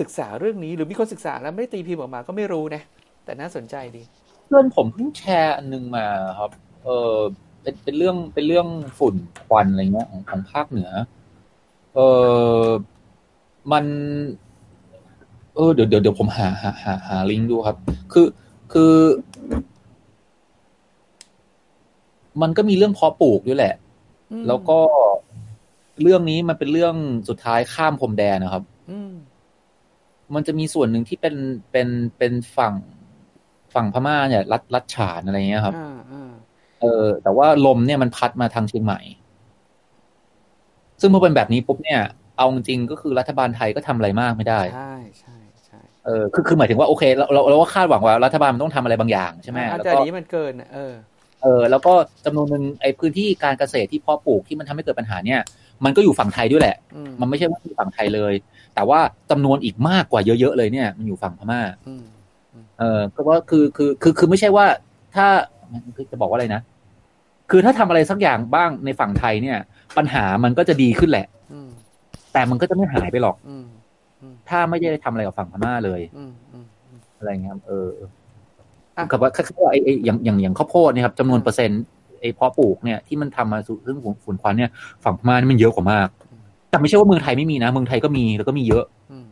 [0.00, 2.82] ศึกษาเรื่องนี้ หรือมีคนศึกษาแล้วไม่ได้ตีพิมพ์ออกมาก็ไม่รู้นะ
[3.24, 4.02] แต่น่าสนใจดี
[4.46, 6.06] เพื่อนผมเพิ่งแชร์อันนึงมา
[6.38, 6.50] ครับ
[6.84, 7.16] เออ
[7.62, 9.14] เป็นเป็นเรื่องเป็นเรื่องฝุ่น
[9.46, 10.90] ควันอะไรเงี้ยของของภาคเหนือ
[11.94, 11.98] เอ
[12.64, 12.66] อ
[13.72, 13.84] มัน
[15.56, 17.76] เออเดี๋ยวเดี๋ยวเดี๋ยวผมหาหาหาหาลิงก์ดูครับ
[18.12, 18.26] คือ
[18.72, 18.94] คือ
[22.42, 23.74] มันก็มีเรื่องเพาะปลูกด้วยแหละ
[24.32, 24.78] อืมแล้วก็
[26.02, 26.94] เรื่องนี้มันเป็นเรื่อง
[27.28, 29.12] สุดท้ายข้ามพรมแดนนะครับอืม
[30.34, 31.34] มันจะมีส่วนหนึ่งที่เป็น
[31.72, 31.88] เป็น
[32.18, 32.74] เป็นฝั่ง
[33.74, 36.32] ฝั่งพม่าเนี่ย รัดรัดฉานอะไรเงี้ยครับอ่าอ่า
[36.80, 39.00] เออ แต่ว่าลมเนี่ยมันพัดมาทางเชียงใหม่
[41.00, 42.00] ซึ่งเมื่อเป็นแบบนี้ปุ๊บเนี่ย
[42.36, 45.35] เอาจริงๆก็คือรัฐบาลไทยก็ทำอะไรมากไม่ได้ ใช่ใช่ใช่
[46.06, 50.94] เออคือคือหมายถึงว่าโอเคเราเราเราก็คาดหวังว่ารัฐบาลมันต้องทำอะไรบางอย่างใช่ไหมอาแล้วจารก็ย์นี้มันเกินน่ะเออ
[51.42, 51.92] เออแล้วก็
[52.24, 55.40] จำนวนหนึ่งไอ้พื้นที่การเกษตรที่เพาะปลูกที่มันทำให้เกิดปัญหาเนี่ย
[55.84, 58.34] มันก็อยู่ฝั่งไทยด้วยแหละอืมมันไม่ใช่ว่าอยู่ฝั่งไทยเลย
[58.74, 59.00] แต่ว่า
[59.30, 62.04] จำนวนอีกมากกว่าเยอะๆเลยเนี่ยมันอยู่ฝั่งพม่าอืม
[62.78, 64.66] เออก็ว่าคือคือคือคือไม่ใช่ว่า
[65.14, 65.26] ถ้า
[65.96, 66.62] คือจะบอกว่าอะไรนะ
[67.50, 69.58] คือถ้าทำอะไรสักอย่างบ้างในฝั่งไทยเนี่ย
[69.96, 71.68] ปัญหามันก็จะดีขึ้นแหละอืม
[72.32, 73.66] แต่มันก็จะไม่หายไปหรอกอืม
[74.48, 77.88] ถ้าไม่ได้ทำอะไรกับฝั่งพม่าเลยอืมอืมอืมอะไรเงี้ยครับเออ
[78.96, 81.82] อะกับว่าคือว่าไอ้ไอ้อย่างอย่างอย่างข้าวโพดเนี่ยครับจำนวนอืมเปอร์เซ็นต์
[82.20, 84.70] ไอ้เพาะปลูกเนี่ยที่มันทำมาสู่ซึ่งฝุ่นฝุ่นควันเนี่ย
[85.04, 86.08] ฝั่งพม่านี่มันเยอะกว่ามาก
[86.70, 89.26] แต่ไม่ใช่ว่าเมืองไทยไม่มีนะ เมืองไทยก็มีแล้วก็มีเยอะอืม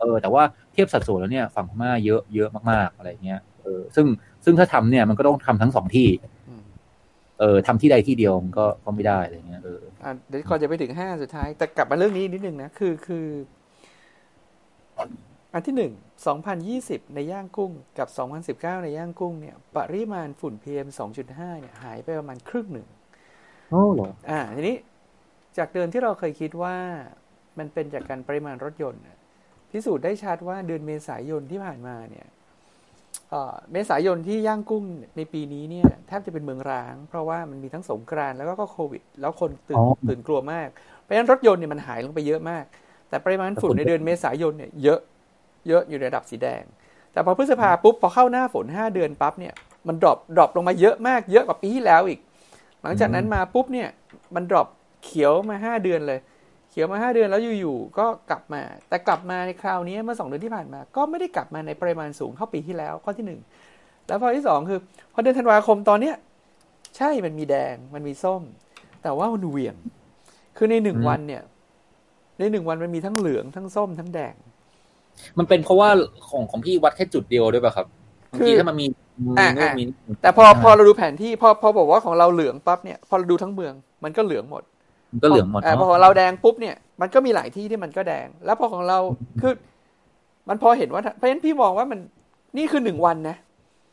[0.00, 0.42] เออ แต่ว่า
[0.72, 4.06] เทียบสัดส่วนแล้วเนี่ย ฝั่งพม่าเยอะเยอะมากๆอะไรเงี้ยเออซึ่ง
[4.44, 6.08] ซึ่งถ้าทำเนี่ยมันก็ต้องทำทั้งสองที่
[6.48, 6.62] อืม
[7.40, 13.24] เออทำที่ใดที่เดียวมันก็ก็ไม่ได้อะไรเงี้ยเอออะเดี๋ยวก่อนจะไปถึงห้าสุดท้าย แต่กลับมาเรื่องนี้นิดนึงนะคือคือ
[13.57, 15.94] ไออันที่หนึ่ง
[16.54, 18.08] 2020 ในย่างกุ้งกับ
[18.56, 20.88] 2019 ในย่างกุ้งเนี่ย ปริมาณฝุ่น PM
[21.24, 22.88] 2.5 เนี่ย หายไปประมาณครึ่งหนึ่ง
[23.70, 24.76] โอ้เหรออ่า ทีนี้
[25.58, 26.76] จากเดิมที่เราเคยคิดว่า
[27.58, 29.18] มันเป็นจากการปริมาณรถยนต์น่ะ
[29.70, 32.26] พิสูจน์ได้ชัดว่าเดือนเมษายนที่ผ่านมาเนี่ย
[33.30, 34.84] เอ่อเมษายนที่ย่างกุ้ง
[35.16, 40.68] ในปีนี้เนี่ย แทบจะเป็นเมืองร้าง เพราะว่ามันมีทั้งสงกรานต์แล้วก็โควิด แล้วคนตื่นตื่นกลัวมาก
[41.02, 42.64] เพราะฉะนั้นรถยนต์เนี่ยมันหายลงไปเยอะมาก
[43.08, 45.00] แต่ปริมาณฝุ่นในเดือนเมษายนเนี่ยเยอะ
[45.68, 46.62] เยอะอยู่ในระดับสีแดง
[47.12, 49.54] แต่พอพฤษภาปุ๊บพอเข้าหน้าฝนห้าเดือนปั๊บเนี่ย
[49.88, 52.20] มัน drop drop ลงมาเยอะมากเยอะกว่าปีที่แล้วอีก
[52.82, 53.88] หลังจากนั้นมาปุ๊บเนี่ย
[54.34, 54.68] มัน drop
[55.04, 56.20] เขียวมาห้าเดือนเลย
[56.70, 63.40] เขียวมาห้าเดือนแล้วอยู่ๆก็กลับมา แต่กลับมาในคราวนี้เมื่อสองเดือนที่ผ่านมา ก็ไม่ได้กลับมาในปริมาณสูงเท่าปีที่แล้วข้อที่หนึ่ง
[64.06, 64.78] แล้วข้อที่สองคือ
[65.12, 66.14] พอเดือนธันวาคมตอนเนี้ย
[66.96, 68.42] ใช่มันมีแดงมันมีส้ม
[69.02, 69.76] แต่ว่ามันเหวี่ยง
[70.56, 71.42] คือในหนึ่งวันเนี่ย
[72.38, 74.34] ในหนึ่งวันมันมีทั้งเหลืองทั้งส้มทั้งแดง
[75.38, 75.88] มันเป็นเพราะว่า
[76.30, 77.86] ของของพี่วัดแค่จุดเดียวด้วยป่ะครับ
[78.32, 78.86] บางทีคือถ้ามันมี
[79.38, 79.84] อะมีอะมี
[80.22, 84.62] แต่พออ่าพอเราดูแผนที่พอพอบอกว่าของเราเหลืองปั๊บเนี่ยพอเราดูทั้งเมืองมันก็เหลืองหมด
[85.12, 88.98] มันก็เหลืองหมดาพอเนาะของเราแดงปุ๊บเนี่ยมันก็มีหลายที่ที่มันก็แดง แล้วพอของเรา
[89.40, 89.52] คือ
[90.48, 92.00] มันพอเห็นว่าเพราะฉะนั้นพี่มองว่ามัน
[92.56, 93.36] นี่คือหนึ่งวันนะ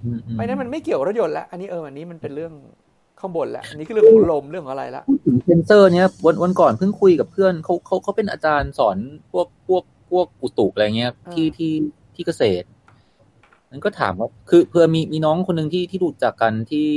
[0.04, 2.54] อืมอืมเพราะฉะนั้นมันไม่เกี่ยวกับรถยนต์ละอันนี้เอออันนี้มันเป็นเรื่อง
[3.20, 5.04] ข้างบนละอันนี้คือเรื่องของลมเรื่องของอะไรละ
[5.46, 8.98] เซนเซอร์เนี้ยวันวันก่อนเพิ่งคุยกับเพื่อนเขาเขาเขาเป็นอาจารย์สอน
[9.32, 11.74] พวกพวก พวกอุตุอะไรเงี้ยที่ที่
[12.16, 12.66] ที่เกษตร
[13.72, 16.88] นั้นก็ถามว่า คือเพื่อมีมีน้องคนหนึ่งที่ที่รู้จักกันที่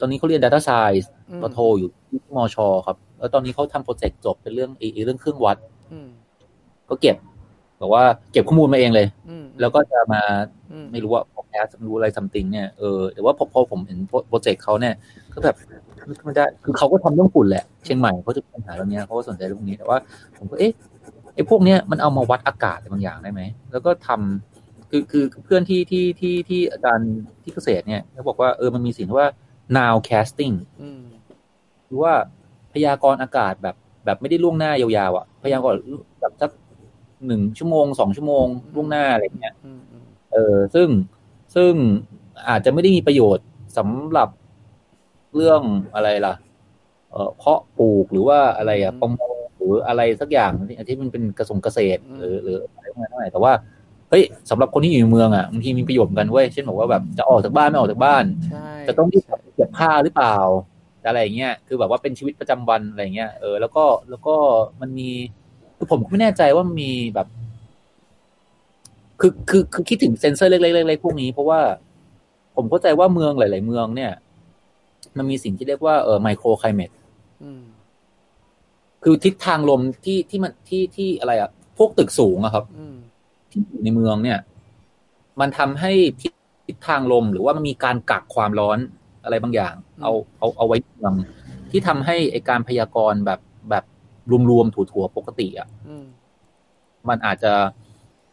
[0.00, 5.56] ตอนนี้เขาเรียน Data Science อืมปโทอยู่ที่มชครับ แล้วตอนนี้เขาทำโปรเจกต์จบเป็นเรื่องไอ้ไอ้เรื่องเครื่องวัด
[5.92, 6.08] อืม
[6.88, 7.16] ก็เก็บ
[7.80, 10.22] บอกว่าเก็บข้อมูลมาเองเลยอืมแล้วก็จะมา
[10.72, 13.98] อืมไม่รู้ว่าพอแคสรู้อะไรซัมติงเนี่ยเออแต่ว่าพอพอผมเห็น
[14.28, 14.94] โปรเจกต์เขาเนี่ย
[15.34, 15.56] ก็แบบ
[16.24, 19.98] ไม่ได้คือเขาก็ทำเรื่องฝุ่นแหละ เชียงใหม่เขาจะมีปัญหาเรื่องเนี้ยเขาก็สนใจเรื่องนี้แต่ว่า
[20.38, 20.72] ผมก็เอ๊ะ
[21.34, 27.10] ไอ้พวกเนี้ยมันเอามาวัดอากาศอะไรบางอย่างได้ไหม แล้วก็ทำคือคือเพื่อนที่ที่ที่ที่อาจารย์
[27.42, 29.28] ที่เกษตรเนี่ยเขาบอกว่าเออมันมีสิ่งที่ว่า
[29.76, 31.02] now casting อืม
[31.86, 32.14] คือว่า
[32.72, 35.78] พยากรณ์อากาศแบบแบบไม่ได้ล่วงหน้ายาวๆอะ พยากรณ์
[36.20, 36.50] แบบสัก
[37.26, 40.88] หนึ่งชั่วโมงสองชั่วโมงล่วงหน้าอะไรเงี้ยอืมอืมเออซึ่ง
[41.54, 41.72] ซึ่ง
[42.48, 44.28] อาจจะไม่ได้มีประโยชน์สำหรับ
[45.36, 45.62] เรื่อง
[45.94, 46.34] อะไรล่ะ
[47.10, 49.31] เออเพาะปลูกหรือว่าอะไรอะประมงห
[49.70, 53.52] รืออะไรสักอย่างที่ที่มันเป็นกระสงเกษตรหรือหรืออะไรพวกนั้นเท่าไหร่แต่ว่า
[54.10, 59.24] เฮ้ยสำหรับคนที่อยู่ในเมืองอะบางทีมีประโยชน์เหมือนกันเว้ยเช่นบอกว่าแบบจะออกจากบ้านไม่ออกจากบ้านใช่จะต้องรีบ
[59.56, 60.36] เก็บผ้าหรือเปล่า
[61.06, 64.34] อะไรอย่างเงี้ยคือแบบว่าเป็นชีวิตประจำวันอะไรเงี้ยเออแล้วก็แล้วก็
[64.80, 65.08] มันมี
[65.76, 67.26] คือผมไม่แน่ใจว่ามันมีแบบ
[69.20, 71.60] คือคือคือคิดถึงเซนเซอร์เล็กๆๆพวกนี้เพราะว่า
[72.56, 74.12] ผมเข้าใจว่าเมืองหลาย ๆ เมืองเนี่ย
[75.16, 76.90] มันมีสิ่งที่เรียกว่าเออไมโครไคลเมต
[77.42, 77.62] อืม
[79.04, 82.96] คือทิศทางลมที่ที่มันที่ที่อะไรอะพวกตึกสูงอะครับอืม
[83.50, 84.38] ที่อยู่ในเมืองเนี่ย
[85.40, 86.32] มันทำให้ทิศ
[86.66, 88.78] ทิศทางลมหรือว่ามันมีการกักความร้อน
[89.24, 91.14] อะไรบางอย่าง เอาเอาเอาไว้ในเมือง
[91.70, 93.40] ที่ทำให้ไอการพยากรณ์แบบ
[93.70, 93.84] แบบ
[94.50, 96.06] รวมๆถั่วๆปกติอะอืม
[97.08, 97.52] มันอาจจะ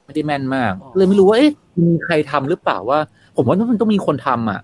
[0.05, 2.99] ไม่ได้แม่นมากอ๋อเลยไม่รู้ว่าเอ๊ะมีใครทำหรือเปล่าว่า
[3.35, 4.59] ผมว่ามันต้องมีคนทำอะ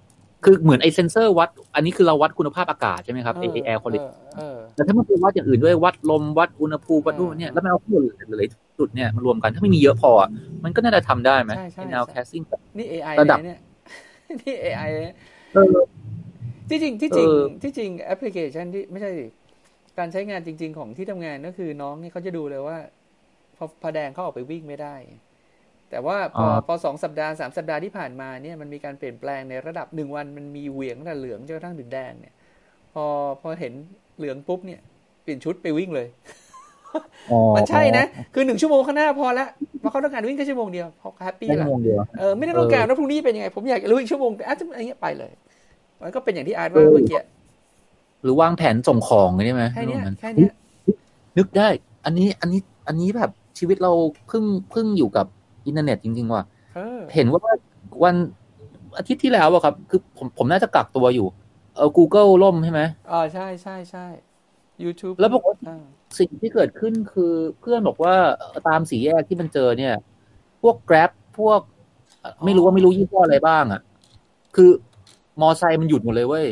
[0.46, 10.30] คือเหมือนไอเซนเซอร์วัด อันนี้คือเราวัดคุณภาพอากาศใช่ไหมครับไอแอร์คุณภาพเออแต่ถ้ามันเป็นวัดอย่างอื่นด้วยวัดลมวัดอุณหภูมิวัดนู่นเนี่ยแล้วมันเอาข้อมูลหลายๆจุดเนี่ยมารวมกันถ้าไม่มีเยอะพออะ
[10.64, 12.44] มันก็น่าจะทำได้ไหมใช่ใช่ nowcasting
[12.78, 13.60] นี่ AI ระดับเลยเนี่ย
[14.42, 15.04] นี่ AI เลย
[15.54, 15.78] เออ
[16.70, 19.26] ที่จริงที่จริงเออที่จริงแอปพลิเคชันที่ไม่ใช่สิ
[19.98, 22.78] การใช้งานจริง ๆ ของที่ทำงานก็คือน้องนี่เขาจะดูเลยว่า
[23.58, 24.96] พอพอแดงเขาออกไปวิ่งไม่ได้
[25.96, 32.34] แต่ว่าพอพอสองสัปดาห์สามสัปดาห์ที่ผ่านมาเนี่ยมันมีการเปลี่ยนแปลงในระดับหนึ่งวันมันมีเหวี่ยงตั้งแต่เหลืองจนกระทั่งถึงแดงเนี่ย
[32.94, 33.06] พอ
[33.42, 33.74] พอเห็น
[34.18, 34.80] เหลืองปุ๊บเนี่ย
[35.24, 36.08] เปลี่ยนชุดไปวิ่งเลย
[37.32, 39.48] อ๋อมันใช่นะ คือหนึ่งชั่วโมงข้างหน้าพอละ
[39.80, 45.32] เพราะเขาต้องการวิ่งแค่ชั่วโมงเดียวเขา happy แค่ละชั่วโมงเดียวเออไม่ได้ต้องการว่าพรุ่งนี้เป็นยังไง ผมอยากรู้อีกชั่วโมงอาจจะอะไรเงี้ยไปเลย
[46.02, 47.20] มันก็เป็นอย่างที่อาร์ตว่าเออเมื่อกี้
[48.24, 50.52] หรือวางแผนส่งของใช่ไหมแค่เนี้ยเรื่องนั้นแค่เนี้ย
[51.38, 51.68] นึกได้
[52.06, 53.92] อันนี้อันนี้อันนี้แบบชีวิตเรา
[54.28, 55.28] เพิ่งเพิ่งอยู่กับ
[55.66, 56.44] อินเทอร์เน็ตจริง ๆ ว่ะ
[56.76, 57.42] เออเห็นว่า
[58.04, 58.16] วัน
[58.98, 61.28] อาทิตย์ที่แล้วอะครับ คือผมผมน่าจะกักตัวอยู่
[61.76, 62.82] เออ Google ล่มใช่ไหม
[63.12, 64.06] อ๋อใช่ใช่ใช่
[64.84, 65.84] YouTube แล้วบอกว่าอ่า
[66.20, 69.94] สิ่งที่เกิดขึ้นคือเพื่อนบอกว่าเอ่อตามสีแยกที่มันเจอเนี่ย
[70.62, 71.60] พวก Grab พวก
[72.20, 73.82] เอ่อไม่รู้ว่าไม่รู้ยี่ห้ออะไรบ้างอะ
[74.56, 74.70] คือ
[75.42, 76.48] มอไซค์มันหยุดหมดเลยเว้ย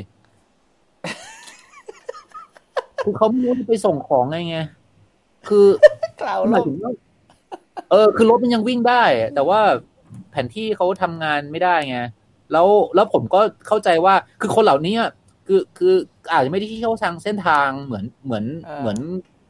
[3.03, 4.57] คือเขาไม่รู้จะไปส่งของไงไง
[5.47, 5.65] คือ
[6.21, 6.91] กล่าวหลมายมถึงว่า
[7.89, 9.03] เออ คือรถมันยังวิ่งได้
[9.35, 9.59] แต่ว่า
[10.31, 11.97] แผนที่เขาทำงานไม่ได้ไง
[12.51, 15.11] แล้วแล้วผมก็เข้าใจว่าคือคนเหล่านี้อะ
[15.47, 15.93] คือคือ
[16.31, 18.45] อาจจะไม่ได้เที่ยวทางเส้นทางเหมือนเหมือน
[18.81, 18.97] เหมือน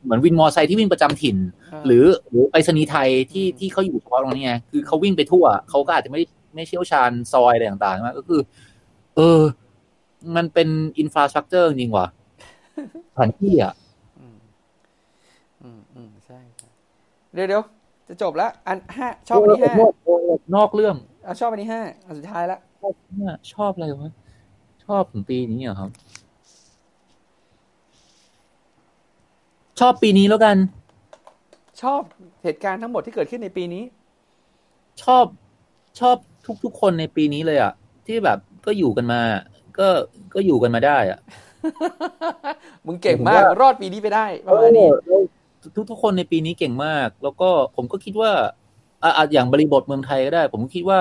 [0.04, 1.38] เหมือนวินมอไซค์ที่วิ่งประจำถิ่น
[1.86, 6.22] หรือหรือไปรษณีย์ไทยที่ที่เขาอยู่เฉพาะตรงนี้ไงคือเขาวิ่งไปทั่วเขาก็อาจจะไม่
[6.56, 8.42] ไม่เชี่ยวชาญซอยอะไรต่างๆนะก็คือ
[9.16, 9.40] เออ
[10.36, 10.70] มันเป็น
[11.00, 12.08] infrastructure จริงว่ะ
[13.14, 13.74] สถานที่อะ
[14.20, 14.38] อืม
[15.62, 16.70] อืมอืมใช่ใช่
[17.34, 17.64] เดี๋ยวเดี๋ยว
[18.08, 20.14] จะจบแล้ว อันห้าชอบอันนี้ห้าโโอ้
[20.56, 24.12] นอกเรื่องอะชอบอันนี้ห้าอันสุดท้ายละชอบเนี่ยชอบอะไรวะ
[24.86, 25.90] ชอบถึงปีนี้เหรอครับ
[29.80, 30.58] ชอบปีนี้แล้วกัน
[31.82, 32.02] ชอบ
[32.44, 33.84] เหตุการณ์ทั้งหมดที่เกิดขึ้นในปีนี้
[35.04, 35.26] ชอบ
[36.00, 36.16] ชอบ
[36.46, 37.74] ทุกทุกๆคนในปีนี้เลยอะ
[38.08, 39.22] ที่แบบก็อยู่กันมา
[39.80, 39.88] ก็
[40.34, 41.20] ก็อยู่กันมาได้อะ
[42.86, 44.88] มึงเก่งมากผมว่ารอดปีนี้ไปได้ประมาณนี้
[45.76, 48.32] ทุกทุกๆคนในปีนี้เก่งมาก แล้วก็ผมก็คิดว่า
[49.04, 50.98] อะอะอย่างบริบทเมืองไทยก็ได้ ผมก็คิดว่า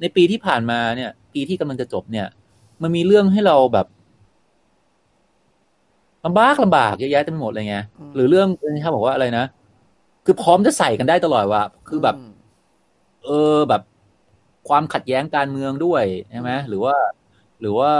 [0.00, 2.26] ในปีที่ผ่านมาเนี่ย ปีที่กำลังจะจบเนี่ย
[2.82, 3.86] มันมีเรื่องให้เราแบบ
[6.24, 9.44] ลำบากลำบากเยอะแยะเต็มไปหมดเลยไงอืมหรือเรื่องนี่ครับบอกว่าอะไรนะ
[10.24, 12.30] คือพร้อมจะใส่กันได้ตลอดว่าคือแบบม
[13.24, 13.82] เออแบบ
[14.68, 16.94] ความขัดแย้งการเมืองด้วยใช่ไหมหรือว่า
[17.60, 17.90] หรือว่า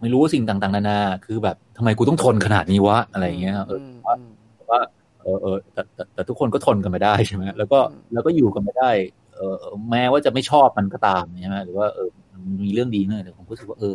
[0.00, 4.32] ไม่รู้สิ่งต่าง ๆ นานา คือแบบทำไมกูต้องทนขนาดนี้วะอะไรอย่างเงี้ยเออมว่าอืม
[4.70, 4.80] ว่า
[5.22, 8.90] เออเออแต่แต่แต่ทุกคนก็ทนกันไม่ได้ใช่ไหมแล้วก็อืมแล้วก็อยู่กันไม่ได้
[9.34, 13.94] เออเออแม้ว่าจะไม่ชอบมันก็ตามใช่ไหมหรือว่าเออมันมีเรื่องดีเนี่ยแต่ผมก็รู้สึกว่าเออ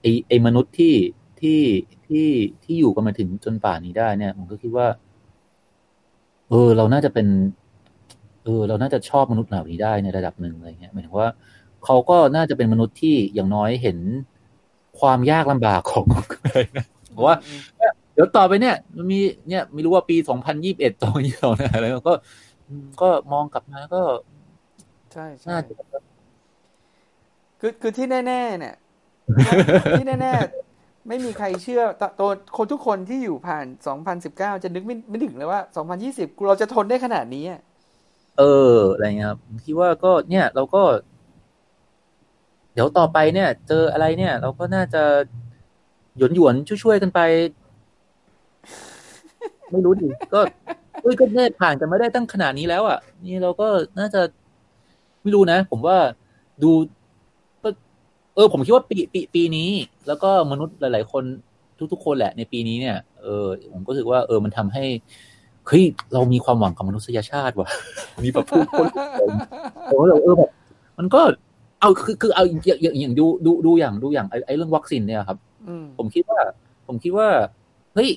[0.00, 0.94] ไอไอมนุษย์ที่
[1.40, 1.60] ที่
[2.06, 2.28] ที่
[2.64, 4.86] ที่อยู่กันมาถึงจนป่านนี้ได้เนี่ยผมก็คิดว่า
[6.48, 7.26] เออ เราน่าจะเป็น
[8.44, 11.28] เออ เราน่าจะชอบมนุษย์เหล่านี้ได้ในระดับหนึ่งอะไรเงี้ยหมายถึงว่า
[11.84, 13.98] เขาก็น่าจะเป็นมนุษย์ที่อย่างน้อยเห็น
[15.00, 16.06] ความยากลำบากของ
[16.44, 17.60] อะไรนะเพราะว่าอืม
[18.14, 22.14] เดี๋ยวต่อไปเนี่ยมันมีเนี่ยไม่รู้ว่าปีสองพันยี่สิบเอ็ดสองพันยี่สิบสองอะไรก็
[22.68, 24.02] อืมก็มองกลับมาก็
[25.12, 25.74] ใช่ใช่น่าจะ
[27.60, 28.74] คือคือที่แน่ ๆ เนี่ย
[29.98, 33.66] ที่แน่ๆไม่มีใครเชื่อตตัวคนทุกคนที่อยู่ผ่าน
[34.14, 35.60] 2019จะนึกไม่ไม่ถึงเลยว่า
[35.96, 37.60] 2020เราจะทนได้ขนาดนี้อะ
[38.38, 38.42] เอ
[38.74, 40.82] ออะไรเงี้ยครับผมคิดว่าก็เนี่ยเราก็
[42.74, 45.02] เดี๋ยวต่อไปเนี่ย เจออะไรเนี่ย เราก็น่าจะ
[46.16, 47.20] หยวนหยวนๆช่วยๆกันไป
[49.72, 50.40] ไม่รู้ดิก็
[51.02, 53.66] เอ้ยก็เนี่ยผ่านกันมาได้ตั้งขนาดนี้แล้วอะ นี่เราก็
[53.98, 54.20] น่าจะ
[55.22, 55.96] ไม่รู้นะ ผมว่า
[56.62, 56.70] ดู
[57.62, 57.68] ก็
[58.34, 59.70] เออ ผมคิดว่าปีปีปีนี้
[60.06, 61.24] แล้วก็มนุษย์หลาย ๆ คน
[61.92, 64.84] ทุกๆคนแหละในปีนี้เนี่ย เออ ผมก็รู้สึกว่า เออ มันทำให้
[65.68, 67.68] เฮ้ยเรามีความหวังกับมนุษยชาติว่ะ
[68.24, 69.30] มีแบบพูดคนเออ
[70.22, 70.50] เออแบบ
[70.98, 71.20] มันก็
[71.80, 75.38] เอาคือคือเอาอย่างอย่างอย่างดูดูดูอย่างดูอย่างไอ้ไอ้เรื่องวัคซีนเนี่ยครับ
[75.68, 76.40] อืมผมคิดว่า
[76.86, 77.28] ผมคิดว่า
[77.94, 78.08] เฮ้ย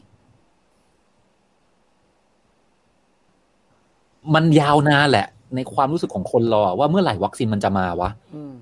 [4.33, 8.53] มันยาวนานแหละ ในความรู้สึกของคนรอว่าเมื่อไหร่วัคซีนมันจะมาวะอืม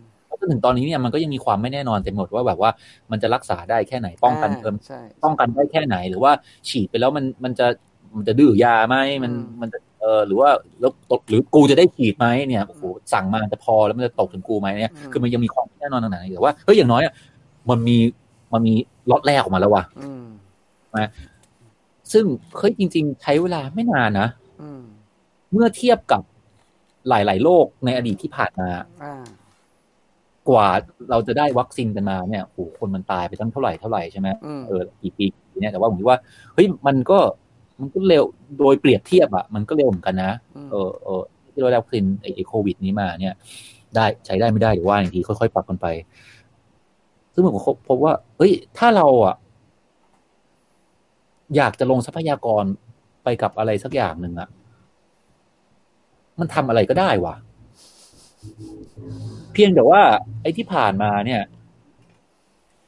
[0.44, 2.72] จนถึงตอนนี้เนี่ยมันก็ยังมีความไม่แน่นอนเต็มหมดว่าแบบว่า
[3.12, 6.32] มันจะรักษาได้แค่ไหนป้องกันอ่าเพิ่มใช่ป้องกันได้แค่ไหนหรือว่า
[6.70, 7.68] ฉีดไปแล้วมันมันจะ
[8.18, 10.50] มันจะดื้อยาไหมมันอืมมันจะเออหรือว่า
[10.80, 12.84] แล้วตกหรือกูจะได้ฉีดไหมเนี่ยโอ้โห
[13.14, 17.14] สั่งมาจะพอแล้วมันจะตกถึงกูไหมเนี่ยคือมันยังมีความไม่แน่นอนต่างๆแต่ว่าเฮ้ยอย่างน้อยอะ
[17.70, 17.98] มันมี
[18.54, 18.74] มันมี
[19.12, 20.26] ล็อตแรกออกมาแล้วว่ะอืม
[22.14, 22.26] ซึ่ง
[22.58, 24.28] เฮ้ยจริง ๆ ใช้เวลาไม่นานนะ
[24.62, 24.84] อืม
[25.54, 26.22] เมื่อเทียบกับ
[27.10, 28.70] หลาย ๆโลกในอดีตที่ผ่านมา
[29.04, 29.24] อ่า
[30.50, 30.68] กว่า
[31.10, 35.26] เราจะได้วัคซีนกันมาเนี่ยโอ้โหคนมันตายไปตั้งเท่าไหร่เท่าไหร่ใช่ไหมอืมเออกี่ปี
[35.62, 36.20] เนี่ยแต่ว่าผมคิดว่า
[36.54, 37.20] เฮ้ยมันก็
[37.80, 38.24] มันก็เร็ว
[38.60, 40.32] โดยเปรียบเทียบอะมันก็เร็วเหมือนกันนะ
[40.66, 41.22] มเออเออ
[41.52, 43.36] ที่เราได้วัคซีนไอ้โควิด นี้มาเนี่ย
[43.96, 45.88] ได้ใช้ได้ไม่ได้เดี๋ยวว่าอย่างทีค่อยๆปรับกันไป
[47.34, 49.36] ซึ่งผมก็พบว่า เฮ้ย ถ้าเราอะ
[51.56, 52.64] อยากจะลงทรัพยากร
[53.24, 54.50] ไปกับอะไรสักอย่างหนึ่งอะ
[56.40, 57.36] มันทำอะไรก็ได้วะ
[59.54, 60.02] เพียงแต่ว่า
[60.42, 61.42] ไอ้ที่ผ่านมาเนี่ย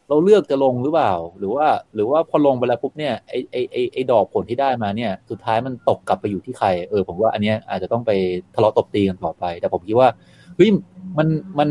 [0.10, 8.12] เราเลือกจะลงหรือเปล่า หรือว่า หรือว่าพอลงไปแล้วปุ๊บเนี่ยไอ้ไอ้ไอ้ไอ้ดอกผลที่ได้มาเนี่ย สุดท้ายมันตกกลับไปอยู่ที่ใคร เออผมว่าอันเนี้ยอาจจะต้องไป
[8.56, 10.10] ทะเลาะตบตีกันต่อไป แต่ผมคิดว่า
[10.56, 10.70] เฮ้ย
[11.18, 11.28] มัน
[11.60, 11.70] มัน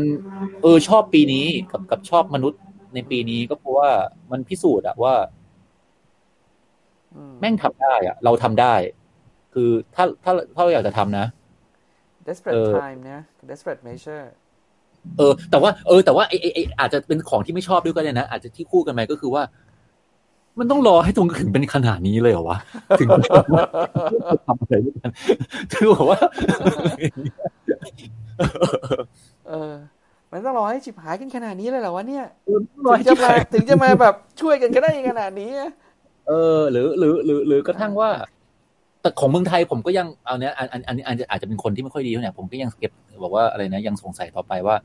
[0.61, 2.61] เออชอบปีนี้กับกับชอบมนุษย์
[2.93, 3.89] ในปีนี้ก็เพราะว่า
[4.31, 5.15] มันพิสูจน์อะว่า
[7.15, 8.73] อืมแม่งทำได้อะเราทำได้
[9.53, 11.25] คือถ้าถ้าถ้าเราอยากจะทำนะ
[12.27, 13.19] desperate เออ time นะ
[13.49, 14.25] desperate measure
[15.17, 19.43] เออ แต่ว่า เออ แต่ว่าไอไอไออาจจะเป็นของที่ไม่ชอบด้วยก็ได้นะ อาจจะที่คู่กันไหมก็คือว่า
[20.59, 22.57] มันต้องรอให้ตรงถึงเป็นขนาดนี้เลยเหรอวะ
[22.99, 25.11] ถึงจะทำอะไรด้วยกัน
[25.71, 26.19] ถึงบอกว่า
[29.47, 29.73] เออ
[30.31, 35.71] มันต้องรอให้ฉิบหายกันขนาดนี้เลยเหรอวะเนี่ยเออต้องรอถึให้งจะมาถึงจะมาแบบช่วยกันก็ได้ขนาดนี้อะ
[36.27, 38.09] เออ หรือ หรือ หรือ หรือกระทั่งว่า
[39.05, 42.91] แต่ของเมืองไทยผมก็ยังเอาเนี้ยอันอันอันอันอาจจะเป็นคนที่ไม่ค่อยดีเท่าไหร่ผมก็ยังเก็บ
[43.23, 44.75] บอกว่าอะไรนะยังสงสัยต่อไปว่า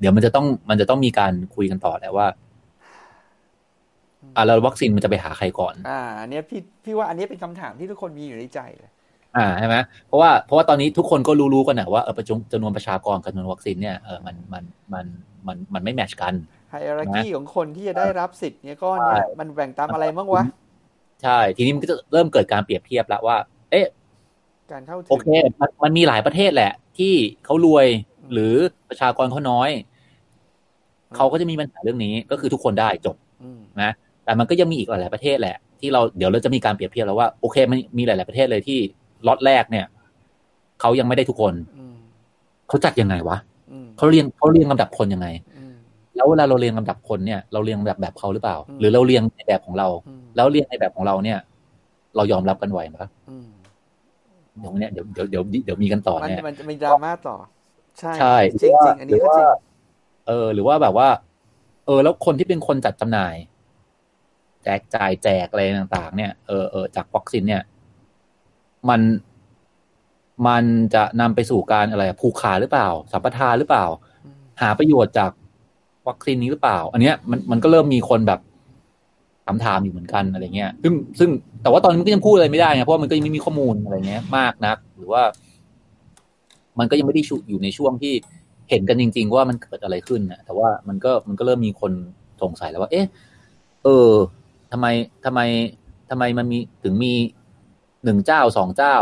[0.00, 2.26] เดี๋ยวมันจะต้องมันจะต้องมีการคุยกันต่อแหละว่า
[4.36, 8.90] อะแล้ววัคซีนมันจะไปหาใครก่อน อ่าอันเนี้ยพี่พี่ว่าอันนี้เป็นคำถามที่ทุกคนมีอยู่ในใจเลย
[9.36, 15.06] อ่าใช่ไหมเพราะว่าเพราะว่าตอนนี้ทุกคนก็รู้ๆกันนะว่าเออประจุจำนวนประชากรกับจำนวนวัคซีนเนี่ยเออมันมันมัน
[15.46, 16.34] มันมันไม่แมทชกัน
[16.70, 20.44] ไฮรักีของคนที่จะได้รับสิทธิ์เนี้ยก้อนเนี่ยใช่มันแบ่งตามอะไรบ้างวะ
[21.22, 23.36] ใช่ ทีนี้มันก็จะเริ่มเกิดการเปรียบเทียบแล้วว่า
[23.70, 23.86] เอ๊ะ
[24.72, 25.28] การเข้าถึงโอเค
[25.60, 27.14] มันมันมีหลายประเทศแหละ ที่
[27.44, 27.86] เขารวย
[28.20, 28.54] อืมหรือ
[28.88, 29.70] ประชากรเขาน้อย
[31.16, 33.92] เขาก็จะมีปัญหาเรื่องนี้ก็คือทุกคนได้จบอืมนะ
[34.24, 38.78] แต่มันก็ยังมีอีกหลายๆประเทศแหละ ที่เราเดี๋ยวเราจะมีการเปรียบเทียบแล้วว่าโอเคมันมีหลาย ๆประเทศเลยที่
[39.26, 39.86] ล็อตแรกเนี่ย
[40.80, 41.96] เขายังไม่ได้ทุกคนอืม
[42.68, 43.36] เขาจัดยังไงวะ
[43.70, 45.55] อืมเขาเรียงเขาเรียงลำดับคนยังไงอืม
[46.16, 51.38] แล้วเวลาเราเรียงลำดับคนเนี่ยเราเรียงแบบแบบเขาหรือเปล่าอืมหรือเราเรียงในแบบของเราอืมแล้วเรียงในแบบของเราเนี่ย
[52.16, 52.96] เรายอมรับกันไหวไหม
[53.30, 53.48] อืม
[54.60, 57.36] เดี๋ยวเนี่ยเดี๋ยวเดี๋ยวเดี๋ยวเดี๋ยวมีกันต่อมันเนี่ยมันจะมีดราม่าต่อ
[57.98, 59.46] ใช่ใช่จริงจริงๆอันนี้ก็จริง
[60.26, 61.08] เออ หรือว่าแบบว่า
[61.86, 63.34] เออ แล้วคนที่เป็นคนจัดจำหน่าย
[64.64, 67.62] แจกจ่ายแจกอะไรต่าง ๆ เนี่ยเออเออจากวัคซีนเนี่ย
[68.88, 69.00] มัน
[70.46, 70.64] มัน
[70.94, 73.86] จะนำไปสู่การอะไรผูกขาดหรือเปล่า สัมปทานหรือเปล่า
[74.24, 75.30] อืมหาประโยชน์จาก
[76.08, 78.40] วัคซีนนี้หรือเปล่า อันเนี้ยมันมันก็เริ่มมีคนแบบ
[79.46, 81.30] ถามถามอยู่เหมือนกันอะไรเงี้ย ซึ่งซึ่ง
[81.62, 85.22] แต่ว่าตอนนี้มันก็ยังพูดอะไรไม่ได้ไงเพราะว่ามันก็ยังไม่มีข้อมูลอะไรเงี้ย มากนัก หรือว่า
[86.78, 88.14] มันก็ยังไม่ได้อยู่ในช่วงที่
[88.70, 91.92] เห็นกันจริง ๆ ว่ามันเกิดอะไรขึ้นนะแต่ว่ามันก็มันก็เริ่มมีคน
[92.42, 93.06] สงสัยแล้วว่า เอ๊ะ
[93.84, 94.10] เออ
[94.72, 94.86] ทำไม
[95.24, 95.40] ทำไม
[96.10, 97.12] ทำไมมันมีถึงมี
[98.04, 98.96] หนึ่งเจ้าสองเจ้า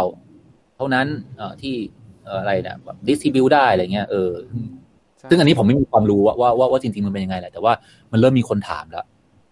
[0.76, 1.06] เท่านั้น
[1.36, 1.74] เอ่อที่
[2.40, 4.30] อะไรเนี่ยแบบดิสทิบิวได้อะไรเงี้ยเออ
[5.30, 7.72] ซึ่งอันนี้ผมไม่มีความรู้ว่าว่าว่าว่าจริง ๆ มันเป็นยังไงแหละแต่ว่า
[8.12, 9.04] มันเริ่มมีคนถามแล้ว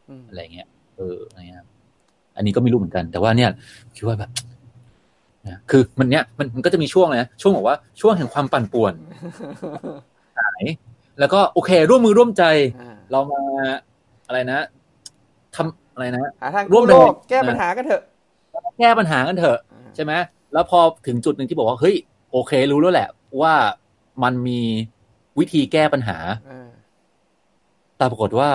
[0.08, 0.66] อืมอะไรเงี้ย
[0.96, 1.64] เอออะไรเงี้ย
[2.36, 3.50] อันนี้ก็ไม่รู้เหมือนกัน แต่ว่าเนี่ย
[3.96, 4.30] คิดว่าแบบ
[5.42, 8.92] เนี่ยคือมันเนี้ยมันมันก็จะมีช่วงเลยนะช่วงบอกว่าช่วงแห่งความปั่นป่วน
[10.38, 10.64] หาย
[11.18, 12.44] แล้วก็โอเค ร่วมมือร่วมใจ
[12.80, 13.40] อ่าเรามา
[14.26, 14.58] อะไรนะ
[15.54, 18.02] ทำอะไรนะหาทางร่วมกู้โลกแรงแก้ปัญหากันเถอะ
[18.78, 20.12] แก้ปัญหากันเถอะอ่าใช่ไหม
[20.52, 21.94] แล้วพอถึงจุดหนึ่งที่บอกว่าเฮ้ย
[22.32, 23.08] โอเค รู้แล้วแหละ
[23.42, 23.54] ว่า
[24.22, 24.60] มันมี
[25.38, 26.18] วิธีแก้ปัญหา
[26.50, 26.68] อ่า
[27.96, 28.50] แต่ปรากฏว่า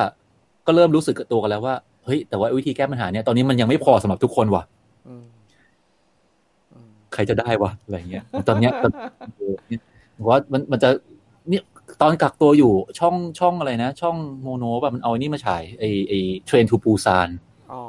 [0.66, 1.76] ก็เริ่มรู้สึกกับตัวกันแล้วว่า
[2.06, 4.64] เฮ้ยแต่ว่าวิธีแก้ปัญหาเนี่ยตอนนี้มันยังไม่พอสำหรับทุกคนว่ะ
[5.08, 5.26] อืม
[6.74, 8.92] อืมใครจะได้วะอะไรเงี้ย ตอนเนี้ยตอน
[9.38, 9.82] เออเนี่ย
[10.16, 10.90] ผมว่ามันมันจะ
[11.50, 11.64] เนี่ย
[12.02, 17.30] ตอนกักตัวอยู่ช่องช่องอะไรนะ ช่องโมโนแบบมันเอาไอ้นี่มาฉายไอ้ไอ้ Train to Busan
[17.72, 17.84] อ๋อ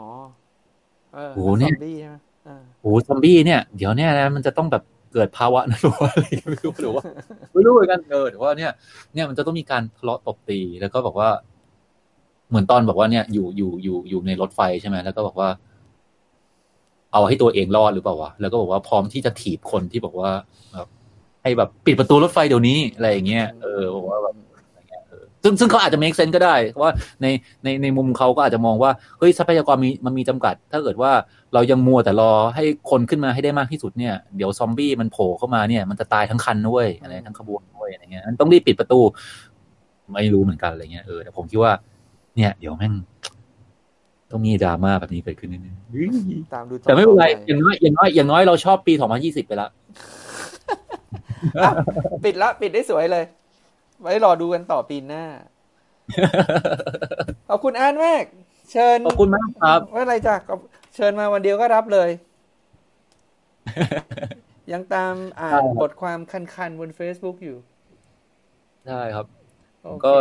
[1.14, 2.16] เออโอ้โหเนี่ยซอมบี้ใช่ไหม
[2.46, 4.82] อ่าโอ้ซอมบี้เนี่ย เดี๋ยวเนี่ยนะมันจะต้องแบบ
[5.12, 7.04] เกิดภาวะนั้นหรือว่าอะไรไม่รู้หรือว่า
[7.52, 8.72] ไม่รู้เหมือนกันเออหรือว่าเนี่ย
[9.14, 11.30] เนี่ยมันจะต้องมีการทะเลาะตบตีแล้วก็บอกว่า
[12.48, 15.48] เหมือนตอนบอกว่าเนี่ยอยู่อยู่อยู่อยู่ในรถไฟใช่ไหมแล้วก็บอกว่า
[17.12, 20.30] เอาให้ตัวเองรอดหรือเปล่าวะแล้วก็บอกว่าพร้อมที่จะถีบคนที่บอกว่า
[20.72, 20.88] แบบ
[21.42, 24.34] ให้แบบปิดประตูรถไฟเดี๋ยวนี้อะไรอย่างเงี้ยเออบอกว่าแบบ
[25.42, 26.92] ซึ่งซึ่งเขาอาจจะ make sense ก็ได้เพราะว่า
[27.22, 27.26] ใน
[27.64, 31.12] ในในมุมเขาก็อาจจะมองว่าเฮ้ยทรัพยากรมีมันมีจำกัด ถ้าเกิดว่า
[31.54, 39.00] เรายังมัวแต่รอให้คนขึ้นมาให้ได้มากที่สุดเนี่ยเดี๋ยวซอมบี้มันโผล่เข้ามาเนี่ยมันจะตายทั้งคันด้วยอะไรทั้งขบวนด้วยอะไรเงี้ยมันต้องรีบปิดประตู
[40.12, 41.72] ไม่รู้เหมือนกันอะไรเงี้ยเออแต่ผมคิดว่า
[42.36, 42.94] เนี่ยเดี๋ยวแม่ง
[44.30, 49.70] ต้องมีดราม่าแบบนี้เกิดขึ้นแน่ๆตามดูต่อแต่ไม่เป็นไรปอย่างน้อยอย่างน้อยอย่างน้อยเราชอบปี2020ไปแล้ว
[51.58, 51.70] อะ
[52.24, 53.24] ปิดละปิดได้สวยเลย
[54.02, 55.24] ไว้รอดูกันต่อปีหน้า
[57.48, 58.24] ขอบคุณอานมาก
[58.72, 60.60] เชิญขอบคุณมากครับว่าอะไรจ้ะขอบ
[60.94, 62.10] เชิญมาวันเดียวก็รับเลย
[64.72, 67.56] ยังตามอ่านบทความคันๆบน Facebook อยู่
[68.88, 69.26] ได้ครับ
[69.82, 70.14] โอเคก็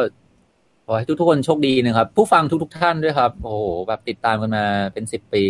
[0.85, 5.43] ขอให้ทุกๆคนโชคดีนะครับ ผู้ฟังทุกๆท่านด้วยครับ โอ้โหแบบติดตามกันมาเป็นสิบปี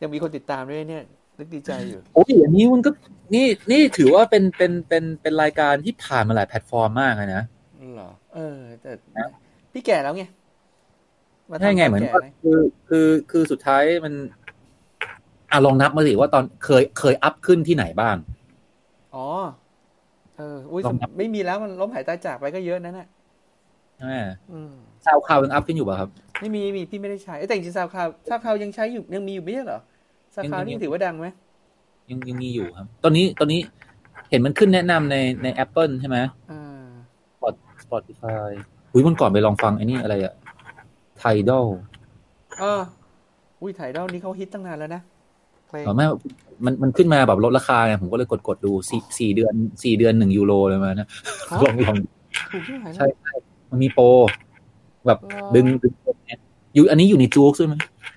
[0.00, 1.04] ยังมีคนติดตามด้วยเนี่ย
[1.38, 2.90] นึกดีใจอยู่โอ้ยอันนี้มันก็
[3.34, 7.42] นี่นี่ถือว่าเป็นเป็นเป็นเป็นรายการที่ผ่านมาหลายแพลตฟอร์มมากเลยนะ
[7.94, 9.28] เหรอเออ แต่นะ
[9.72, 12.58] พี่แก่แล้วไงาทำใช่ไงเหมือนแก่ว่าเลยคือ
[12.88, 14.14] คือคือสุดท้ายมัน
[15.50, 18.16] อะลองนับมาสิว่าตอนเคยเคยอัพขึ้นที่ไหนบ้าง
[19.14, 19.26] อ๋อ
[20.36, 23.08] เออ อุ้ยลองนับไม่มีแล้วมันล้มหายตายจากไปก็เยอะนั่นแหละ
[23.96, 24.16] ใช่ไหม
[24.52, 24.72] อืม
[25.04, 26.08] SoundCloud ยัง up ขึ้นอยู่ป่ะครับ
[26.40, 29.80] ไม่มีไม่มีพี่ไม่ได้ใช้เอ้ยแต่จริงๆ SoundCloud SoundCloud ยังใช้อยู่ยังมีอยู่ไม่ใช่เหรอ
[30.36, 31.26] SoundCloud ยังมีนี่ถือว่าดังไหม
[32.10, 33.60] ยังยังมีอยู่ครับ ตอนนี้ตอนนี้
[34.30, 36.18] เห็นมันขึ้นแนะนำในใน Apple ใช่ไหม
[36.50, 36.82] อ่า
[37.82, 38.50] Spotify
[38.92, 40.34] อุ้ยมันก่อนไปลองฟังไอ้นี่อะไรอะ
[41.22, 41.66] Tidal
[42.60, 42.72] อ๋อ
[43.60, 45.02] อุ้ย Tidal นี้เขาฮิตตั้งนานแล้วนะ
[45.68, 46.04] เพลงอ๋อไม่
[46.64, 51.08] มันมันขึ้นมาแบบลดราคาไงผมก็เลยกดกดดูสี่สี่เดือนสี่เดือนหนึ่งยูโรเลยมานะฮะ
[51.64, 51.96] ลองลอง
[52.52, 53.34] ถูกที่ไหนใช่นะใช่
[53.70, 54.04] มันมีโปร
[55.06, 55.92] แบบเหรอดึงดึง
[56.26, 56.40] เนี่ย
[56.74, 58.15] อยู่อันนี้อยู่ในจู๊กด้วยไหมอืม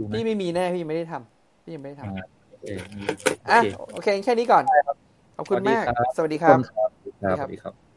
[0.00, 2.66] ดูไหมพี่ไม่มีแน่พี่ยังไม่ได้ทำพี่ยังไม่ได้ทำอ่าโอเค
[3.48, 4.64] อะโอเคโอเคแค่นี้ก่อน
[5.36, 6.90] ขอบคุณมาก สวัสดีครับ สวัสดีขคอบรับคุณครับ
[7.22, 7.89] ครับสวัสดีครับ